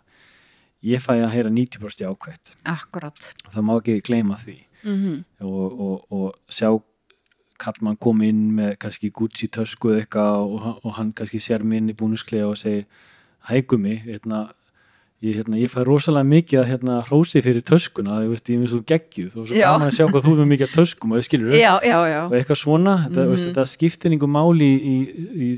Ég 0.86 1.02
fæ 1.02 1.14
að 1.16 1.32
heyra 1.34 1.54
90% 1.54 2.10
ákvætt. 2.10 2.52
Akkurat. 2.70 3.30
Það 3.50 3.66
má 3.66 3.74
ekki 3.78 4.02
gleyma 4.06 4.38
því. 4.42 4.58
Mhm, 4.86 5.14
og, 5.42 5.80
og, 5.82 6.12
og 6.14 6.54
sjá 6.54 6.70
kallmann 7.62 7.98
kom 8.02 8.22
inn 8.26 8.52
með 8.54 8.76
kannski 8.84 9.10
Gucci 9.16 9.48
tösku 9.50 9.94
eða 9.94 10.04
eitthvað 10.04 10.36
og, 10.44 10.66
og 10.84 10.98
hann 11.00 11.14
kannski 11.16 11.40
sér 11.42 11.64
minn 11.66 11.90
í 11.90 11.96
búnusklega 11.98 12.50
og 12.52 12.60
segir 12.60 12.86
hægumi, 13.50 13.96
hérna 14.04 14.50
Ég, 15.24 15.36
hérna, 15.40 15.56
ég 15.58 15.72
fæ 15.72 15.80
rosalega 15.88 16.28
mikið 16.28 16.60
að 16.60 16.68
hérna, 16.70 16.96
hrósi 17.08 17.42
fyrir 17.42 17.64
töskuna, 17.66 18.18
ég 18.26 18.30
veist, 18.34 18.50
ég 18.52 18.60
finnst 18.60 18.76
þú 18.76 18.82
geggjuð 18.92 19.38
og 19.40 19.48
svo 19.48 19.56
Já. 19.56 19.64
gaman 19.72 19.88
að 19.88 19.96
sjá 19.96 20.06
hvað 20.12 20.26
þú 20.28 20.34
er 20.44 20.50
mikið 20.52 20.68
af 20.68 20.74
töskum 20.76 21.12
og 21.16 21.18
þið 21.22 21.28
skilur 21.30 21.56
já, 21.56 21.72
já, 21.88 22.00
já 22.12 22.20
og 22.28 22.36
eitthvað 22.36 22.60
svona, 22.62 22.96
þetta, 23.08 23.24
Mhm. 23.26 23.40
þetta 23.46 23.66
skiptir 23.72 24.12
einhver 24.12 24.30
máli 24.36 24.70
í, 24.76 24.96
í, 24.96 24.98
í 25.46 25.50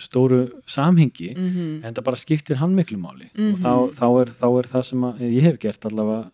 stóru 0.00 0.38
samhengi 0.64 1.34
mhm, 1.36 1.84
en 1.84 1.92
það 1.94 2.04
bara 2.06 2.16
skiptir 2.16 2.56
hann 2.62 2.72
miklu 2.78 2.96
máli 3.02 3.28
Mhm. 3.34 3.52
og 3.52 3.58
þá, 3.58 3.72
þá, 3.98 4.06
er, 4.22 4.28
þá 4.40 4.46
er 4.62 4.66
það 4.72 4.84
sem 4.84 5.00
að, 5.10 5.20
ég 5.20 5.42
hef 5.42 5.58
gert 5.58 5.84
allavega 5.90 6.30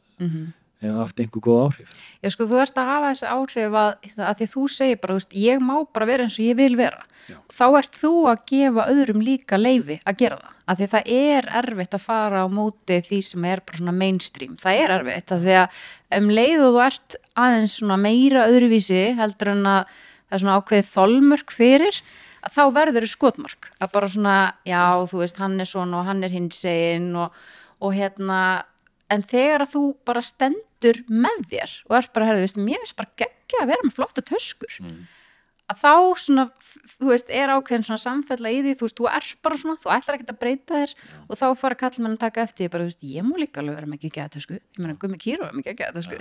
mhm 0.86 0.96
hef 0.96 1.02
haft 1.06 1.20
einhver 1.20 1.42
góð 1.44 1.60
áhrif 1.66 1.94
Já, 2.22 2.30
sko, 2.32 2.46
þú 2.48 2.60
ert 2.62 2.78
að 2.80 2.90
hafa 2.90 3.10
þessi 3.12 3.28
áhrif 3.30 3.76
að, 3.80 4.10
að 4.16 4.40
því 4.40 4.48
þú 4.52 4.66
segir 4.72 5.00
bara, 5.02 5.16
veist, 5.18 5.36
ég 5.36 5.62
má 5.62 5.74
bara 5.94 6.08
vera 6.08 6.26
eins 6.26 6.38
og 6.40 6.46
ég 6.46 6.56
vil 6.58 6.76
vera. 6.78 7.04
Já. 7.26 7.36
Þá 7.52 7.66
ert 7.78 7.98
þú 8.00 8.12
að 8.30 8.42
gefa 8.50 8.86
öðrum 8.90 9.22
líka 9.22 9.58
leifi 9.60 9.98
að 10.06 10.18
gera 10.22 10.38
það. 10.40 10.52
Að 10.66 10.80
því 10.80 10.88
það 10.94 11.10
er 11.16 11.48
erfitt 11.60 11.94
að 11.94 12.02
fara 12.02 12.42
á 12.42 12.46
móti 12.50 12.98
því 13.06 13.20
sem 13.28 13.46
er 13.46 13.62
bara 13.66 13.80
svona 13.80 13.94
mainstream. 13.94 14.56
Það 14.58 14.80
er 14.82 14.94
erfitt 14.96 15.34
að 15.36 15.46
því 15.46 15.56
að 15.60 15.80
um 16.18 16.30
leið 16.38 16.64
og 16.66 16.76
þú 16.76 16.84
ert 16.86 17.18
aðeins 17.44 17.76
svona 17.78 17.98
meira 18.00 18.46
öðruvísi 18.50 19.02
heldur 19.20 19.52
en 19.52 19.66
að 19.70 19.82
það 20.26 20.38
er 20.38 20.42
svona 20.42 20.56
ákveðið 20.60 20.88
þolmörk 20.90 21.54
fyrir 21.54 22.00
þá 22.52 22.62
verður 22.74 23.06
þau 23.06 23.12
skotmark 23.12 23.70
að 23.82 23.92
bara 23.94 24.08
svona, 24.10 24.36
já, 24.66 24.82
þú 25.10 25.22
veist, 25.22 25.38
hann 25.42 25.60
er 25.62 25.68
svona 25.70 26.00
og 26.00 26.08
hann 26.08 26.22
er 26.26 26.34
hinsegin 26.34 27.12
og, 27.18 27.34
og 27.82 27.94
hérna, 27.94 28.40
en 29.12 29.22
þegar 29.26 29.66
að 29.66 29.74
þú 29.74 29.82
bara 30.08 30.22
stendur 30.24 31.02
með 31.10 31.44
þér 31.52 31.76
og 31.86 31.98
ert 32.00 32.14
bara, 32.16 32.30
herðu, 32.30 32.46
veist, 32.46 32.58
mér 32.58 32.82
finnst 32.82 32.98
bara 32.98 33.14
geggja 33.22 33.62
að 33.62 33.70
vera 33.72 33.86
með 33.86 33.94
flotta 33.98 34.24
töskur. 34.26 34.80
Mm. 34.82 35.04
að 35.66 35.78
þá 35.82 35.92
svona, 36.22 36.42
þú 36.96 37.08
veist, 37.10 37.30
er 37.34 37.50
ákveðin 37.50 37.86
svona 37.88 38.02
samfella 38.02 38.52
í 38.54 38.60
því, 38.62 38.74
þú 38.78 38.86
veist, 38.86 38.98
þú 39.00 39.08
ert 39.10 39.38
bara 39.42 39.60
svona 39.62 39.80
þú 39.82 39.94
ætlar 39.96 40.18
ekkert 40.18 40.34
að 40.34 40.42
breyta 40.42 40.82
þér 40.82 40.92
og 41.26 41.40
þá 41.40 41.46
fara 41.58 41.78
kallmenn 41.80 42.14
að 42.14 42.22
taka 42.22 42.44
eftir, 42.46 42.66
því, 42.66 42.72
bara, 42.74 42.84
þú 42.84 42.92
veist, 42.92 43.08
ég 43.16 43.26
má 43.26 43.32
líka 43.40 43.62
alveg 43.62 43.80
vera 43.80 43.90
með 43.90 44.04
geggja 44.04 44.28
tösku, 44.36 44.60
ég 44.60 44.82
meina, 44.82 44.98
gummi 45.02 45.18
kýru 45.18 45.48
er 45.48 45.56
með 45.56 45.70
geggja 45.72 45.94
tösku, 45.96 46.20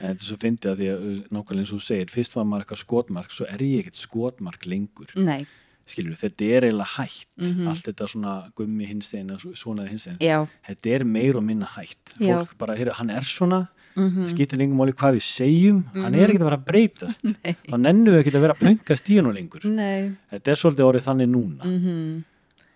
En 0.00 0.14
þetta 0.14 0.24
er 0.24 0.28
svo 0.30 0.36
fyndið 0.40 0.70
að 0.70 0.78
því 0.80 0.86
að 0.90 1.02
nákvæmlega 1.28 1.60
eins 1.60 1.70
og 1.74 1.80
þú 1.80 1.84
segir, 1.84 2.12
fyrst 2.14 2.36
var 2.36 2.46
maður 2.48 2.62
eitthvað 2.64 2.78
skotmark, 2.80 3.34
svo 3.36 3.46
er 3.52 3.64
ég 3.66 3.82
ekkert 3.82 3.98
skotmark 4.00 4.62
lengur. 4.64 5.10
nei, 5.20 5.42
Skilur 5.90 6.14
þetta 6.20 6.48
er 6.56 6.68
eiginlega 6.68 6.94
hætt. 6.94 7.28
Mhm. 7.42 7.66
Allt 7.72 7.84
þetta 7.90 8.08
svona 8.12 8.34
gummi 8.56 8.86
hinsegin, 8.86 9.34
svona 9.58 9.88
hinsegin. 9.90 10.18
já 10.22 10.46
Þetta 10.68 10.94
er 10.96 11.04
meir 11.04 11.36
og 11.36 11.44
minna 11.44 11.66
hætt. 11.66 12.14
Já. 12.20 12.38
Fólk 12.38 12.56
bara, 12.58 12.76
heyrðu, 12.78 12.94
hann 13.00 13.10
er 13.10 13.26
svona, 13.26 13.60
mm 13.96 14.28
skýtur 14.30 14.56
lengum 14.60 14.78
máli 14.78 14.92
hvað 14.94 15.16
við 15.18 15.24
segjum, 15.26 15.80
hann 15.98 16.14
er 16.14 16.28
ekkert 16.30 16.44
að 16.46 16.50
vera 16.50 16.64
breytast. 16.70 17.24
Þá 17.70 17.76
nennu 17.76 18.12
við 18.14 18.20
ekkert 18.22 18.38
að 18.38 18.44
vera 18.46 18.54
að 18.54 18.62
pöngast 18.64 19.10
í 19.10 19.16
hann 19.18 19.34
lengur. 19.34 19.64
nei, 19.66 20.12
Þetta 20.30 20.52
er 20.54 20.60
svolítið 20.62 20.86
orðið 20.90 21.08
þannig 21.10 21.28
núna. 21.34 21.64
mhm 21.64 22.24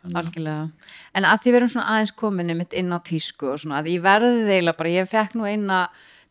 Algjörlega. 0.04 0.70
En 1.16 1.24
að 1.24 1.38
því 1.40 1.48
við 1.52 1.56
erum 1.56 1.70
svona 1.72 1.86
aðeins 1.94 2.10
kominni 2.12 2.54
mitt 2.58 2.74
inn 2.76 2.92
á 2.92 3.00
tísku 3.00 3.48
og 3.54 3.60
svona 3.62 3.78
að 3.80 3.86
ég 3.94 4.02
verði 4.04 4.50
eiginlega 4.52 4.76
bara, 4.76 4.90
ég 4.92 5.08
fekk 5.08 5.36
nú 5.38 5.46
eina 5.48 5.78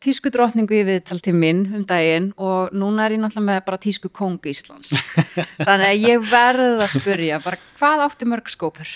tísku 0.03 0.31
drotningu 0.33 0.75
í 0.77 0.83
viðtal 0.87 1.19
til 1.23 1.33
minn 1.37 1.63
um 1.77 1.85
daginn 1.87 2.29
og 2.37 2.73
núna 2.75 3.05
er 3.07 3.15
ég 3.15 3.21
náttúrulega 3.23 3.47
með 3.49 3.61
bara 3.69 3.79
tísku 3.85 4.11
kong 4.13 4.37
Íslands. 4.51 4.91
Þannig 5.67 5.87
að 5.89 6.03
ég 6.03 6.27
verði 6.31 6.69
að 6.83 6.93
spurja 6.97 7.39
bara 7.43 7.61
hvað 7.79 8.05
áttu 8.09 8.27
mörg 8.29 8.51
skópur? 8.51 8.89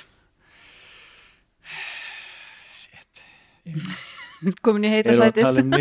Komin 4.64 4.86
í 4.86 4.92
heita 4.94 5.12
Eru 5.12 5.18
að 5.18 5.24
sætið? 5.26 5.44
tala 5.48 5.64
um 5.64 5.72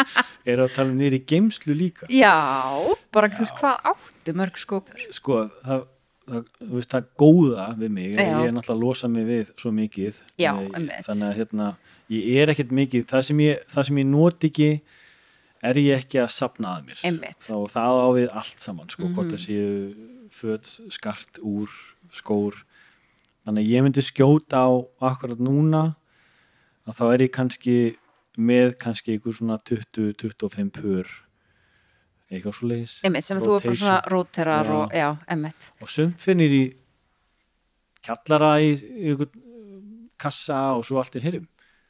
eru 0.48 0.64
að 0.64 0.72
tala 0.74 0.88
um 0.88 0.96
niður 0.98 1.16
í 1.18 1.20
geimslu 1.28 1.74
líka? 1.76 2.08
Já, 2.12 2.32
bara 3.14 3.28
þú 3.34 3.44
veist 3.44 3.58
hvað 3.60 3.90
áttu 3.92 4.34
mörg 4.38 4.56
skópur? 4.62 5.02
Sko, 5.12 5.42
það, 5.66 5.82
það, 6.28 6.44
veist, 6.74 6.90
það 6.92 7.08
góða 7.22 7.66
við 7.78 7.90
mig, 7.96 8.12
að 8.14 8.28
ég 8.28 8.46
er 8.48 8.54
náttúrulega 8.56 8.76
að 8.76 8.82
losa 8.84 9.08
mig 9.08 9.26
við 9.28 9.50
svo 9.58 9.72
mikið. 9.74 10.20
Já, 10.38 10.52
einmitt. 10.54 11.04
Þannig 11.08 11.26
að 11.28 11.36
hérna, 11.40 11.68
ég 12.14 12.40
er 12.42 12.52
ekkert 12.54 12.72
mikið, 12.78 13.04
það 13.10 13.22
sem 13.28 13.42
ég, 13.44 13.62
það 13.72 13.88
sem 13.88 14.00
ég 14.02 14.06
not 14.12 14.44
ekki, 14.48 14.70
er 15.68 15.74
ég 15.82 15.98
ekki 16.04 16.20
að 16.22 16.30
sapna 16.36 16.76
að 16.78 16.86
mér. 16.88 17.02
Einmitt. 17.08 17.40
Þá 17.48 17.56
það 17.74 18.00
á 18.04 18.08
við 18.18 18.28
allt 18.42 18.60
saman, 18.68 18.88
sko, 18.94 19.08
hvort 19.08 19.26
Mhm. 19.26 19.34
það 19.34 19.44
séu 19.46 19.94
föt, 20.30 20.72
skart, 20.92 21.38
úr, 21.42 21.68
skór. 22.12 22.54
Þannig 23.46 23.64
að 23.64 23.72
ég 23.72 23.82
myndi 23.82 24.02
skjóta 24.04 24.60
á 24.60 24.70
akkurat 25.00 25.38
núna, 25.40 25.96
að 26.86 26.94
þá 26.94 27.04
er 27.14 27.18
ég 27.26 27.32
kannski 27.32 27.96
með 28.38 28.76
kannski 28.78 29.16
einhver 29.18 29.34
svona 29.34 29.58
20-25 29.64 30.70
pur 30.72 31.06
eitthvað 32.30 32.54
svo 32.58 32.68
leiðis 32.68 32.98
sem 33.24 33.38
þú 33.40 33.54
er 33.56 33.62
bara 33.64 33.74
svona 33.82 34.00
róterar 34.12 34.66
og 34.70 34.92
og 35.80 35.88
sumt 35.88 36.20
finnir 36.20 36.50
í 36.52 36.64
kjallara 38.04 38.56
í, 38.62 38.72
í 38.74 39.12
einhvern 39.12 39.32
kassa 40.18 40.74
og 40.76 40.84
svo 40.86 40.98
allt 41.00 41.16
er 41.16 41.24
hérum 41.28 41.46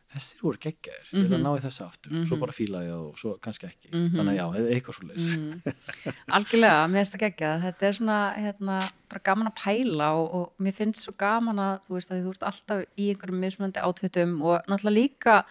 þessir 0.09 0.41
voru 0.41 0.57
geggjaðir, 0.57 1.09
ég 1.12 1.18
er 1.20 1.26
að 1.28 1.32
Mhm. 1.36 1.43
ná 1.45 1.51
í 1.53 1.61
þessa 1.61 1.84
aftur. 1.84 2.11
Svo 2.24 2.36
Mhm. 2.36 2.41
bara 2.41 2.53
fíla 2.57 2.78
ég 2.80 2.89
það 2.89 3.09
og 3.11 3.16
svo 3.18 3.39
kannski 3.45 3.66
ekki. 3.68 3.91
Mhm. 3.93 4.16
þannig 4.16 4.32
að 4.32 4.39
já, 4.39 4.47
e- 4.57 4.70
eitthvað 4.74 4.95
svo 4.97 5.05
leiðis 5.09 5.36
Mm. 5.36 5.62
Algjörlega, 6.32 6.89
mér 6.89 6.97
finnst 7.05 7.12
það 7.14 7.20
geggja 7.26 7.51
þetta 7.62 7.82
er 7.82 7.93
svona, 7.93 8.34
hérna, 8.36 8.91
bara 9.11 9.20
gaman 9.24 9.49
að 9.53 9.57
pæla 9.57 10.09
og, 10.16 10.34
og 10.34 10.53
mér 10.59 10.72
finnst 10.74 11.05
svo 11.05 11.12
gaman 11.18 11.57
að 11.61 11.80
þú 11.89 11.93
veist 11.99 12.11
að 12.11 12.24
þú 12.24 12.30
ert 12.30 12.43
alltaf 12.49 12.84
í 12.97 13.11
einhverjum 13.12 13.41
mismunandi 13.45 13.80
átvitum 13.84 14.43
og 14.43 14.62
náttúrulega 14.66 14.97
líka 14.97 15.45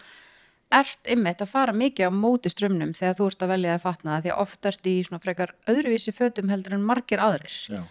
ert 0.70 1.08
ymmit 1.08 1.40
að 1.40 1.48
fara 1.48 1.72
mikið 1.72 2.08
á 2.08 2.12
móti 2.12 2.50
strömmnum 2.52 2.92
þegar 2.94 3.14
þú 3.18 3.26
ert 3.30 3.42
að 3.42 3.48
velja 3.54 3.74
að 3.74 3.80
fatna 3.86 4.16
það 4.18 4.22
því 4.26 4.32
að 4.34 4.42
oft 4.44 4.66
ert 4.66 4.86
í 4.86 4.94
svona 5.06 5.22
frekar 5.22 5.54
öðruvísi 5.66 6.12
fötum 6.12 6.48
heldur 6.52 6.74
en 6.76 6.84
margir 6.84 7.18
aðrir. 7.24 7.56
Já, 7.72 7.82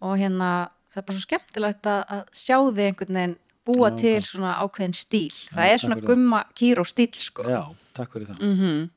og 0.00 0.16
hérna 0.18 0.48
það 0.92 1.02
er 1.02 1.06
bara 1.08 1.18
svo 1.18 1.26
skemmtilegt 1.26 1.86
að, 1.86 2.24
sjá 2.32 2.56
þig 2.72 2.86
einhvern 2.88 3.14
veginn 3.20 3.36
búa 3.64 3.90
Já, 3.92 3.96
til 4.00 4.22
svona 4.26 4.54
ákveðin 4.64 4.96
stíl. 4.98 5.28
Já, 5.30 5.52
það 5.54 5.68
er 5.74 5.78
svona 5.84 6.00
gumma 6.02 6.40
kýr 6.58 6.80
og 6.82 6.88
stíl 6.90 7.12
sko. 7.14 7.44
Já, 7.46 7.62
takk 7.94 8.12
fyrir 8.16 8.32
það. 8.32 8.42
Mm 8.42 8.90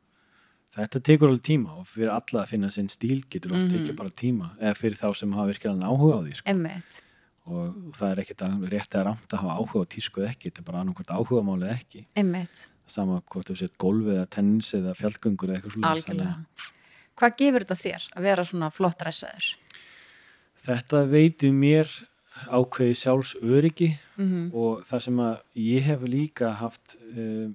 þetta 0.76 1.00
tekur 1.08 1.30
alveg 1.32 1.44
tíma 1.48 1.72
og 1.80 1.86
fyrir 1.88 2.10
alla 2.12 2.42
að 2.42 2.50
finna 2.52 2.68
sinn 2.70 2.90
stíl 2.92 3.22
getur 3.32 3.54
oft 3.56 3.70
Mhm. 3.72 3.78
ekki 3.86 3.94
bara 3.96 4.10
tíma 4.10 4.50
eða 4.60 4.76
fyrir 4.76 4.98
þá 5.00 5.16
sem 5.16 5.32
hafa 5.32 5.48
virkilega 5.54 5.88
áhuga 5.88 6.18
á 6.20 6.22
því 6.26 6.34
sko. 6.36 6.50
Emmett, 6.52 7.02
og 7.48 7.94
það 7.96 8.12
er 8.12 8.20
ekkert 8.20 8.42
að- 8.44 8.70
rétt 8.74 8.90
eða 8.92 9.06
rámt 9.08 9.30
að 9.32 9.40
hafa 9.40 9.56
áhuga 9.56 9.80
á 9.80 9.86
tísku 9.88 10.20
eða 10.20 10.32
ekki, 10.36 10.52
þetta 10.52 10.60
er 10.60 10.64
bara 10.68 10.80
annarkvæmt 10.84 11.14
áhugamálið 11.16 11.72
ekki. 11.80 12.06
Emmett 12.18 12.68
sama 12.88 13.22
hvort 13.32 13.50
þú 13.50 13.56
sett 13.60 13.78
golfi 13.82 14.12
eða 14.16 14.26
tennis 14.30 14.74
eða 14.78 14.94
fjallgöngur 14.98 15.50
eða 15.50 15.58
eitthvað 15.60 15.74
svo 15.74 15.86
Algjörlega. 15.92 16.36
Hvað 17.16 17.36
gefur 17.40 17.64
þetta 17.66 17.76
þér 17.82 18.08
að 18.16 18.22
vera 18.30 18.44
svona 18.46 18.70
flott 18.76 19.00
dressaður? 19.00 19.52
þetta 20.66 21.04
veitir 21.08 21.52
mér 21.54 21.90
ákveði 22.52 22.96
sjálfs 23.00 23.36
öryggi 23.42 23.92
Mm 24.18 24.50
og 24.56 24.82
það 24.88 25.00
sem 25.06 25.20
að 25.20 25.36
ég 25.56 25.84
hef 25.86 26.02
líka 26.10 26.50
haft 26.60 26.96
uh, 27.16 27.48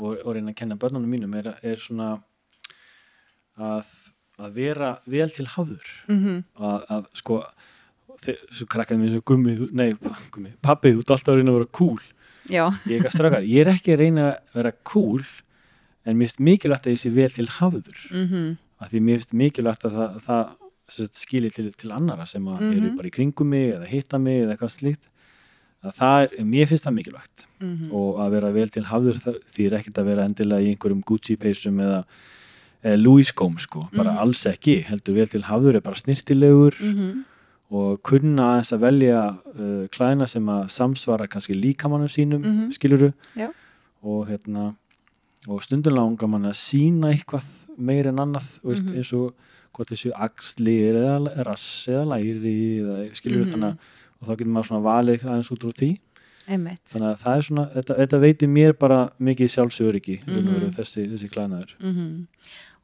og, 0.00 0.16
og 0.24 0.34
reyna 0.34 0.50
að 0.50 0.56
kenna 0.62 0.76
börnunum 0.80 1.10
mínum 1.12 1.34
er, 1.38 1.52
er 1.62 1.76
svona 1.78 2.08
að, 3.58 3.84
að 4.40 4.54
vera 4.56 4.92
vel 5.06 5.28
til 5.30 5.46
hafður 5.46 5.90
-hmm. 6.08 6.42
að, 6.56 6.86
að 6.96 7.06
sko 7.20 7.38
þe- 8.24 8.38
svo 8.50 8.66
krakkaði 8.66 9.00
mér 9.02 9.12
svo 9.16 9.22
gummi, 9.32 9.56
þú- 9.60 9.70
nei 9.72 9.92
gummi, 10.34 10.52
pappi, 10.62 10.92
þú 10.96 11.04
alltaf 11.06 11.28
að 11.28 11.36
reyna 11.40 11.52
að 11.52 11.58
vera 11.60 11.70
cool 11.78 12.00
Já, 12.50 12.66
ég, 12.86 12.96
er 12.96 12.98
ekki 12.98 13.10
að 13.10 13.16
strákar, 13.18 13.42
ég 13.46 13.60
er 13.66 13.72
ekki 13.74 13.92
að 13.94 13.98
reyna 14.02 14.24
að 14.32 14.54
vera 14.54 14.72
cool 14.84 15.22
en 16.06 16.16
mér 16.18 16.26
finnst 16.28 16.40
mikilvægt 16.40 16.86
að 16.86 16.92
ég 16.96 16.98
sé 17.04 17.10
vel 17.14 17.30
til 17.30 17.46
hafður 17.46 17.98
mm 18.10 18.56
að 18.82 18.90
því 18.90 19.00
mér 19.06 19.20
finnst 19.20 19.32
mikilvægt 19.38 19.84
að 19.86 19.92
það, 19.94 20.14
það 20.26 20.48
sem 20.88 21.06
sagt, 21.06 21.16
skili 21.16 21.50
til, 21.54 21.70
til 21.78 21.90
annara 21.94 22.26
sem 22.26 22.42
að 22.44 22.60
eru 22.72 22.80
Mhm. 22.88 22.96
bara 22.96 23.08
í 23.08 23.12
kringum 23.14 23.46
mig 23.48 23.72
eða 23.76 23.86
hitta 23.86 24.18
mig 24.18 24.42
eða 24.42 24.56
eitthvað 24.56 24.72
slíkt. 24.74 25.06
Að 25.84 25.92
það 25.98 26.22
er, 26.22 26.44
mér 26.44 26.66
finnst 26.66 26.84
það 26.84 26.94
mikilvægt. 26.98 27.46
-hmm. 27.60 27.92
og 27.92 28.18
að 28.18 28.30
vera 28.30 28.50
vel 28.52 28.68
til 28.68 28.82
hafður 28.84 29.16
því 29.54 29.66
er 29.66 29.78
ekkert 29.78 29.98
að 29.98 30.04
vera 30.04 30.24
endilega 30.26 30.60
í 30.66 30.74
einhverjum 30.74 31.02
Gucci 31.04 31.36
peysum 31.38 31.78
eða, 31.78 32.04
Louis 32.98 33.28
skóm 33.32 33.58
sko, 33.60 33.88
bara 33.94 34.10
Mhm. 34.12 34.18
alls 34.18 34.44
ekki. 34.46 34.82
Heldur 34.84 35.14
vel 35.14 35.26
til 35.28 35.42
hafður 35.42 35.76
er 35.76 35.80
bara 35.80 35.94
snirtilegur 35.94 36.74
Mm 36.80 37.24
og 37.72 38.02
kunna 38.04 38.50
aðeins 38.52 38.72
að 38.76 38.82
velja 38.84 39.20
uh, 39.32 39.86
klæðina 39.94 40.26
sem 40.28 40.48
að 40.52 40.66
samsvara 40.74 41.26
kannski 41.32 41.54
líkamannum 41.56 42.10
sínum, 42.12 42.42
Mhm. 42.44 42.70
skiluru 42.76 43.12
Já. 43.36 43.48
og 44.02 44.26
hérna 44.28 44.74
og 45.48 45.62
stundum 45.62 45.94
langar 45.96 46.28
mann 46.28 46.44
að 46.44 46.54
sína 46.58 47.10
eitthvað 47.14 47.44
meir 47.78 48.06
en 48.06 48.16
annað, 48.16 48.58
veist, 48.62 48.84
Mhm. 48.84 48.96
eins 48.96 49.12
og 49.12 49.34
hvort 49.72 49.88
þessu 49.88 50.12
axlir 50.12 50.94
eða 50.94 51.44
rass 51.46 51.86
eða 51.88 52.04
læri 52.12 52.78
eða 52.78 53.10
skiluru 53.16 53.44
Mhm. 53.46 53.52
þannig 53.54 53.70
að 53.72 53.78
og 54.22 54.28
þá 54.28 54.36
getur 54.38 54.52
maður 54.52 54.68
svona 54.68 54.84
valið 54.86 55.24
aðeins 55.24 55.50
út 55.50 55.64
úr 55.64 55.72
því 55.74 55.98
Emmett 56.48 56.84
þannig 56.86 57.10
að 57.16 57.18
það 57.22 57.36
er 57.36 57.42
svona, 57.42 57.64
þetta, 57.74 57.96
þetta 57.96 58.20
veitir 58.20 58.48
mér 58.48 58.72
bara 58.78 59.10
mikið 59.20 59.48
sjálfsöryggi 59.54 60.20
mm 60.26 60.34
Mhm. 60.44 60.70
þessi, 60.76 61.08
þessi 61.10 61.30
klæðnaður 61.30 61.70
mm 61.80 62.26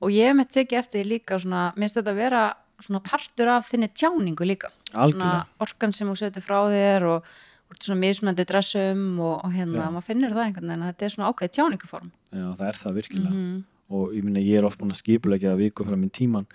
Og 0.00 0.10
ég 0.10 0.26
hef 0.28 0.36
með 0.36 0.50
tekið 0.54 0.78
eftir 0.78 1.04
líka 1.04 1.38
svona, 1.40 1.74
minnst 1.76 1.96
þetta 1.96 2.12
að 2.12 2.14
vera 2.14 2.54
svona 2.80 3.00
partur 3.02 3.48
af 3.48 3.68
þinni 3.70 3.88
tjáningu 3.94 4.44
líka 4.46 4.68
svona 4.94 5.46
orkan 5.60 5.92
sem 5.92 6.08
þú 6.08 6.16
setur 6.16 6.42
frá 6.42 6.58
þér 6.70 7.02
og 7.08 7.24
úr 7.68 7.76
svona 7.84 8.00
mismöndi 8.00 8.44
dressum 8.48 9.18
og, 9.20 9.44
og 9.44 9.52
hérna, 9.52 9.82
Já. 9.84 9.90
maður 9.92 10.06
finnir 10.08 10.30
það 10.32 10.44
einhvern 10.46 10.68
veginn 10.70 10.86
þetta 10.88 11.04
er 11.04 11.10
svona 11.16 11.28
ákveðið 11.32 11.52
tjáninguform 11.58 12.10
já 12.32 12.46
það 12.56 12.68
er 12.68 12.76
það 12.82 12.94
virkilega 12.94 13.30
-hmm. 13.34 13.62
og 13.90 14.12
ég 14.14 14.24
minna 14.24 14.40
ég 14.40 14.58
er 14.58 14.64
oft 14.64 14.78
búin 14.80 14.90
að 14.94 15.02
skipulegja 15.02 15.52
að 15.52 15.56
viku 15.64 15.84
fram 15.84 16.04
í 16.04 16.10
tíman 16.10 16.46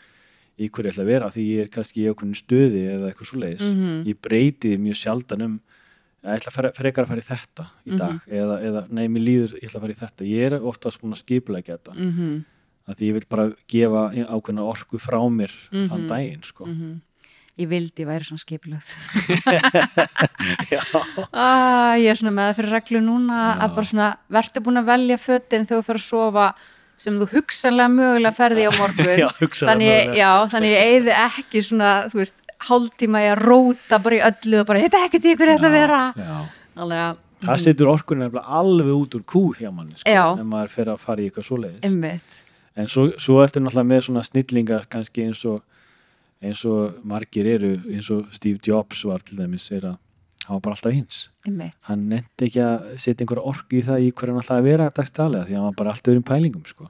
í 0.59 0.69
hverju 0.69 0.85
ég 0.89 0.93
ætla 0.93 1.03
að 1.03 1.11
vera 1.13 1.29
því 1.29 1.43
ég 1.53 1.61
er 1.61 1.67
kannski 1.69 2.01
í 2.05 2.09
okkur 2.09 2.33
stöði 2.33 2.81
eða 2.93 3.07
eitthvað 3.11 3.25
svo 3.29 3.39
leiðis 3.39 3.73
Mhm. 3.73 4.03
ég 4.07 4.17
breyti 4.21 4.77
mjög 4.77 4.95
sjaldan 4.95 5.41
um 5.41 5.59
ég 6.23 6.39
ætla 6.39 6.47
að 6.49 6.53
fara, 6.55 6.71
frekar 6.71 7.03
að 7.03 7.07
fara 7.07 7.21
í 7.21 7.29
þetta 7.31 7.63
í 7.85 7.89
Mhm. 7.91 7.97
dag 7.97 8.19
eða, 8.31 8.55
eða 8.63 8.87
nei, 8.91 9.07
mér 9.07 9.23
líður, 9.27 9.53
ég 9.61 9.63
ætla 9.69 9.77
að 9.79 9.81
fara 9.81 9.93
í 9.93 10.01
þetta 10.01 10.25
ég 10.25 10.53
er 10.53 10.59
oftast 10.61 11.01
búin 11.01 11.11
að 11.13 11.23
skipulegja 11.23 11.77
þetta 11.77 11.93
Mm 11.95 12.11
-hmm. 12.13 12.43
Að 12.89 12.95
því 12.99 13.07
ég 13.09 13.13
vil 13.17 13.27
bara 13.29 13.45
gefa 13.71 14.03
ákveðna 14.27 14.63
orku 14.67 14.99
frá 14.99 15.19
mér 15.31 15.51
Mhm. 15.71 15.87
þann 15.89 16.07
daginn 16.09 16.43
sko. 16.43 16.67
Ég 17.53 17.67
vildi 17.69 18.01
væri 18.05 18.25
svona 18.25 18.41
skipilögð 18.41 18.87
já, 20.73 20.79
ah, 21.33 21.93
Ég 22.01 22.09
er 22.09 22.17
svona 22.17 22.33
með 22.33 22.47
það 22.49 22.55
fyrir 22.59 22.73
reglu 22.77 23.01
núna 23.05 23.39
Já. 23.43 23.57
að 23.65 23.75
bara 23.75 23.89
svona 23.89 24.07
verður 24.33 24.63
búin 24.65 24.79
að 24.81 24.87
velja 24.89 25.17
fötin 25.21 25.67
þegar 25.69 25.81
þú 25.83 25.85
fyrir 25.89 26.01
að 26.01 26.07
sofa 26.07 26.47
sem 27.03 27.17
þú 27.19 27.27
hugsanlega 27.33 27.89
mögulega 27.93 28.35
ferði 28.37 28.65
á 28.69 28.71
morgun. 28.77 29.11
Já, 29.23 29.29
þannig, 29.59 29.89
ég- 29.89 30.15
já, 30.17 30.29
þannig 30.53 30.73
ég 30.73 30.83
eigði 30.93 31.15
ekki 31.23 31.63
svona, 31.65 31.91
þú 32.13 32.21
veist, 32.21 32.35
hálftíma 32.63 33.21
í 33.25 33.29
að 33.33 33.41
róta 33.43 33.99
bara 34.05 34.15
í 34.19 34.21
öllu 34.29 34.59
og 34.61 34.67
bara, 34.69 34.83
þetta 34.85 34.99
er 35.01 35.07
ekkert 35.09 35.29
ykkur 35.33 35.51
ég 35.53 35.65
að 35.67 35.73
vera. 35.77 36.01
að, 36.77 37.17
það 37.43 37.59
setur 37.65 37.89
orkunni 37.91 38.29
alveg 38.43 38.93
út 38.95 39.17
úr 39.19 39.25
kú 39.27 39.41
hjá 39.57 39.69
manni 39.73 39.97
sko, 39.99 40.09
ef 40.39 40.45
maður 40.47 40.69
fer 40.77 40.93
að 40.93 41.01
fara 41.03 41.21
í 41.21 41.27
eitthvað 41.29 41.49
svoleiðis. 41.49 41.83
Einmitt 41.89 42.39
en 42.75 42.89
svo, 42.89 43.09
svo 43.21 43.41
ertu 43.43 43.61
náttúrulega 43.61 43.89
með 43.91 44.01
svona 44.07 44.23
snillingar 44.25 44.87
kannski 44.91 45.27
eins 45.27 45.43
og 45.49 45.61
eins 46.43 46.63
og 46.67 47.03
margir 47.07 47.47
eru 47.47 47.75
eins 47.91 48.09
og 48.13 48.31
Steve 48.35 48.59
Jobs 48.65 49.03
var 49.07 49.23
til 49.23 49.37
dæmis 49.39 49.69
er 49.71 49.93
að 49.93 49.99
hann 50.43 50.57
var 50.57 50.63
bara 50.65 50.75
alltaf 50.75 50.91
eins 50.91 51.21
Einmitt. 51.47 51.77
hann 51.87 52.09
nefndi 52.11 52.49
ekki 52.49 52.63
að 52.63 52.89
setja 52.99 53.23
einhver 53.23 53.43
orku 53.43 53.79
í 53.79 53.85
það 53.85 54.03
í 54.03 54.09
hverju 54.11 54.33
hann 54.33 54.41
alltaf 54.41 54.59
að 54.59 54.67
vera 54.67 54.89
dagstælega 54.97 55.47
því 55.47 55.57
hann 55.57 55.69
var 55.69 55.79
bara 55.79 55.93
alltaf 55.93 56.11
öðrum 56.11 56.27
pælingum 56.27 56.65
sko. 56.67 56.89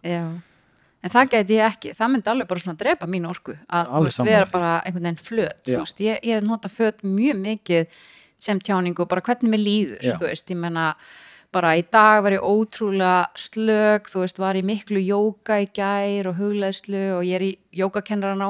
En 1.03 1.11
það 1.11 1.29
geti 1.33 1.55
ég 1.57 1.67
ekki, 1.67 1.91
það 1.97 2.11
myndi 2.13 2.31
alveg 2.31 2.47
bara 2.47 2.63
svona 2.63 2.79
drepa 2.79 3.07
mín 3.11 3.27
orku 3.27 3.57
að 3.67 3.89
veist, 4.05 4.21
vera 4.23 4.47
bara 4.49 4.73
einhvern 4.81 5.09
veginn 5.09 5.19
flöt 5.19 5.67
veist, 5.67 5.99
ég, 5.99 6.21
ég 6.23 6.45
nota 6.47 6.71
föt 6.71 7.03
mjög 7.03 7.41
mikið 7.43 7.97
sem 8.43 8.59
tjáningu, 8.59 9.05
bara 9.07 9.23
hvernig 9.23 9.51
mér 9.51 9.61
líður 9.61 10.23
veist, 10.23 10.49
ég 10.49 10.59
menna 10.59 10.93
bara 11.53 11.75
í 11.77 11.83
dag 11.93 12.23
var 12.25 12.35
ég 12.35 12.45
ótrúlega 12.45 13.29
slög 13.37 14.09
þú 14.09 14.23
veist, 14.23 14.39
var 14.41 14.57
í 14.57 14.63
miklu 14.65 15.01
jóka 15.03 15.59
í 15.61 15.69
gær 15.75 16.31
og 16.31 16.39
hugleðslu 16.39 17.03
og 17.19 17.27
ég 17.27 17.37
er 17.37 17.45
í 17.45 17.51
jókakennaran 17.83 18.43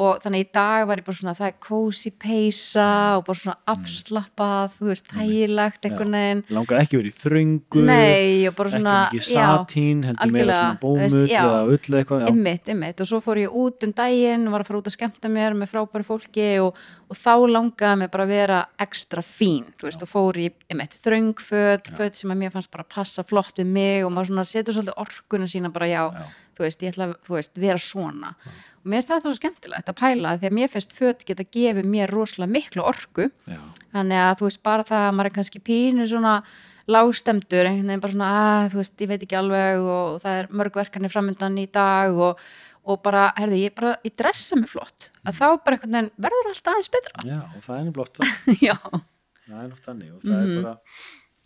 og 0.00 0.22
þannig 0.24 0.46
í 0.46 0.48
dag 0.56 0.86
var 0.88 1.00
ég 1.00 1.06
bara 1.06 1.18
svona 1.18 1.34
það 1.36 1.50
er 1.50 1.56
kósi 1.66 2.12
peisa 2.16 2.88
og 3.18 3.24
bara 3.26 3.40
svona 3.40 3.56
afslappað, 3.74 4.76
þú 4.78 4.88
veist, 4.88 5.10
þægilegt 5.12 5.88
einhvern 5.88 6.16
veginn. 6.16 6.42
Langar 6.56 6.80
ekki 6.80 7.00
verið 7.00 7.10
í 7.10 7.18
þröngu 7.20 7.84
Nei, 7.86 8.48
og 8.48 8.56
bara 8.56 8.70
ekki 8.70 8.78
svona 8.78 8.96
mikið 9.10 9.26
satín, 9.28 10.02
heldur 10.08 10.34
meira 10.34 10.58
svona 10.80 11.26
já. 11.28 11.42
eða 11.44 11.60
eða 11.76 12.00
eitthvað 12.00 12.24
já. 12.24 12.30
Ymmit, 12.32 12.72
ymmit 12.74 13.02
og 13.04 13.10
svo 13.10 13.20
fór 13.24 13.42
ég 13.42 13.58
út 13.60 13.86
um 13.86 13.94
daginn 14.00 14.48
var 14.52 14.64
að 14.64 14.70
fara 14.70 14.80
út 14.80 14.90
að 14.90 14.96
skemmta 14.96 15.32
mér 15.32 15.56
með 15.58 15.72
frábæri 15.74 16.06
fólki 16.06 16.48
og, 16.64 16.80
og 17.10 17.20
þá 17.20 17.32
langaði 17.50 18.00
mig 18.02 18.12
bara 18.14 18.26
að 18.26 18.34
vera 18.34 18.60
ekstra 18.86 19.24
fín, 19.26 19.68
þú 19.80 19.88
veist, 19.88 20.04
og 20.06 20.12
fór 20.12 20.40
í 20.40 20.48
ymmit, 20.72 20.96
þröngföt, 21.04 21.92
föt 21.98 22.20
sem 22.20 22.32
að 22.32 22.42
mér 22.44 22.54
fannst 22.54 22.72
bara 22.72 22.88
passa 22.88 23.24
flott 23.26 23.60
við 23.60 23.72
mig 23.76 24.06
og 24.06 24.14
maður 24.14 24.32
svona 24.32 24.46
setur 24.48 24.78
svolítið 24.78 25.02
orkuna 25.04 25.50
sína 25.50 25.72
bara 25.74 25.90
já, 25.90 26.02
Já. 26.14 26.28
þú 26.56 26.66
veist, 26.66 26.84
ég 26.84 26.94
ætla 26.94 27.10
að 27.10 27.16
þú 27.26 27.36
veist, 27.38 27.60
vera 27.60 27.80
svona 27.80 28.34
og 28.80 28.86
mér 28.90 29.00
finnst 29.00 29.10
það 29.12 29.22
svo 29.26 29.34
skemmtilegt 29.36 29.88
að 29.92 29.98
pæla 30.00 30.34
því 30.40 30.46
að 30.50 30.56
mér 30.58 30.68
finnst 30.72 30.92
föt 30.96 31.24
geta 31.28 31.44
gefið 31.44 31.84
mér 31.86 32.10
rosalega 32.10 32.52
miklu 32.52 32.82
orku. 32.82 33.30
Já. 33.46 33.60
þannig 33.92 34.20
að 34.24 34.34
þú 34.40 34.44
veist 34.48 34.62
bara 34.62 34.84
það 34.84 35.06
að 35.08 35.14
maður 35.18 35.26
er 35.30 35.34
kannski 35.36 35.60
pínu 35.60 36.06
svona 36.06 36.34
lágstemdur 36.90 37.66
einhvern 37.68 37.86
veginn 37.90 38.00
bara 38.02 38.12
svona 38.14 38.30
að 38.64 38.72
þú 38.72 38.80
veist 38.80 39.02
ég 39.04 39.08
veit 39.12 39.22
ekki 39.26 39.36
alveg 39.38 39.84
og 39.94 40.18
það 40.24 40.38
er 40.40 40.48
mörg 40.60 40.74
verkanir 40.80 41.12
framöndan 41.12 41.58
í 41.60 41.66
dag 41.70 42.16
og, 42.16 42.40
og 42.90 43.02
bara, 43.04 43.28
herðu, 43.36 43.58
ég 43.60 43.74
bara, 43.76 43.92
ég 44.06 44.14
dressa 44.18 44.56
mig 44.58 44.70
flott. 44.72 45.10
Að 45.26 45.36
þá 45.38 45.46
bara 45.64 45.76
einhvern 45.76 45.96
veginn 45.98 46.12
verður 46.26 46.50
allt 46.50 46.70
aðeins 46.72 46.90
betra. 46.96 47.24
Já, 47.28 47.38
og 47.44 47.64
það 47.66 47.76
er 47.76 47.84
nefnilega 47.84 48.06
oft 48.06 48.20
það 49.50 49.64
er 49.64 49.72
nátt 49.72 49.84
þannig 49.86 50.14
og 50.14 50.22
það 50.22 50.38
Mhm. 50.40 50.56
er 50.56 50.62
bara 50.62 50.78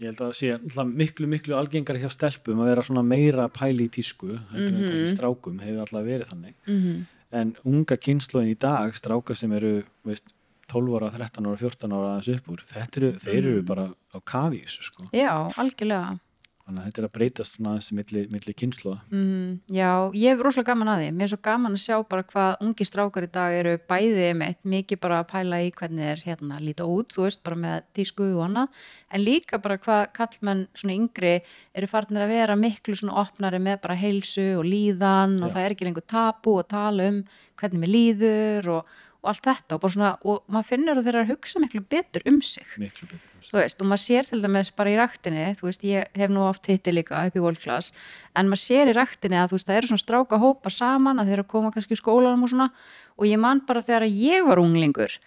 ég 0.03 0.07
held 0.11 0.21
að 0.21 0.31
það 0.31 0.39
sé 0.39 0.87
miklu 1.01 1.27
miklu 1.31 1.55
algengari 1.57 2.01
hjá 2.03 2.11
stelpum 2.13 2.59
að 2.61 2.71
vera 2.73 2.83
svona 2.83 3.05
meira 3.07 3.49
pæli 3.49 3.87
í 3.89 3.93
tísku 3.95 4.33
Mhm. 4.35 4.69
kannski 4.69 5.09
strákum 5.17 5.61
hefur 5.63 5.85
alltaf 5.85 6.05
verið 6.05 6.31
þannig. 6.33 6.55
Mm 6.67 7.07
en 7.35 7.55
unga 7.67 7.97
kynnslóðin 7.99 8.53
í 8.55 8.59
dag 8.59 8.95
stráka 8.97 9.35
sem 9.37 9.53
eru 9.57 9.73
veist, 10.07 10.31
12 10.71 10.95
ára, 10.97 11.11
13 11.13 11.45
ára, 11.51 11.57
14 11.61 11.93
ára 11.93 12.13
aðeins 12.15 12.29
upp 12.39 12.53
úr 12.55 12.63
þetta 12.69 13.01
eru, 13.03 13.11
þeir 13.25 13.39
eru 13.43 13.57
Mhm. 13.61 13.67
bara 13.69 13.87
á 14.15 14.19
þessu 14.65 14.83
sko 14.87 15.09
já, 15.13 15.33
algjörlega 15.61 16.19
þannig 16.65 16.81
að 16.81 16.87
þetta 16.89 17.01
er 17.03 17.07
að 17.07 17.13
breytast 17.19 17.57
svona 17.59 17.73
aðeins 17.75 17.91
milli, 17.99 18.23
milli 18.33 18.55
kynnslóða 18.57 19.01
Mm, 19.13 19.61
já, 19.69 19.91
ég 20.17 20.33
hef 20.33 20.43
rosalega 20.45 20.73
gaman 20.73 20.91
að 20.95 21.03
því 21.03 21.09
mér 21.19 21.27
er 21.27 21.33
svo 21.35 21.41
gaman 21.45 21.77
að 21.77 21.83
sjá 21.85 21.97
bara 22.09 22.25
hvað 22.31 22.65
ungi 22.65 22.87
strákar 22.89 23.27
í 23.27 23.31
dag 23.35 23.57
eru 23.59 23.75
bæði 23.91 24.29
mitt 24.41 24.61
mikið 24.75 25.01
bara 25.05 25.21
að 25.21 25.29
pæla 25.35 25.61
í 25.67 25.71
hvernig 25.77 26.11
er 26.15 26.25
hérna 26.25 26.61
líta 26.65 26.89
út 26.89 27.13
þú 27.15 27.27
veist, 27.27 27.43
bara 27.45 27.61
með 27.65 27.89
tísku 27.99 28.31
og 28.35 28.45
annað 28.49 28.85
en 29.15 29.25
líka 29.25 29.61
bara 29.63 29.79
hvað 29.79 30.05
kallmenn 30.17 30.67
svona 30.75 30.97
yngri 30.97 31.35
eru 31.75 31.91
farnir 31.91 32.25
að 32.25 32.35
vera 32.35 32.57
miklu 32.57 32.97
svona 32.97 33.21
opnari 33.25 33.61
með 33.63 33.81
bara 33.85 33.99
heilsu 34.01 34.47
og 34.59 34.65
líðan 34.65 35.37
og 35.43 35.51
Já. 35.51 35.55
það 35.59 35.65
er 35.67 35.77
ekki 35.77 35.91
lengur 35.91 36.09
tabu 36.09 36.59
að 36.63 36.71
tala 36.73 37.11
um 37.13 37.21
hvernig 37.61 37.85
mér 37.85 37.93
líður 37.95 38.71
og, 38.79 38.97
og 39.25 39.31
allt 39.33 39.47
þetta 39.49 39.79
og 39.79 39.93
svona, 39.95 40.11
og 40.23 40.43
maður 40.53 40.69
finnur 40.69 41.01
að 41.01 41.07
þeirra 41.09 41.23
að 41.25 41.31
hugsa 41.33 41.63
miklu 41.63 41.81
betur 41.95 42.27
um 42.29 42.43
sig. 42.45 42.67
Miklu 42.81 43.09
betur 43.09 43.31
þú 43.49 43.59
veist, 43.59 43.81
og 43.81 43.89
maður 43.89 44.03
sér 44.05 44.29
til 44.29 44.41
dæmis 44.43 44.71
bara 44.77 44.93
í 44.93 44.97
ræktinni 44.99 45.47
þú 45.59 45.69
veist, 45.69 45.85
ég 45.89 46.19
hef 46.21 46.33
nú 46.33 46.45
oft 46.47 46.69
hitti 46.71 46.93
líka 46.95 47.25
upp 47.29 47.37
í 47.37 47.43
World 47.45 47.61
Class, 47.63 47.93
en 48.37 48.51
maður 48.51 48.63
sér 48.63 48.93
í 48.93 48.97
ræktinni 48.97 49.41
að 49.41 49.53
þú 49.53 49.59
veist, 49.59 49.69
það 49.69 49.81
eru 49.81 49.91
svona 49.91 50.05
stráka 50.05 50.41
hópa 50.41 50.73
saman 50.73 51.21
að 51.21 51.31
þeir 51.31 51.39
eru 51.39 51.47
að 51.47 51.53
koma 51.53 51.73
kannski 51.75 51.97
í 51.97 52.01
skólanum 52.01 52.47
og 52.47 52.53
svona 52.53 52.71
og 53.17 53.29
ég 53.29 53.41
man 53.41 53.63
bara 53.69 53.85
þegar 53.85 54.09
ég 54.09 54.49
var 54.49 54.63
unglingur 54.63 55.19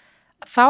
þá, 0.45 0.67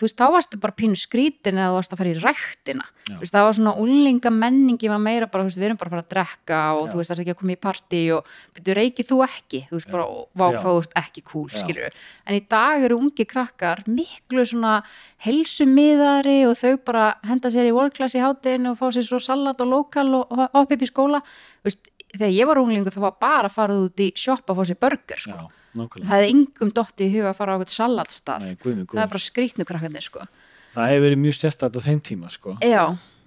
þú 0.00 0.06
veist, 0.06 0.16
þá 0.16 0.26
varstu 0.32 0.58
bara 0.62 0.76
pínu 0.80 0.96
skrítin 0.96 1.58
eða 1.60 1.68
þú 1.68 1.76
varst 1.76 1.92
að 1.92 2.00
fara 2.00 2.10
í 2.10 2.20
ræktina 2.24 2.86
Já. 2.88 3.12
þú 3.12 3.18
veist, 3.20 3.34
það 3.34 3.46
var 3.46 3.56
svona 3.58 3.74
unglinga 3.84 4.32
menningi 4.32 4.88
var 4.88 5.02
meira 5.04 5.28
bara, 5.28 5.44
þú 5.44 5.50
veist, 5.50 5.60
við 5.60 5.68
erum 5.68 5.80
bara 5.80 5.90
að 5.90 5.94
fara 5.96 6.04
að 6.06 6.12
drekka 6.14 6.60
og 6.78 6.82
Já. 6.86 6.90
þú 6.92 7.00
veist, 7.00 7.10
það 7.10 7.16
er 7.16 7.22
ekki 7.24 7.34
að 7.34 7.40
koma 7.42 7.52
í 7.52 7.60
partí 7.66 8.00
og 8.16 8.32
byrju, 8.56 8.76
reykið 8.80 9.10
þú 9.10 9.20
ekki, 9.26 9.60
þú 9.68 9.76
veist, 9.76 9.92
bara 9.92 10.50
Já. 10.56 10.62
þú 10.64 10.74
ert 10.80 10.98
ekki 11.02 11.24
cool, 11.28 11.46
Já. 11.52 11.60
skilur 11.60 12.00
en 12.24 12.38
í 12.38 12.42
dag 12.56 12.86
eru 12.88 12.98
ungi 13.04 13.28
krakkar 13.28 13.84
miklu 13.90 14.46
svona 14.48 14.80
helsumiðari 15.26 16.38
og 16.48 16.56
þau 16.58 16.74
bara 16.86 17.06
henda 17.26 17.50
sér 17.52 17.68
í 17.68 17.74
volklass 17.76 18.16
í 18.16 18.22
hátinu 18.24 18.72
og 18.72 18.80
fá 18.80 18.88
sér 18.94 19.06
svo 19.06 19.20
salat 19.22 19.60
og 19.60 19.68
lokal 19.70 20.08
og 20.22 20.26
og 20.30 20.38
hoppa 20.54 20.76
upp 20.76 20.82
í 20.84 20.88
skóla 20.88 21.20
Þú 21.60 21.68
veist, 21.68 21.88
þegar 22.14 22.32
ég 22.34 22.48
var 22.48 22.60
unglingu 22.60 22.92
þá 22.92 23.00
var 23.04 23.16
bara 23.20 23.48
að 23.50 23.56
fara 23.56 23.76
út 23.84 24.00
í 24.00 24.10
shop 24.16 24.48
að 24.48 24.60
fá 24.60 24.64
sér 24.70 24.78
burger 24.80 25.20
sko. 25.20 25.50
Nákvæmlega 25.76 26.08
það 26.10 26.16
hefði 26.20 26.30
yngum 26.34 26.72
dotti 26.74 27.04
í 27.06 27.12
huga 27.14 27.30
að 27.30 27.36
fara 27.40 27.52
á 27.52 27.56
eitthvað 27.58 27.76
salatstað 27.76 28.40
Nei, 28.46 28.56
guð 28.62 28.76
mig 28.76 28.86
það 28.90 29.02
er 29.04 29.12
bara 29.14 29.24
skrýtnu 29.26 29.64
krakkarnir 29.68 30.02
sko. 30.06 30.26
það 30.74 30.90
hefur 30.90 31.04
verið 31.06 31.22
mjög 31.24 31.34
stjæstætt 31.38 31.76
á 31.76 31.80
þeim 31.86 32.00
tíma 32.00 32.30
sko. 32.30 32.56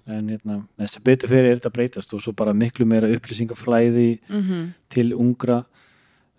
en 0.06 0.28
hérna, 0.28 0.58
þess 0.78 0.98
að 0.98 1.04
betur 1.04 1.28
fyrir 1.32 1.50
er 1.50 1.56
þetta 1.60 1.70
breytast 1.72 2.12
og 2.14 2.20
svo 2.20 2.32
bara 2.36 2.52
miklu 2.52 2.84
meira 2.84 3.08
upplýsingaflæði 3.08 4.18
mm 4.28 4.72
til 4.94 5.12
ungra 5.14 5.64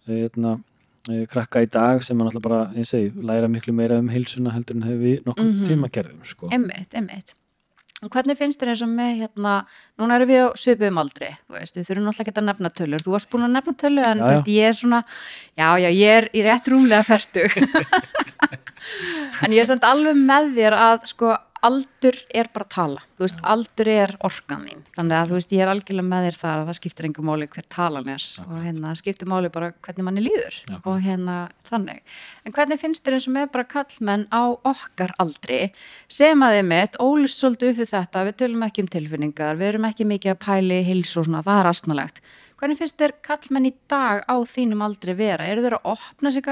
hérna, 0.08 0.60
eh, 1.10 1.26
krakka 1.26 1.62
í 1.66 1.70
dag 1.70 2.04
sem 2.04 2.20
er 2.22 2.26
náttúrulega 2.26 2.42
bara, 2.42 2.72
ég, 2.78 3.14
læra 3.26 3.48
miklu 3.50 3.74
meira 3.74 3.98
um 4.00 4.08
heilsuna 4.10 4.52
heldur 4.54 4.76
en 4.78 4.84
hefur 4.84 5.02
við 5.02 5.24
nokkuð 5.26 5.50
Mhm. 5.50 5.66
tíma 5.66 5.90
gerðum 5.90 6.26
sko. 6.26 6.50
emmitt 6.52 6.94
og 6.94 7.34
hvernig 8.14 8.38
finnst 8.40 8.62
þér 8.62 8.72
eins 8.74 8.84
og 8.86 8.92
með 8.92 9.12
hérna, 9.22 9.54
núna 10.02 10.18
erum 10.20 10.30
við 10.30 10.44
á 10.46 10.50
svipuðum 10.60 11.02
aldri 11.02 11.32
veist, 11.52 11.78
við 11.78 11.88
þurfum 11.90 12.06
náttúrulega 12.10 12.26
ekki 12.26 12.42
að 12.42 12.48
nefna 12.50 12.72
tölur. 12.80 13.06
Þú 13.06 13.16
varst 13.16 13.32
búin 13.32 13.48
að 13.48 13.56
nefna 13.56 13.76
tölur 13.82 14.10
en 14.10 14.22
Já, 14.22 14.28
veist, 14.30 14.52
ég 14.54 14.70
er 14.70 14.78
svona 14.78 15.02
já, 15.56 15.68
já, 15.82 15.90
ég 15.90 16.20
er 16.20 16.30
í 16.34 16.46
rétt 16.46 16.72
rúmlega 16.72 17.08
fertug. 17.08 17.60
En 19.42 19.50
ég 19.50 19.64
er 19.64 19.66
samt 19.66 19.86
alveg 19.88 20.18
með 20.20 20.52
þér 20.60 20.76
að 20.78 21.08
sko 21.10 21.32
aldur 21.66 22.18
er 22.36 22.50
bara 22.54 22.68
tala. 22.70 23.02
Þú 23.18 23.26
veist, 23.26 23.42
aldur 23.42 23.90
er 23.90 24.14
orkan 24.28 24.62
mín 24.64 24.84
þannig 24.96 25.18
að 25.18 25.32
þú 25.32 25.38
veist, 25.40 25.54
ég 25.56 25.64
er 25.66 25.72
algjörlega 25.72 26.10
með 26.12 26.28
þér 26.28 26.38
þar 26.42 26.62
að 26.62 26.70
það 26.70 26.78
skiptir 26.80 27.08
engum 27.10 27.30
máli 27.30 27.48
hver 27.52 27.68
talan 27.76 28.10
er 28.14 28.26
og 28.46 28.56
hérna 28.62 28.94
skiptir 29.00 29.30
máli 29.32 29.52
bara 29.54 29.72
hvernig 29.86 30.08
manni 30.08 30.24
líður 30.26 30.60
Akkurat. 30.64 30.88
og 30.92 31.04
hérna 31.06 31.36
þannig. 31.70 32.02
En 32.46 32.56
hvernig 32.56 32.82
finnst 32.82 33.06
þér 33.06 33.18
eins 33.18 33.28
og 33.30 33.36
með 33.36 33.52
bara 33.56 33.68
kallmenn 33.76 34.26
á 34.30 34.44
okkar 34.54 35.16
aldri? 35.22 35.60
Sem 36.08 36.46
að 36.46 36.60
þið 36.60 36.66
mitt, 36.72 37.00
ólust 37.02 37.42
svolítið 37.42 37.74
upp 37.74 37.82
við 37.82 37.94
þetta 37.94 38.26
við 38.30 38.40
tölum 38.42 38.66
ekki 38.70 38.86
um 38.86 38.92
tilfinningar, 38.96 39.60
við 39.60 39.72
erum 39.74 39.90
ekki 39.90 40.10
mikið 40.10 40.36
að 40.36 40.42
pæli 40.46 40.82
hils 40.86 41.16
og 41.18 41.30
svona, 41.30 41.44
það 41.46 41.62
er 41.62 41.72
astnalegt 41.74 42.26
hvernig 42.56 42.80
finnst 42.80 42.96
þér 42.98 43.12
kallmenn 43.26 43.68
í 43.68 43.74
dag 43.92 44.24
á 44.32 44.36
þínum 44.48 44.82
aldri 44.86 45.12
vera, 45.18 45.44
eru 45.44 45.62
þeir 45.66 45.76
að 45.76 45.90
opna 45.92 46.32
sig 46.32 46.46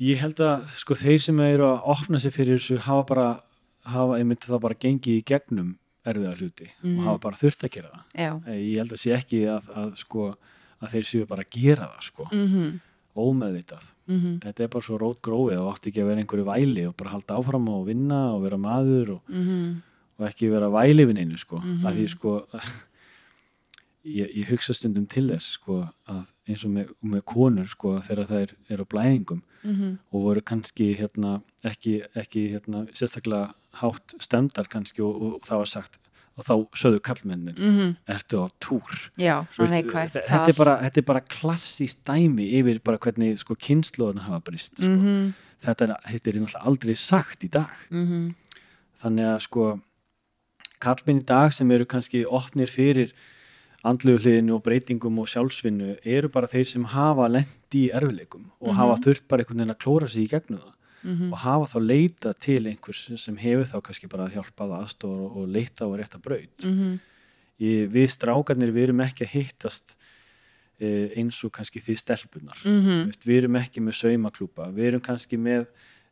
ég 0.00 0.18
held 0.20 0.36
að 0.44 0.66
sko 0.76 0.94
þeir 0.94 1.20
sem 1.20 1.40
eru 1.40 1.64
að 1.64 1.82
opna 1.96 2.18
sig 2.20 2.32
fyrir 2.32 2.58
þessu 2.58 2.78
hafa 2.84 3.04
bara 3.08 3.40
hafa 3.86 4.18
einmitt 4.18 4.40
þá 4.44 4.60
bara 4.60 4.74
gengið 4.74 5.20
í 5.20 5.24
gegnum 5.24 5.76
erfiða 6.06 6.36
hluti 6.38 6.68
Mhm. 6.82 6.98
og 6.98 7.04
hafa 7.04 7.18
bara 7.18 7.36
þurft 7.36 7.64
að 7.64 7.70
gera 7.70 7.88
það. 7.88 8.02
Já, 8.14 8.32
Eh, 8.48 8.60
ég 8.72 8.76
held 8.78 8.92
að 8.92 9.00
sé 9.02 9.12
ekki 9.16 9.40
að, 9.46 9.70
að 9.74 9.96
sko 9.96 10.36
að 10.82 10.88
þeir 10.92 11.04
séu 11.04 11.26
bara 11.26 11.42
að 11.42 11.50
gera 11.50 11.88
það 11.96 12.02
sko. 12.02 12.24
Mhm, 12.32 12.80
ómeðvitað. 13.16 13.84
Mhm. 14.08 14.38
Þetta 14.42 14.60
er 14.64 14.68
bara 14.68 14.82
svo 14.84 14.98
rót 15.00 15.20
gróið 15.22 15.58
og 15.58 15.74
átti 15.74 15.90
ekki 15.90 16.02
að 16.02 16.06
vera 16.10 16.20
einhverju 16.22 16.44
væli 16.46 16.86
og 16.88 16.96
bara 16.96 17.10
halda 17.10 17.38
áfram 17.38 17.68
og 17.68 17.86
vinna 17.86 18.34
og 18.34 18.42
vera 18.42 18.56
maður 18.56 19.10
og, 19.16 19.20
mhm, 19.30 19.82
og 20.20 20.28
ekki 20.28 20.50
vera 20.50 20.68
væli 20.70 21.06
við 21.06 21.14
neinu 21.16 21.38
sko. 21.38 21.60
Mhm. 21.62 21.82
að 21.86 21.96
því 21.96 22.08
sko 22.10 22.46
ég, 24.06 24.30
ég 24.40 24.48
hugsa 24.50 24.74
stundum 24.76 25.06
til 25.10 25.26
þess 25.30 25.56
sko 25.58 25.82
eins 26.46 26.64
og 26.66 26.72
með, 26.72 26.94
með 27.02 27.22
konur 27.28 27.68
sko 27.70 27.96
þegar 28.06 28.30
þær 28.30 28.54
eru 28.72 28.86
á 28.86 28.92
blæðingum 28.94 29.42
mhm. 29.62 29.94
og 30.12 30.26
voru 30.28 30.42
kannski 30.46 30.92
hérna 30.98 31.40
ekki, 31.66 32.00
ekki 32.18 32.48
hérna 32.54 32.86
sérstaklega 32.96 33.52
hátt 33.80 34.16
stemdar 34.22 34.70
kannski 34.72 35.04
og, 35.04 35.16
og, 35.16 35.38
það 35.46 35.62
var 35.62 35.72
sagt 35.72 35.98
og 36.36 36.44
þá 36.44 36.54
sögðu 36.76 37.00
kallmennin 37.04 37.56
mhm, 37.56 37.92
ertu 38.12 38.42
á 38.44 38.46
túr? 38.60 38.96
Já, 39.16 39.40
veist, 39.56 39.92
þetta, 40.12 40.42
er 40.44 40.58
bara, 40.58 40.76
þetta 40.84 41.00
er 41.00 41.08
bara 41.08 41.24
klassíst 41.24 42.02
dæmi 42.08 42.50
yfir 42.58 42.82
bara 42.84 43.00
hvernig 43.00 43.40
sko 43.40 43.56
kynnslóðan 43.56 44.26
hafa 44.26 44.42
brist 44.50 44.76
sko. 44.82 44.98
þetta, 45.64 45.88
er, 45.88 45.94
þetta 46.12 46.32
er 46.32 46.38
náttúrulega 46.42 46.66
aldrei 46.68 46.98
sagt 47.00 47.46
í 47.48 47.50
dag. 47.56 47.72
Mhm. 47.88 48.34
Þannig 49.00 49.30
að 49.30 49.40
sko 49.46 49.64
kallmenn 50.82 51.22
í 51.22 51.26
dag 51.28 51.56
sem 51.56 51.72
eru 51.72 51.88
kannski 51.88 52.26
opnir 52.28 52.68
fyrir 52.68 53.16
andlegu 53.90 54.18
hliðinu 54.22 54.56
og 54.56 54.62
breytingum 54.66 55.18
og 55.22 55.28
sjálfsvinnu 55.30 55.96
eru 56.04 56.28
bara 56.32 56.48
þeir 56.50 56.66
sem 56.70 56.84
hafa 56.92 57.28
lendi 57.30 57.86
í 57.86 57.90
erfileikum 57.94 58.48
og 58.60 58.68
Mhm. 58.72 58.76
hafa 58.80 58.96
þurft 59.04 59.28
bara 59.28 59.42
einhvern 59.44 59.58
veginn 59.62 59.74
að 59.74 59.82
klóra 59.84 60.08
sig 60.10 60.24
í 60.26 60.30
gegnum 60.32 60.60
það 60.60 60.72
mhm, 61.04 61.32
og 61.32 61.38
hafa 61.38 61.66
þá 61.72 61.78
leita 61.86 62.32
til 62.38 62.62
einhvers 62.66 63.04
sem 63.22 63.36
hefur 63.36 63.64
þá 63.70 63.76
kannski 63.82 64.08
bara 64.10 64.28
hjálpað 64.28 64.74
aðstóð 64.80 65.16
og, 65.26 65.36
og 65.36 65.48
leita 65.48 65.84
á 65.86 65.90
rétta 65.96 66.18
braut. 66.22 66.64
Mhm. 66.64 66.98
Ég, 67.60 67.88
við 67.88 68.08
strákarnir 68.12 68.72
við 68.72 68.82
erum 68.90 69.00
ekki 69.00 69.24
að 69.24 69.32
hittast 69.32 69.96
e, 70.78 71.08
eins 71.16 71.38
og 71.44 71.52
kannski 71.56 71.80
þið 71.80 71.96
stelpunar 72.02 72.58
mhm, 72.64 73.12
við 73.24 73.38
erum 73.44 73.56
ekki 73.56 73.80
með 73.80 73.94
saumaklúpa 74.02 74.66
við 74.76 74.90
erum 74.90 75.00
kannski 75.00 75.38
með 75.40 75.64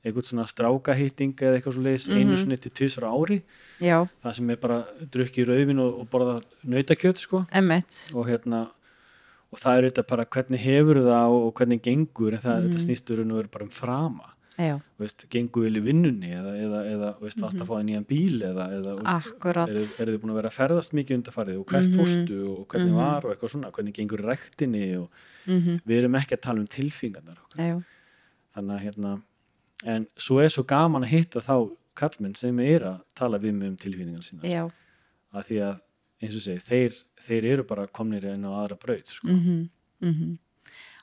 eitthvað 0.05 0.29
svona 0.29 0.47
strákahýting 0.47 1.35
eða 1.41 1.57
eitthvað 1.59 1.73
svo 1.79 1.83
leiðis 1.83 2.09
einu 2.13 2.33
Mhm. 2.35 2.37
sinni 2.43 2.57
til 2.61 2.71
tvisar 2.73 3.05
á 3.09 3.11
ári 3.15 3.43
já, 3.81 4.07
það 4.23 4.35
sem 4.35 4.51
er 4.51 4.57
bara 4.57 4.85
drukkið 5.01 5.47
rauðvin 5.49 5.81
og, 5.81 6.01
og 6.01 6.11
borða 6.11 6.43
nautakjöt 6.67 7.17
sko 7.19 7.47
og 8.15 8.27
hérna 8.29 8.69
og 9.53 9.59
það 9.61 9.79
er 9.79 9.91
þetta 9.91 10.07
bara 10.09 10.25
hvernig 10.27 10.59
hefur 10.61 10.97
það 11.01 11.27
og, 11.31 11.43
og 11.47 11.55
hvernig 11.55 11.81
gengur 11.83 12.33
en 12.35 12.41
það 12.41 12.57
Mhm. 12.61 12.71
þetta 12.71 12.85
snýstur 12.87 13.21
og 13.33 13.39
er 13.45 13.49
bara 13.49 13.65
um 13.65 13.71
frama 13.71 14.31
veist, 15.01 15.27
gengur 15.31 15.63
vel 15.65 15.77
í 15.77 15.83
vinnunni 15.83 16.31
eða, 16.31 16.53
eða, 16.55 16.81
eða 16.95 17.09
veist, 17.21 17.41
varst 17.43 17.57
Mhm. 17.57 17.63
að 17.63 17.67
fá 17.67 17.75
það 17.75 17.87
nýjan 17.89 18.07
bíl 18.07 18.39
eða, 18.43 18.65
eða 18.71 18.93
veist, 18.95 19.09
eru, 19.67 19.81
eru 19.99 20.13
þið 20.19 20.21
búin 20.23 20.31
að 20.31 20.35
vera 20.39 20.49
að 20.49 20.59
ferðast 20.61 20.93
mikið 20.95 21.17
undarfarið 21.19 21.59
og 21.59 21.67
hvert 21.67 21.89
Mhm. 21.89 21.97
fórstu 21.99 22.39
og 22.59 22.69
hvernig 22.69 22.93
Mhm. 22.93 22.95
var 22.97 23.27
og 23.27 23.31
eitthvað 23.35 23.51
svona, 23.51 23.71
hvernig 23.73 23.95
gengur 23.95 24.21
í 24.21 24.27
ræktinni 24.31 24.97
og 25.01 25.09
mhm, 25.49 25.81
við 25.87 25.99
erum 25.99 26.15
ekki 26.15 26.37
að 26.37 26.41
tala 26.43 26.61
um 26.61 26.67
tilfingarnar 26.67 27.39
þannig 28.55 28.75
að 28.79 28.85
hérna 28.87 29.23
en 29.85 30.07
svo 30.17 30.41
er 30.43 30.53
svo 30.53 30.65
gaman 30.69 31.05
að 31.07 31.15
hitta 31.15 31.43
þá 31.45 31.57
kallmenn 31.99 32.37
sem 32.39 32.59
er 32.65 32.87
að 32.89 33.03
tala 33.17 33.41
við 33.43 33.61
um 33.69 33.77
tilfinningar 33.79 34.27
sína 34.27 34.49
já. 34.49 34.65
Að 35.35 35.49
því 35.49 35.59
að 35.69 35.83
eins 36.25 36.39
og 36.39 36.45
segi, 36.45 36.63
þeir, 36.65 36.97
þeir 37.27 37.47
eru 37.53 37.67
bara 37.69 37.87
komnir 37.91 38.27
inn 38.31 38.47
á 38.49 38.51
aðra 38.55 38.79
braut 38.81 39.11
sko. 39.11 39.29
mhm, 39.29 39.69
mhm. 40.05 40.37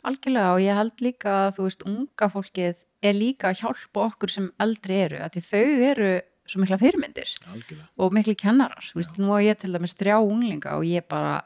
algjörlega 0.08 0.54
og 0.56 0.62
ég 0.64 0.80
held 0.80 1.04
líka 1.06 1.36
að 1.46 1.56
þú 1.58 1.68
veist 1.68 1.88
unga 1.88 2.30
fólkið 2.36 2.84
er 3.02 3.18
líka 3.18 3.52
að 3.52 3.64
hjálpa 3.64 4.06
okkur 4.10 4.34
sem 4.34 4.52
eldri 4.62 5.00
eru 5.08 5.22
að 5.22 5.36
því 5.36 5.44
þau 5.48 5.90
eru 5.90 6.12
svo 6.52 6.62
mikla 6.62 6.80
fyrirmyndir 6.82 7.36
algjörlega. 7.48 7.90
og 7.98 8.16
miklu 8.16 8.36
kennarar. 8.36 8.88
Þú 8.92 9.02
veist, 9.02 9.20
nú 9.22 9.32
á 9.32 9.40
ég 9.46 9.60
til 9.62 9.72
dæmis 9.74 9.96
þrjá 9.98 10.18
unglinga 10.20 10.78
og 10.78 10.88
ég 10.88 11.06
bara 11.08 11.42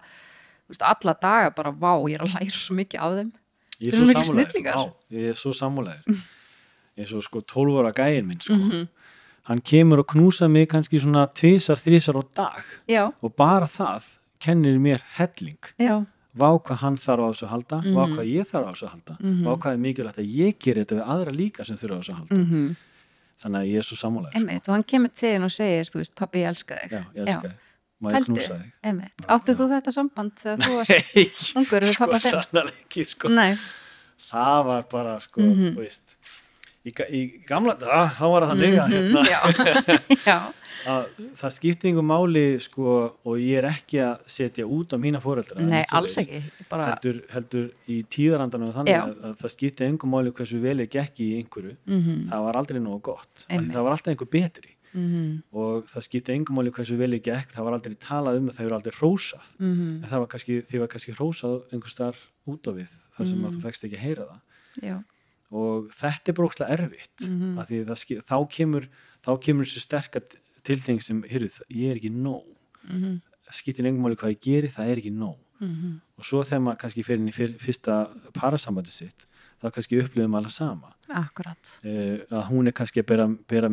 þú 0.65 0.73
veist, 0.73 0.85
alla 0.87 1.17
daga 1.21 1.51
bara 1.57 1.73
vá, 1.73 1.93
ég 2.09 2.17
er 2.17 2.25
að 2.25 2.37
læra 2.37 2.61
svo 2.61 2.77
mikið 2.79 3.03
af 3.05 3.19
þeim. 3.19 3.33
Ég 3.75 3.91
er 3.91 3.99
svo 3.99 4.23
snillingar. 4.31 4.79
Já, 4.79 4.93
ég 5.11 5.33
er 5.33 5.37
svo 5.39 5.51
sammálaður 5.53 6.23
eins 6.97 7.13
og 7.13 7.23
sko 7.23 7.41
12 7.41 7.79
ára 7.81 7.91
gæin 7.93 8.25
minn 8.27 8.39
sko. 8.41 8.53
Mhm. 8.55 8.87
hann 9.45 9.61
kemur 9.61 9.99
og 9.99 10.07
knúsa 10.07 10.47
mig 10.49 10.67
kannski 10.69 10.97
svona 10.99 11.27
tvisar, 11.33 11.75
þrísar 11.77 12.15
á 12.17 12.23
dag 12.35 12.63
já, 12.89 13.11
og 13.21 13.35
bara 13.35 13.65
það 13.67 14.01
kennir 14.39 14.79
mér 14.79 15.01
helling 15.17 15.57
já, 15.79 16.05
vá 16.35 16.49
hvað 16.59 16.77
hann 16.81 16.95
þarf 16.97 17.19
á 17.21 17.27
þessu 17.31 17.45
að 17.45 17.49
halda 17.53 17.77
vá 17.81 18.05
Mhm. 18.07 18.15
hvað 18.15 18.25
ég 18.33 18.45
þarf 18.49 18.65
á 18.65 18.71
þessu 18.73 18.85
að 18.87 18.93
halda 18.95 19.17
Mhm. 19.21 19.43
vá 19.45 19.53
hvað 19.59 19.73
er 19.73 19.77
mikilvægt 19.77 20.17
að 20.17 20.33
ég 20.35 20.59
geri 20.59 20.81
þetta 20.85 20.95
við 20.95 21.07
aðra 21.13 21.31
líka 21.35 21.65
sem 21.65 21.77
þurfa 21.77 21.95
á 21.95 21.99
þessu 22.01 22.11
að 22.13 22.17
halda 22.17 22.35
mhm 22.35 22.75
þannig 23.35 23.59
að 23.61 23.67
ég 23.67 23.77
er 23.77 23.81
svo 23.83 23.95
sammálaður 23.99 24.31
sko. 24.31 24.39
Einmitt, 24.39 24.67
og 24.69 24.73
hann 24.73 24.83
kemur 24.83 25.09
til 25.13 25.29
þín 25.35 25.43
og 25.43 25.51
segir, 25.51 25.85
þú 25.91 25.97
veist, 25.99 26.15
pappi, 26.15 26.39
ég 26.39 26.47
elska 26.47 26.75
þig. 26.79 26.91
já, 26.91 27.03
ég 27.15 27.27
elska 27.27 27.41
þig 27.49 27.55
Pældu. 28.05 28.35
Áttu 29.27 29.51
þú 29.55 29.65
þetta 29.71 29.91
samband 29.91 30.31
þegar 30.35 30.57
þú 30.65 30.71
varst 30.79 31.55
ungur 31.57 31.81
við 31.81 31.93
sko 31.93 32.05
pappa 32.05 32.19
þinn? 32.19 32.31
sannlega 32.43 32.71
ekki 32.85 33.05
sko. 33.07 33.29
Nei, 33.29 33.57
það 34.31 34.65
var 34.65 34.83
bara 34.91 35.19
sko, 35.19 35.41
Mhm. 35.41 35.75
þú 35.75 35.79
veist 35.83 36.15
í, 36.85 36.91
í 37.17 37.21
gamla 37.49 37.73
dag, 37.81 38.11
þá 38.13 38.25
var 38.31 38.45
það 38.45 38.51
þannig 38.53 38.77
að, 38.77 38.93
Mhm, 38.95 39.17
hérna, 39.25 40.35
að 40.91 41.05
það 41.39 41.53
skipti 41.55 41.89
yngur 41.91 42.05
máli 42.05 42.43
sko, 42.61 42.95
og 43.25 43.39
ég 43.41 43.57
er 43.61 43.67
ekki 43.71 44.01
að 44.05 44.25
setja 44.29 44.65
út 44.69 44.93
á 44.93 44.97
mína 45.01 45.21
fóreldra 45.23 45.63
nei, 45.65 45.81
alls 45.89 46.13
svoleiðis. 46.13 46.45
ekki, 46.45 46.67
bara, 46.69 46.89
heldur, 46.91 47.21
heldur 47.33 47.67
í 47.89 47.99
tíðarandanum 48.11 48.73
þannig 48.75 48.93
Já. 48.93 49.01
að, 49.07 49.15
að 49.31 49.35
það 49.41 49.53
skipti 49.55 49.89
yngur 49.89 50.11
máli 50.13 50.33
hversu 50.37 50.61
vel 50.61 50.77
ég 50.83 50.91
gekk 50.93 51.23
í 51.25 51.29
einhverju. 51.39 51.75
Mhm, 51.89 52.19
það 52.31 52.45
var 52.49 52.59
aldrei 52.61 52.79
nógu 52.83 53.01
gott, 53.09 53.45
af 53.49 53.65
það 53.71 53.81
var 53.87 53.91
alltaf 53.95 54.13
einhver 54.13 54.31
betri. 54.37 54.71
Mhm, 54.95 55.31
og 55.51 55.89
það 55.91 56.05
skipti 56.07 56.35
yngur 56.37 56.55
máli 56.55 56.71
hversu 56.71 56.95
vel 57.01 57.11
ég 57.17 57.23
gekk 57.25 57.49
það 57.51 57.65
var 57.67 57.73
aldrei 57.79 57.95
talað 57.99 58.37
um 58.39 58.45
það, 58.51 58.61
hefur 58.61 58.77
aldrei 58.77 58.95
hrósað. 58.99 59.49
Mhm, 59.59 59.89
en 60.03 60.07
það 60.11 60.21
var 60.23 60.29
kannski, 60.35 60.61
því 60.69 60.79
var 60.85 60.87
kannski 60.93 61.15
hrósað 61.17 61.57
einhver 61.73 61.91
starf 61.91 62.21
út 62.47 62.69
á 62.69 62.71
við, 62.77 62.93
þar 63.17 63.27
sem 63.27 63.41
að 63.41 63.49
Mm. 63.49 63.55
þú 63.57 63.61
fekst 63.65 63.83
ekki 63.89 63.97
að 63.99 64.05
heyra 64.05 64.27
það. 64.29 64.39
Já, 64.85 64.95
og 65.51 65.89
þetta 65.93 66.29
er 66.31 66.33
brókslega 66.33 66.71
erfitt 66.77 67.27
Mhm. 67.29 67.59
af 67.59 67.69
því 67.69 67.85
það, 67.85 68.23
þá 68.25 68.49
kemur 68.49 68.87
þá 69.25 69.31
kemur 69.41 69.65
þessu 69.65 69.79
sterka 69.81 70.21
tilting 70.63 71.01
sem 71.01 71.21
heyrðu, 71.23 71.61
ég 71.69 71.91
er 71.91 71.95
ekki 71.99 72.11
nóg. 72.11 72.45
Mhm, 72.89 73.21
skiptir 73.51 73.85
engum 73.85 74.03
máli 74.05 74.15
hvað 74.15 74.33
ég 74.35 74.41
geri, 74.41 74.67
það 74.69 74.89
er 74.91 74.97
ekki 75.01 75.11
nóg. 75.13 75.37
Mhm, 75.61 76.01
og 76.17 76.23
svo 76.25 76.43
þegar 76.43 76.61
maður 76.61 76.79
kannski 76.79 77.03
fyrir 77.05 77.19
inn 77.21 77.29
í 77.29 77.33
fyr, 77.33 77.53
fyrsta 77.57 78.09
parasambandi 78.33 78.89
sitt 78.91 79.25
þá 79.63 79.71
kannski 79.71 80.01
upplifum 80.03 80.35
alveg 80.35 80.51
sama. 80.51 80.93
Akkurat, 81.09 81.79
uh, 81.85 82.25
að 82.29 82.49
hún 82.49 82.67
er 82.67 82.71
kannski 82.73 83.01
að 83.01 83.05
bera, 83.05 83.27
bera 83.47 83.69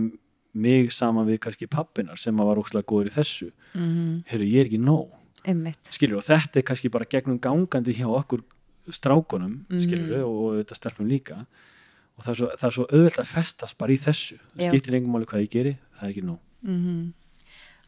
mig 0.55 0.91
saman 0.93 1.27
við 1.27 1.39
kannski 1.41 1.67
pappinar 1.67 2.19
sem 2.19 2.37
var 2.37 2.57
óslega 2.57 2.85
góður 2.85 3.09
í 3.09 3.15
þessu. 3.17 3.53
Mhm, 3.75 4.25
heyrðu, 4.29 4.51
ég 4.53 4.61
er 4.61 4.65
ekki 4.69 4.79
nóg. 4.81 5.11
Einmitt, 5.45 5.83
skilur, 5.91 6.19
og 6.19 6.23
þetta 6.25 6.57
er 6.57 6.63
kannski 6.63 6.89
bara 6.91 7.05
gegnum 7.05 7.41
gangandi 7.41 7.93
hjá 7.95 8.07
okkur 8.07 8.43
strákunum 8.91 9.65
Mhm. 9.69 9.81
skilur, 9.81 10.25
og 10.27 10.65
þetta 10.65 10.75
stelpum 10.75 11.07
líka. 11.09 11.47
Og 12.19 12.25
það 12.25 12.29
er, 12.31 12.35
svo, 12.35 12.47
það 12.59 12.67
er 12.67 12.71
svo 12.77 12.87
auðvelt 12.93 13.19
að 13.23 13.27
festast 13.27 13.79
bara 13.79 13.93
í 13.93 13.99
þessu. 13.99 14.39
Það 14.57 14.69
skiptir 14.69 14.95
engum 14.95 15.13
máli 15.15 15.25
hvað 15.27 15.43
ég 15.47 15.51
geri, 15.51 15.79
það 15.99 16.03
er 16.09 16.13
ekki 16.13 16.25
nóg. 16.25 16.39
Mhm, 16.63 17.13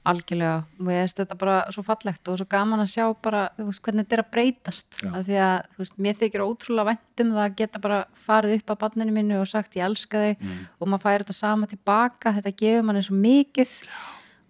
algjörlega, 0.04 0.64
og 0.80 0.86
ég 0.92 1.02
veist 1.04 1.16
þetta 1.20 1.36
bara 1.38 1.56
svo 1.72 1.82
fallegt 1.82 2.28
og 2.28 2.36
svo 2.38 2.46
gaman 2.48 2.80
að 2.80 2.90
sjá 2.92 3.04
bara, 3.22 3.50
veist, 3.58 3.80
hvernig 3.82 4.04
þetta 4.04 4.12
er 4.18 4.22
að 4.24 4.30
breytast, 4.34 4.98
að, 5.02 5.30
veist, 5.78 5.96
mér 5.98 6.14
þykir 6.20 6.44
ótrúlega 6.44 6.86
vænt 6.90 7.20
um 7.24 7.30
það 7.32 7.44
að 7.44 7.56
geta 7.56 7.78
bara 7.80 8.00
farið 8.26 8.56
upp 8.58 8.66
að 8.74 8.78
barninu 8.84 9.12
mínu 9.16 9.40
og 9.40 9.46
sagt 9.48 9.72
ég 9.76 9.84
elska 9.86 10.18
þig. 10.18 10.40
Mm. 10.40 10.66
og 10.80 10.88
maður 10.88 11.02
færi 11.06 11.24
þetta 11.24 11.34
sama 11.34 11.66
tilbaka. 11.66 12.32
Þetta 12.36 12.56
gefur 12.56 12.84
manni 12.84 13.02
svo 13.02 13.16
mikið. 13.16 13.88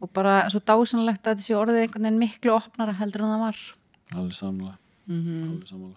Og 0.03 0.13
bara 0.13 0.49
svo 0.51 0.61
dásanlegt 0.61 1.23
að 1.25 1.39
sé 1.41 1.55
orðið 1.55 1.83
einhvern 1.89 2.03
veginn 2.03 2.19
miklu 2.21 2.51
opnara 2.53 2.93
heldur 2.93 3.23
en 3.23 3.31
það 3.35 3.45
var. 3.47 3.59
Alveg 4.15 4.35
samla, 4.35 4.77
mm 5.09 5.51
alveg 5.51 5.69
samla. 5.69 5.95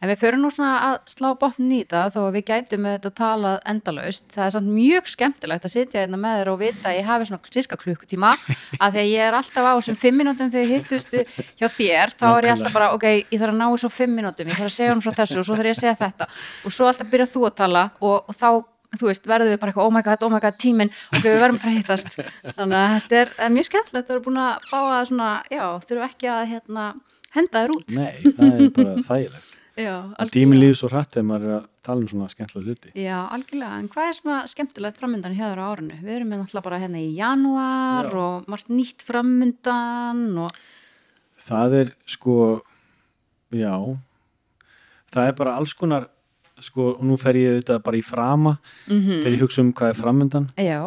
En 0.00 0.08
við 0.08 0.20
förum 0.22 0.40
nú 0.40 0.48
svona 0.52 0.70
að 0.86 0.94
slá 1.12 1.28
botnin 1.38 1.72
í 1.76 1.80
þetta 1.82 2.06
þó 2.14 2.20
að 2.22 2.36
við 2.38 2.44
gætum 2.48 2.82
með 2.84 2.94
þetta 2.96 3.10
talað 3.20 3.58
endalaust. 3.68 4.26
Það 4.32 4.46
er 4.46 4.54
samt 4.54 4.72
mjög 4.72 5.10
skemmtilegt 5.12 5.66
að 5.68 5.74
sitja 5.74 6.00
hérna 6.00 6.20
með 6.20 6.38
þér 6.40 6.50
og 6.54 6.58
vita 6.62 6.88
að 6.88 6.96
ég 6.96 7.10
hafi 7.10 7.28
svona 7.28 7.52
cirka 7.56 7.78
klukkutíma 7.80 8.32
að 8.84 8.96
því 8.96 9.02
að 9.04 9.10
ég 9.10 9.26
er 9.26 9.36
alltaf 9.36 9.68
á 9.68 9.72
þessum 9.76 10.00
fimm 10.00 10.20
mínútum 10.22 10.52
þegar 10.54 10.66
ég 10.66 10.80
hittustu 10.80 11.24
hjá 11.60 11.68
þér. 11.68 12.16
Þá 12.16 12.26
er 12.30 12.48
ég 12.48 12.56
alltaf 12.56 12.76
bara, 12.78 12.90
ok, 12.96 13.06
ég 13.20 13.36
þarf 13.36 13.52
að 13.52 13.60
ná 13.60 13.66
þessu 13.68 13.92
fimm 13.98 14.16
mínútum 14.16 14.48
ég 14.48 14.56
þarf 14.56 14.70
að 14.70 14.76
segja 14.78 14.96
hún 14.96 15.04
frá 15.04 15.16
þessu 15.20 15.40
og 15.42 15.48
svo 15.48 15.60
þarf 15.60 15.70
ég 15.70 15.76
að 15.76 15.82
segja 15.84 15.96
þetta. 16.00 16.30
Og 16.64 16.76
svo 16.76 16.88
alltaf 16.88 17.12
byrja 17.12 17.30
þú 17.34 17.46
að 17.50 17.56
tala 17.60 17.86
og, 18.00 18.16
og 18.24 18.40
þá 18.40 18.50
þú 18.98 19.06
veist, 19.06 19.28
verðum 19.28 19.52
við 19.52 19.60
bara 19.62 19.70
eitthvað, 19.70 19.86
oh 19.86 19.94
my 19.94 20.02
god, 20.02 20.24
oh 20.26 20.32
my 20.32 20.40
god, 20.42 20.56
tíminn. 20.58 20.90
Ok, 21.12 21.22
við 21.28 21.38
verðum 21.38 21.60
að 21.60 21.76
hittast. 21.76 22.10
Þannig 22.56 22.80
að 22.80 22.96
þetta 22.96 23.20
er, 23.20 23.30
er 23.46 23.52
mjög 23.54 23.68
skemmtilegt, 23.68 24.08
það 24.08 24.16
er 24.16 24.24
búin 24.24 24.40
að 24.42 24.66
fá 24.66 24.80
að 24.80 25.04
svona, 25.12 25.30
já, 25.46 25.62
þurfum 25.84 26.08
ekki 26.08 26.32
að 26.34 26.42
hérna, 26.56 26.88
henda 27.36 27.62
þér 27.62 27.76
út. 27.76 27.94
Nei, 27.94 28.10
það 28.26 28.48
er 28.50 28.74
bara 28.80 29.06
þægilegt 29.12 29.56
tíminn 30.34 30.60
líður 30.60 30.78
svo 30.80 30.90
hratt 30.92 31.14
þegar 31.14 31.26
maður 31.30 31.48
er 31.48 31.54
að 31.58 31.66
tala 31.86 32.04
um 32.04 32.10
svona 32.10 32.28
skemmtilega 32.32 32.66
hluti. 32.68 32.92
Já, 33.00 33.16
algjörlega, 33.36 33.78
en 33.80 33.88
hvað 33.92 34.08
er 34.10 34.16
svona 34.18 34.38
skemmtilegt 34.52 35.00
framöndan 35.00 35.36
hjá 35.38 35.46
þér 35.48 35.62
á 35.62 35.66
árinu? 35.72 35.98
Við 36.04 36.14
erum 36.18 36.30
með 36.34 36.42
náttúrulega 36.42 36.66
bara 36.68 36.80
hérna 36.82 37.00
í 37.00 37.10
janúar 37.16 38.10
Já. 38.10 38.20
og 38.24 38.48
margt 38.52 38.70
nýtt 38.72 39.04
framöndan 39.06 40.22
og 40.46 40.62
það 41.46 41.76
er 41.80 41.92
sko 42.06 42.36
já. 43.56 43.74
Það 45.10 45.26
er 45.32 45.36
bara 45.40 45.56
alls 45.58 45.72
konar 45.74 46.08
sko, 46.60 46.92
nú 47.02 47.16
fer 47.20 47.38
ég 47.40 47.54
auðvitað 47.56 47.82
bara 47.86 47.98
í 47.98 48.04
frama 48.04 48.56
mm 48.86 49.06
þegar 49.24 49.32
ég 49.34 49.44
hugsa 49.44 49.62
um 49.64 49.72
hvað 49.72 49.94
er 49.94 49.98
framöndan 50.02 50.48
Já, 50.60 50.80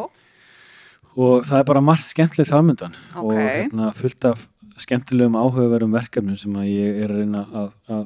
og 1.18 1.46
það 1.50 1.60
er 1.60 1.68
bara 1.70 1.82
margt 1.86 2.06
skemmtilegt 2.08 2.52
framöndan 2.54 2.94
Ok. 3.16 3.24
og 3.26 3.34
hérna, 3.38 3.92
fullt 3.98 4.26
af 4.30 4.48
skemmtilegum 4.82 5.36
áhugaverum 5.38 5.92
verkefnum 5.94 6.38
sem 6.38 6.54
að 6.58 6.70
ég 6.72 7.02
er 7.04 7.12
að 7.14 7.20
reyna 7.24 7.44
að, 7.54 7.74
að 7.90 8.06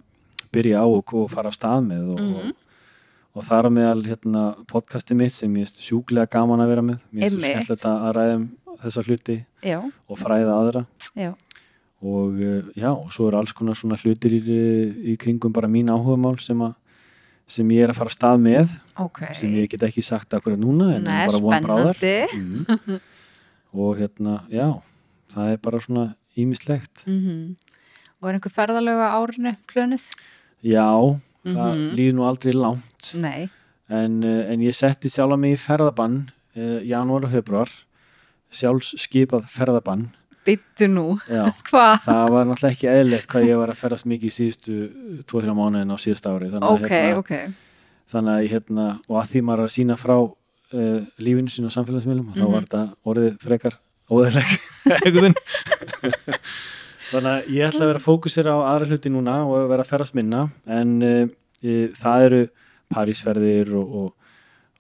byrja 0.58 0.82
á 0.82 0.86
og, 0.89 1.14
og 1.14 1.30
fara 1.34 1.51
að 1.53 1.58
stað 1.60 1.84
með 1.88 2.05
og, 2.14 2.22
Mhm. 2.22 2.36
og, 2.36 2.53
og 3.38 3.45
þar 3.45 3.70
á 3.70 3.72
meðal 3.78 4.05
hérna, 4.10 4.43
podcasti 4.68 5.16
mitt 5.18 5.34
sem 5.38 5.53
ég 5.62 5.68
er 5.70 5.84
sjúklega 5.88 6.30
gaman 6.34 6.64
að 6.64 6.72
vera 6.74 6.86
með. 6.86 7.01
Mér 7.14 7.28
er 7.28 7.36
svo 7.36 7.43
skemmtilegt 7.45 7.86
að 7.86 8.08
að 8.08 8.16
ræða 8.18 8.38
um 8.39 8.47
þessa 8.82 9.03
hluti 9.08 9.36
já, 9.66 9.78
og 9.82 10.18
fræða 10.18 10.55
aðra. 10.58 10.86
Já, 11.18 11.32
og 12.01 12.34
uh, 12.38 12.66
já, 12.78 12.91
og 12.93 13.12
svo 13.14 13.28
er 13.30 13.38
alls 13.39 13.53
konar 13.58 13.78
svona 13.78 13.97
hlutir 13.97 14.36
í, 14.38 14.41
í 15.14 15.16
kringum 15.18 15.53
bara 15.53 15.70
mín 15.70 15.89
áhugamál 15.89 16.38
sem, 16.41 16.60
að, 16.62 16.76
sem 17.49 17.70
ég 17.74 17.88
er 17.88 17.93
að 17.93 17.97
fara 17.97 18.12
að 18.12 18.18
stað 18.18 18.43
með 18.43 18.76
ok. 19.01 19.22
sem 19.34 19.55
ég 19.58 19.70
get 19.72 19.86
ekki 19.88 20.03
sagt 20.05 20.36
akkur 20.38 20.58
núna 20.62 20.91
en 20.97 21.08
Nei, 21.08 21.26
bara 21.26 21.41
von 21.41 21.66
bráðar 21.66 22.03
mm. 22.38 22.99
og 23.74 23.97
hérna, 23.97 24.43
já 24.53 24.68
það 25.34 25.55
er 25.55 25.64
bara 25.64 25.82
svona 25.82 26.05
ímislegt 26.38 27.08
Mm 27.10 27.55
Og 28.18 28.32
er 28.32 28.34
einhver 28.39 28.49
ferðalöga 28.49 29.12
árinu 29.14 29.51
plönuð? 29.70 30.08
Já, 30.64 30.88
það 31.45 31.74
Mhm. 31.74 31.95
líður 31.95 32.14
nú 32.18 32.24
aldrei 32.28 32.53
langt 32.53 33.14
Nei, 33.16 33.49
en, 33.89 34.24
uh, 34.24 34.51
en 34.51 34.60
ég 34.62 34.76
setti 34.76 35.10
sjálf 35.10 35.38
mig 35.39 35.53
í 35.58 35.62
ferðabann 35.62 36.30
uh, 36.58 36.80
janúar 36.84 37.24
og 37.26 37.32
februar 37.32 37.70
sjálfs 38.51 38.95
skipað 38.97 39.45
ferðabann 39.51 40.10
byttu 40.47 40.88
nú. 40.88 41.20
Hvað? 41.68 42.03
það 42.08 42.30
var 42.32 42.45
náttúrulega 42.47 42.72
ekki 42.76 42.88
eðlilegt 42.88 43.28
hvað 43.28 43.47
ég 43.49 43.58
var 43.60 43.70
að 43.74 43.80
ferðast 43.82 44.05
mikið 44.08 44.28
í 44.30 44.36
síðustu 44.38 44.76
2-3 45.28 45.55
mánuðin 45.55 45.91
á 45.91 45.97
síðust 45.99 46.26
ári 46.28 46.47
þannig 46.51 46.64
að, 46.64 46.76
Ok, 46.78 46.89
hérna, 46.89 47.18
ok. 47.20 47.34
þannig 48.12 48.34
að 48.38 48.47
hérna, 48.53 48.86
og 49.10 49.16
að 49.22 49.28
því 49.34 49.41
maður 49.43 49.64
að 49.68 49.74
sína 49.76 49.97
frá 49.99 50.16
uh, 50.24 50.99
lífinu 51.20 51.51
sín 51.51 51.68
á 51.68 51.72
samfélagsmiðlum 51.76 52.30
og 52.32 52.36
þá 52.39 52.43
Mhm. 52.47 52.51
var 52.53 52.64
þetta 52.64 52.84
orðið 53.05 53.38
frekar 53.43 53.76
óðurleg 54.08 54.49
þannig 57.12 57.32
að 57.34 57.49
ég 57.55 57.68
ætla 57.70 57.84
að 57.86 57.91
vera 57.91 57.99
að 58.01 58.08
fókusera 58.08 58.53
á 58.53 58.60
aðra 58.74 58.88
hluti 58.91 59.10
núna 59.14 59.36
og 59.47 59.70
vera 59.72 59.84
að 59.84 59.91
ferðast 59.91 60.14
minna 60.18 60.49
en 60.68 61.01
uh, 61.03 61.28
það 61.97 62.26
eru 62.30 62.41
Parísferðir 62.93 63.74
og, 63.76 63.95
og, 63.99 64.14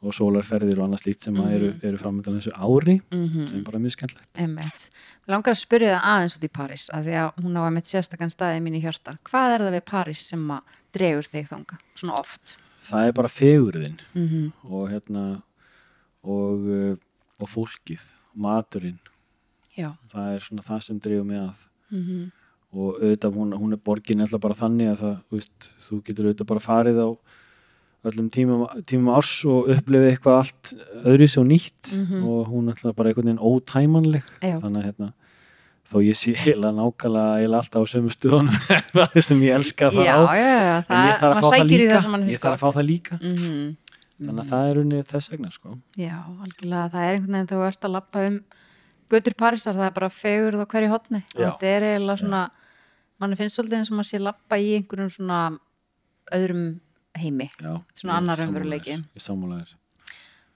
og 0.07 0.13
sólarferðir 0.15 0.79
og 0.79 0.85
annað 0.87 1.01
slíkt 1.03 1.23
sem 1.27 1.33
Mhm. 1.35 1.49
eru, 1.55 1.71
eru 1.83 1.97
framöndan 1.97 2.37
þessu 2.39 2.53
ári 2.55 3.01
mm 3.11 3.47
sem 3.47 3.59
er 3.59 3.63
bara 3.63 3.79
mjög 3.79 3.95
skemmtlegt 3.97 4.39
Emmett. 4.39 4.89
Mér 5.27 5.33
langar 5.35 5.51
að 5.51 5.59
spyrja 5.59 5.97
það 5.97 6.07
aðeins 6.13 6.37
út 6.37 6.45
í 6.47 6.51
París 6.59 6.89
af 6.93 7.03
því 7.05 7.15
að 7.23 7.43
hún 7.43 7.57
á 7.59 7.61
að 7.67 7.73
mitt 7.73 7.85
sérstakann 7.91 8.31
staði 8.31 8.61
mín 8.63 8.77
í 8.77 8.81
hjarta. 8.81 9.17
Hvað 9.27 9.53
er 9.55 9.59
það 9.65 9.75
við 9.77 9.85
París 9.91 10.21
sem 10.29 10.47
að 10.51 10.61
dregur 10.93 11.27
þig 11.27 11.47
þanga? 11.49 11.77
Svona 11.95 12.13
oft. 12.19 12.57
það 12.87 13.07
er 13.07 13.11
bara 13.11 13.27
fegurðin 13.27 13.99
Mm 14.15 14.27
-hmm. 14.29 14.51
og 14.71 14.89
hérna 14.89 15.41
og, 16.23 16.59
uh, 16.67 16.95
og 17.41 17.47
fólkið 17.49 18.01
maturinn, 18.35 18.99
Já. 19.77 19.91
það 20.13 20.35
er 20.35 20.39
svona 20.39 20.61
það 20.63 20.81
sem 20.83 20.99
drifur 20.99 21.25
mig 21.25 21.37
að 21.37 21.67
Mm 21.91 22.31
og 22.77 22.97
auðvitað 22.99 23.31
hún, 23.33 23.53
hún 23.55 23.71
er 23.73 23.79
borgin 23.79 24.19
alltaf 24.21 24.41
bara 24.43 24.53
þannig 24.53 24.89
að 24.91 24.97
það, 24.99 25.13
veist, 25.31 25.67
þú 25.87 25.99
getur 26.03 26.25
auðvitað 26.27 26.47
bara 26.49 26.59
farið 26.59 26.97
á 26.99 27.09
öllum 28.11 28.27
tímum, 28.29 28.65
tímum 28.85 29.13
árs 29.15 29.31
og 29.47 29.69
upplifið 29.71 30.09
eitthvað 30.11 30.35
allt 30.41 30.73
öðris 31.07 31.37
og 31.39 31.47
nýtt 31.47 31.93
Mhm. 31.95 32.23
og 32.27 32.47
hún 32.51 32.67
er 32.67 32.75
alltaf 32.75 32.95
bara 32.95 33.09
einhvern 33.09 33.29
veginn 33.31 33.39
ótæmanleg 33.39 34.23
Já. 34.43 34.59
þannig 34.59 34.83
að 34.83 34.85
hérna 34.89 35.13
þó 35.87 35.97
ég 36.03 36.15
sé 36.19 36.35
heila 36.35 36.71
nákvæmlega 36.75 37.39
heila 37.39 37.57
alltaf 37.63 37.81
á 37.81 37.85
sömu 37.87 38.11
stöðunum 38.11 38.59
það 38.93 39.21
sem 39.23 39.41
ég 39.47 39.55
elska 39.55 39.87
að 39.87 40.03
Já, 40.03 40.15
á 40.19 40.35
já, 40.35 40.55
já. 40.67 40.77
en 40.91 41.07
ég 41.07 41.19
þarf 41.23 41.37
að 41.37 41.41
fá 41.41 41.49
það 41.55 41.67
líka 41.71 41.97
það 42.03 42.29
ég 42.35 42.43
þarf 42.43 42.53
að 42.53 42.63
fá 42.67 42.69
það 42.77 42.87
líka 42.91 43.19
Mm 43.23 43.35
-hmm. 43.35 43.75
þannig 44.27 44.43
að 44.43 44.49
það 44.51 44.69
er 44.69 44.77
unnið 44.83 45.03
þess 45.07 45.29
vegna 45.31 45.49
sko. 45.51 45.77
Já, 45.95 46.15
algjörlega. 46.43 46.89
Það 46.91 47.03
er 47.07 47.13
einhvern 47.15 47.33
veginn 47.33 47.47
þegar 47.47 47.63
þú 47.63 47.67
ert 47.71 47.83
að 47.85 47.91
lappa 47.95 48.27
um 48.27 48.39
götur 49.09 49.35
Parísar, 49.39 49.75
það 49.77 49.87
er 49.89 49.95
bara 49.95 50.09
fegurð 50.09 50.63
á 50.63 50.67
hverju 50.67 50.89
hotni. 50.91 51.23
Þetta 51.33 51.63
er 51.71 51.85
eiginlega 51.93 52.21
svona, 52.23 52.41
mann 53.19 53.35
finnst 53.39 53.57
svolítið 53.59 53.77
eins 53.79 53.91
og 53.91 53.97
maður 53.99 54.09
sé 54.11 54.19
lappa 54.21 54.59
í 54.59 54.69
einhverjum 54.77 55.11
svona 55.15 55.41
öðrum 56.35 56.79
heimi. 57.17 57.49
Já, 57.61 57.73
Svona 57.97 58.17
annar 58.19 58.35
þér 58.37 58.51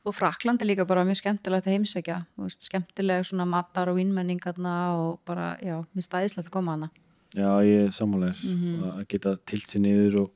Og 0.03 0.15
Frakland 0.17 0.61
er 0.61 0.65
líka 0.65 0.85
bara 0.89 1.03
mjög 1.05 1.19
skemmtilegt 1.19 1.67
að 1.69 1.75
heimsækja, 1.75 2.15
veist, 2.41 2.63
skemmtileg 2.65 3.21
svona 3.27 3.45
matar 3.45 3.91
og 3.91 3.99
vínmenningarna 3.99 4.95
og 4.97 5.19
bara, 5.29 5.51
já, 5.61 5.75
mér 5.93 6.05
stæðislegt 6.07 6.47
að 6.49 6.55
koma 6.55 6.71
hana. 6.73 6.89
Já, 7.37 7.51
ég 7.63 7.85
er 7.85 7.91
sammála 7.93 8.31
þér 8.33 8.49
Mhm. 8.49 8.83
að 8.97 9.07
geta 9.07 9.35
tilt 9.45 9.67
sér 9.69 9.81
niður 9.85 10.15
og, 10.23 10.31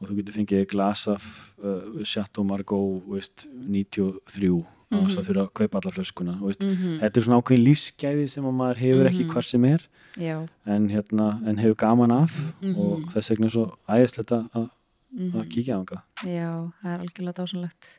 og 0.00 0.08
þú 0.08 0.16
getur 0.20 0.34
fengið 0.36 0.68
glas 0.68 1.08
af 1.08 1.24
uh, 1.64 2.04
Chateau 2.04 2.44
Margaux 2.44 3.02
veist, 3.08 3.46
93 3.48 4.62
á 4.92 4.96
þess 5.06 5.18
að 5.18 5.28
þurfa 5.28 5.44
að 5.46 5.52
kaupa 5.54 5.78
alla 5.80 5.92
flöskuna. 5.96 6.34
Mm 6.40 6.98
þetta 7.00 7.16
er 7.16 7.22
svona 7.26 7.40
ákveðin 7.42 7.64
lífsgæði 7.66 8.28
sem 8.28 8.44
að 8.44 8.54
maður 8.60 8.76
hefur 8.84 9.06
ekki 9.10 9.24
Mhm. 9.24 9.32
hvar 9.32 9.42
sem 9.44 9.64
er 9.64 9.86
en, 10.66 10.88
hérna, 10.90 11.40
en 11.48 11.56
hefur 11.56 11.74
gaman 11.76 12.10
af 12.12 12.36
Mhm. 12.62 12.76
og 12.78 13.00
þess 13.12 13.30
vegna 13.30 13.46
er 13.46 13.50
svo 13.50 13.76
æðislegt 13.88 14.30
að, 14.32 14.50
að 14.54 14.70
mm 15.12 15.32
að 15.34 15.48
kíkja 15.48 15.76
á 15.76 15.82
það 15.84 16.02
já, 16.24 16.72
það 16.82 16.94
er 16.94 17.00
algjörlega 17.00 17.34
dásanlegt. 17.40 17.98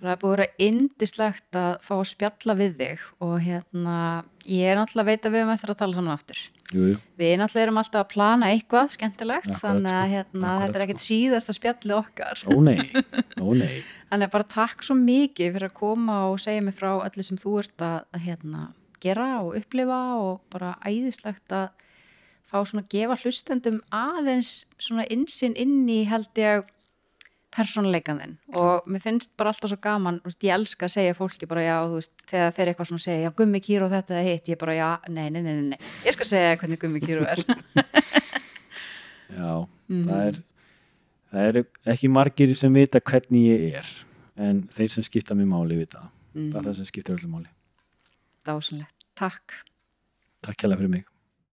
Það 0.00 0.10
er 0.14 0.20
búið 0.22 0.30
að 0.32 0.38
vera 0.38 0.52
indislegt 0.64 1.56
að 1.60 1.72
fá 1.84 1.92
að 1.98 2.06
spjalla 2.08 2.54
við 2.56 2.76
þig 2.78 3.02
og 3.26 3.34
hérna, 3.44 3.96
ég 4.48 4.70
er 4.70 4.78
náttúrulega 4.78 5.10
veit 5.10 5.26
að 5.28 5.34
við 5.34 5.40
erum 5.42 5.52
eftir 5.54 5.72
að 5.74 5.78
tala 5.82 5.96
saman 5.98 6.14
aftur. 6.14 6.40
Jú, 6.70 6.84
jú, 6.86 6.96
Við 7.20 7.32
náttúrulega 7.40 7.66
erum 7.66 7.80
alltaf 7.82 8.00
að 8.04 8.08
plana 8.14 8.48
eitthvað 8.54 8.94
skemmtilegt, 8.94 9.50
Akkurat, 9.50 9.60
þannig 9.64 9.92
að 9.92 10.04
sko. 10.06 10.14
hérna, 10.14 10.40
Akkurat, 10.46 10.62
þetta 10.64 10.78
er 10.80 10.84
ekkert 10.86 11.04
síðasta 11.04 11.56
spjallið 11.58 11.96
okkar. 11.98 12.42
ó 12.46 12.54
nei, 12.64 12.78
ó 13.42 13.48
nei 13.58 13.76
Þannig 14.10 14.26
að 14.30 14.34
bara 14.38 14.48
takk 14.56 14.86
svo 14.86 14.96
mikið 14.98 15.52
fyrir 15.58 15.68
að 15.68 15.76
koma 15.82 16.18
og 16.30 16.40
segja 16.40 16.62
mig 16.64 16.74
frá 16.78 16.90
öllu 17.04 17.26
sem 17.26 17.38
þú 17.42 17.58
ert 17.60 17.84
að, 17.84 18.00
að 18.16 18.24
hérna, 18.30 18.64
gera 19.04 19.28
og 19.44 19.54
upplifa 19.60 20.00
og 20.22 20.40
bara 20.54 20.72
æðislegt 20.86 21.52
að 21.52 21.68
fá 22.50 22.58
svona 22.66 22.82
að 22.86 22.90
gefa 22.96 23.20
hlustendum 23.20 23.76
aðeins 23.94 24.64
svona 24.82 25.04
insinn 25.12 25.54
inn 25.60 25.84
í 25.90 26.00
held 26.10 26.32
ég 26.40 26.64
persónuleikan 27.54 28.18
þinn 28.22 28.34
og 28.60 28.86
mér 28.86 29.02
finnst 29.02 29.32
bara 29.36 29.50
alltaf 29.52 29.70
svo 29.72 29.78
gaman, 29.82 30.20
veist, 30.24 30.42
ég 30.46 30.54
elska 30.54 30.86
að 30.86 30.92
segja 30.94 31.14
fólki 31.18 31.48
bara 31.50 31.64
já, 31.66 31.76
þú 31.90 31.96
veist, 31.98 32.12
þegar 32.30 32.44
það 32.50 32.56
fer 32.58 32.70
eitthvað 32.72 32.88
svona 32.90 33.00
að 33.02 33.06
segja 33.08 33.24
já, 33.26 33.30
gummi 33.40 33.60
kýr 33.66 33.84
og 33.86 33.90
þetta 33.94 34.14
eða 34.18 34.28
hitt, 34.28 34.50
ég 34.52 34.60
bara 34.60 34.76
já, 34.78 34.90
nei, 35.08 35.26
nei, 35.30 35.40
nei, 35.42 35.52
nei, 35.54 35.66
nei. 35.74 35.80
ég 36.06 36.14
skal 36.16 36.28
segja 36.30 36.56
hvernig 36.60 36.80
gummi 36.84 37.02
kýr 37.02 37.24
er 37.26 37.42
Já, 39.30 39.50
Mhm. 39.90 40.04
það 40.06 40.22
er 40.28 40.36
það 41.30 41.48
eru 41.50 41.60
ekki 41.94 42.08
margir 42.10 42.54
sem 42.58 42.74
vita 42.74 43.00
hvernig 43.00 43.44
ég 43.50 43.78
er 43.80 43.88
en 44.40 44.62
þeir 44.74 44.90
sem 44.94 45.02
skipta 45.06 45.34
mér 45.38 45.46
máli 45.50 45.76
vita 45.78 46.00
það. 46.34 46.50
það 46.52 46.58
er 46.60 46.66
það 46.68 46.76
sem 46.80 46.88
skiptir 46.90 47.16
öllu 47.18 47.30
máli 47.34 47.50
dásanlegt, 48.46 48.94
takk 49.18 49.58
Takk 50.40 50.56
kjærlega 50.56 50.80
fyrir 50.80 50.90
mig 50.94 51.04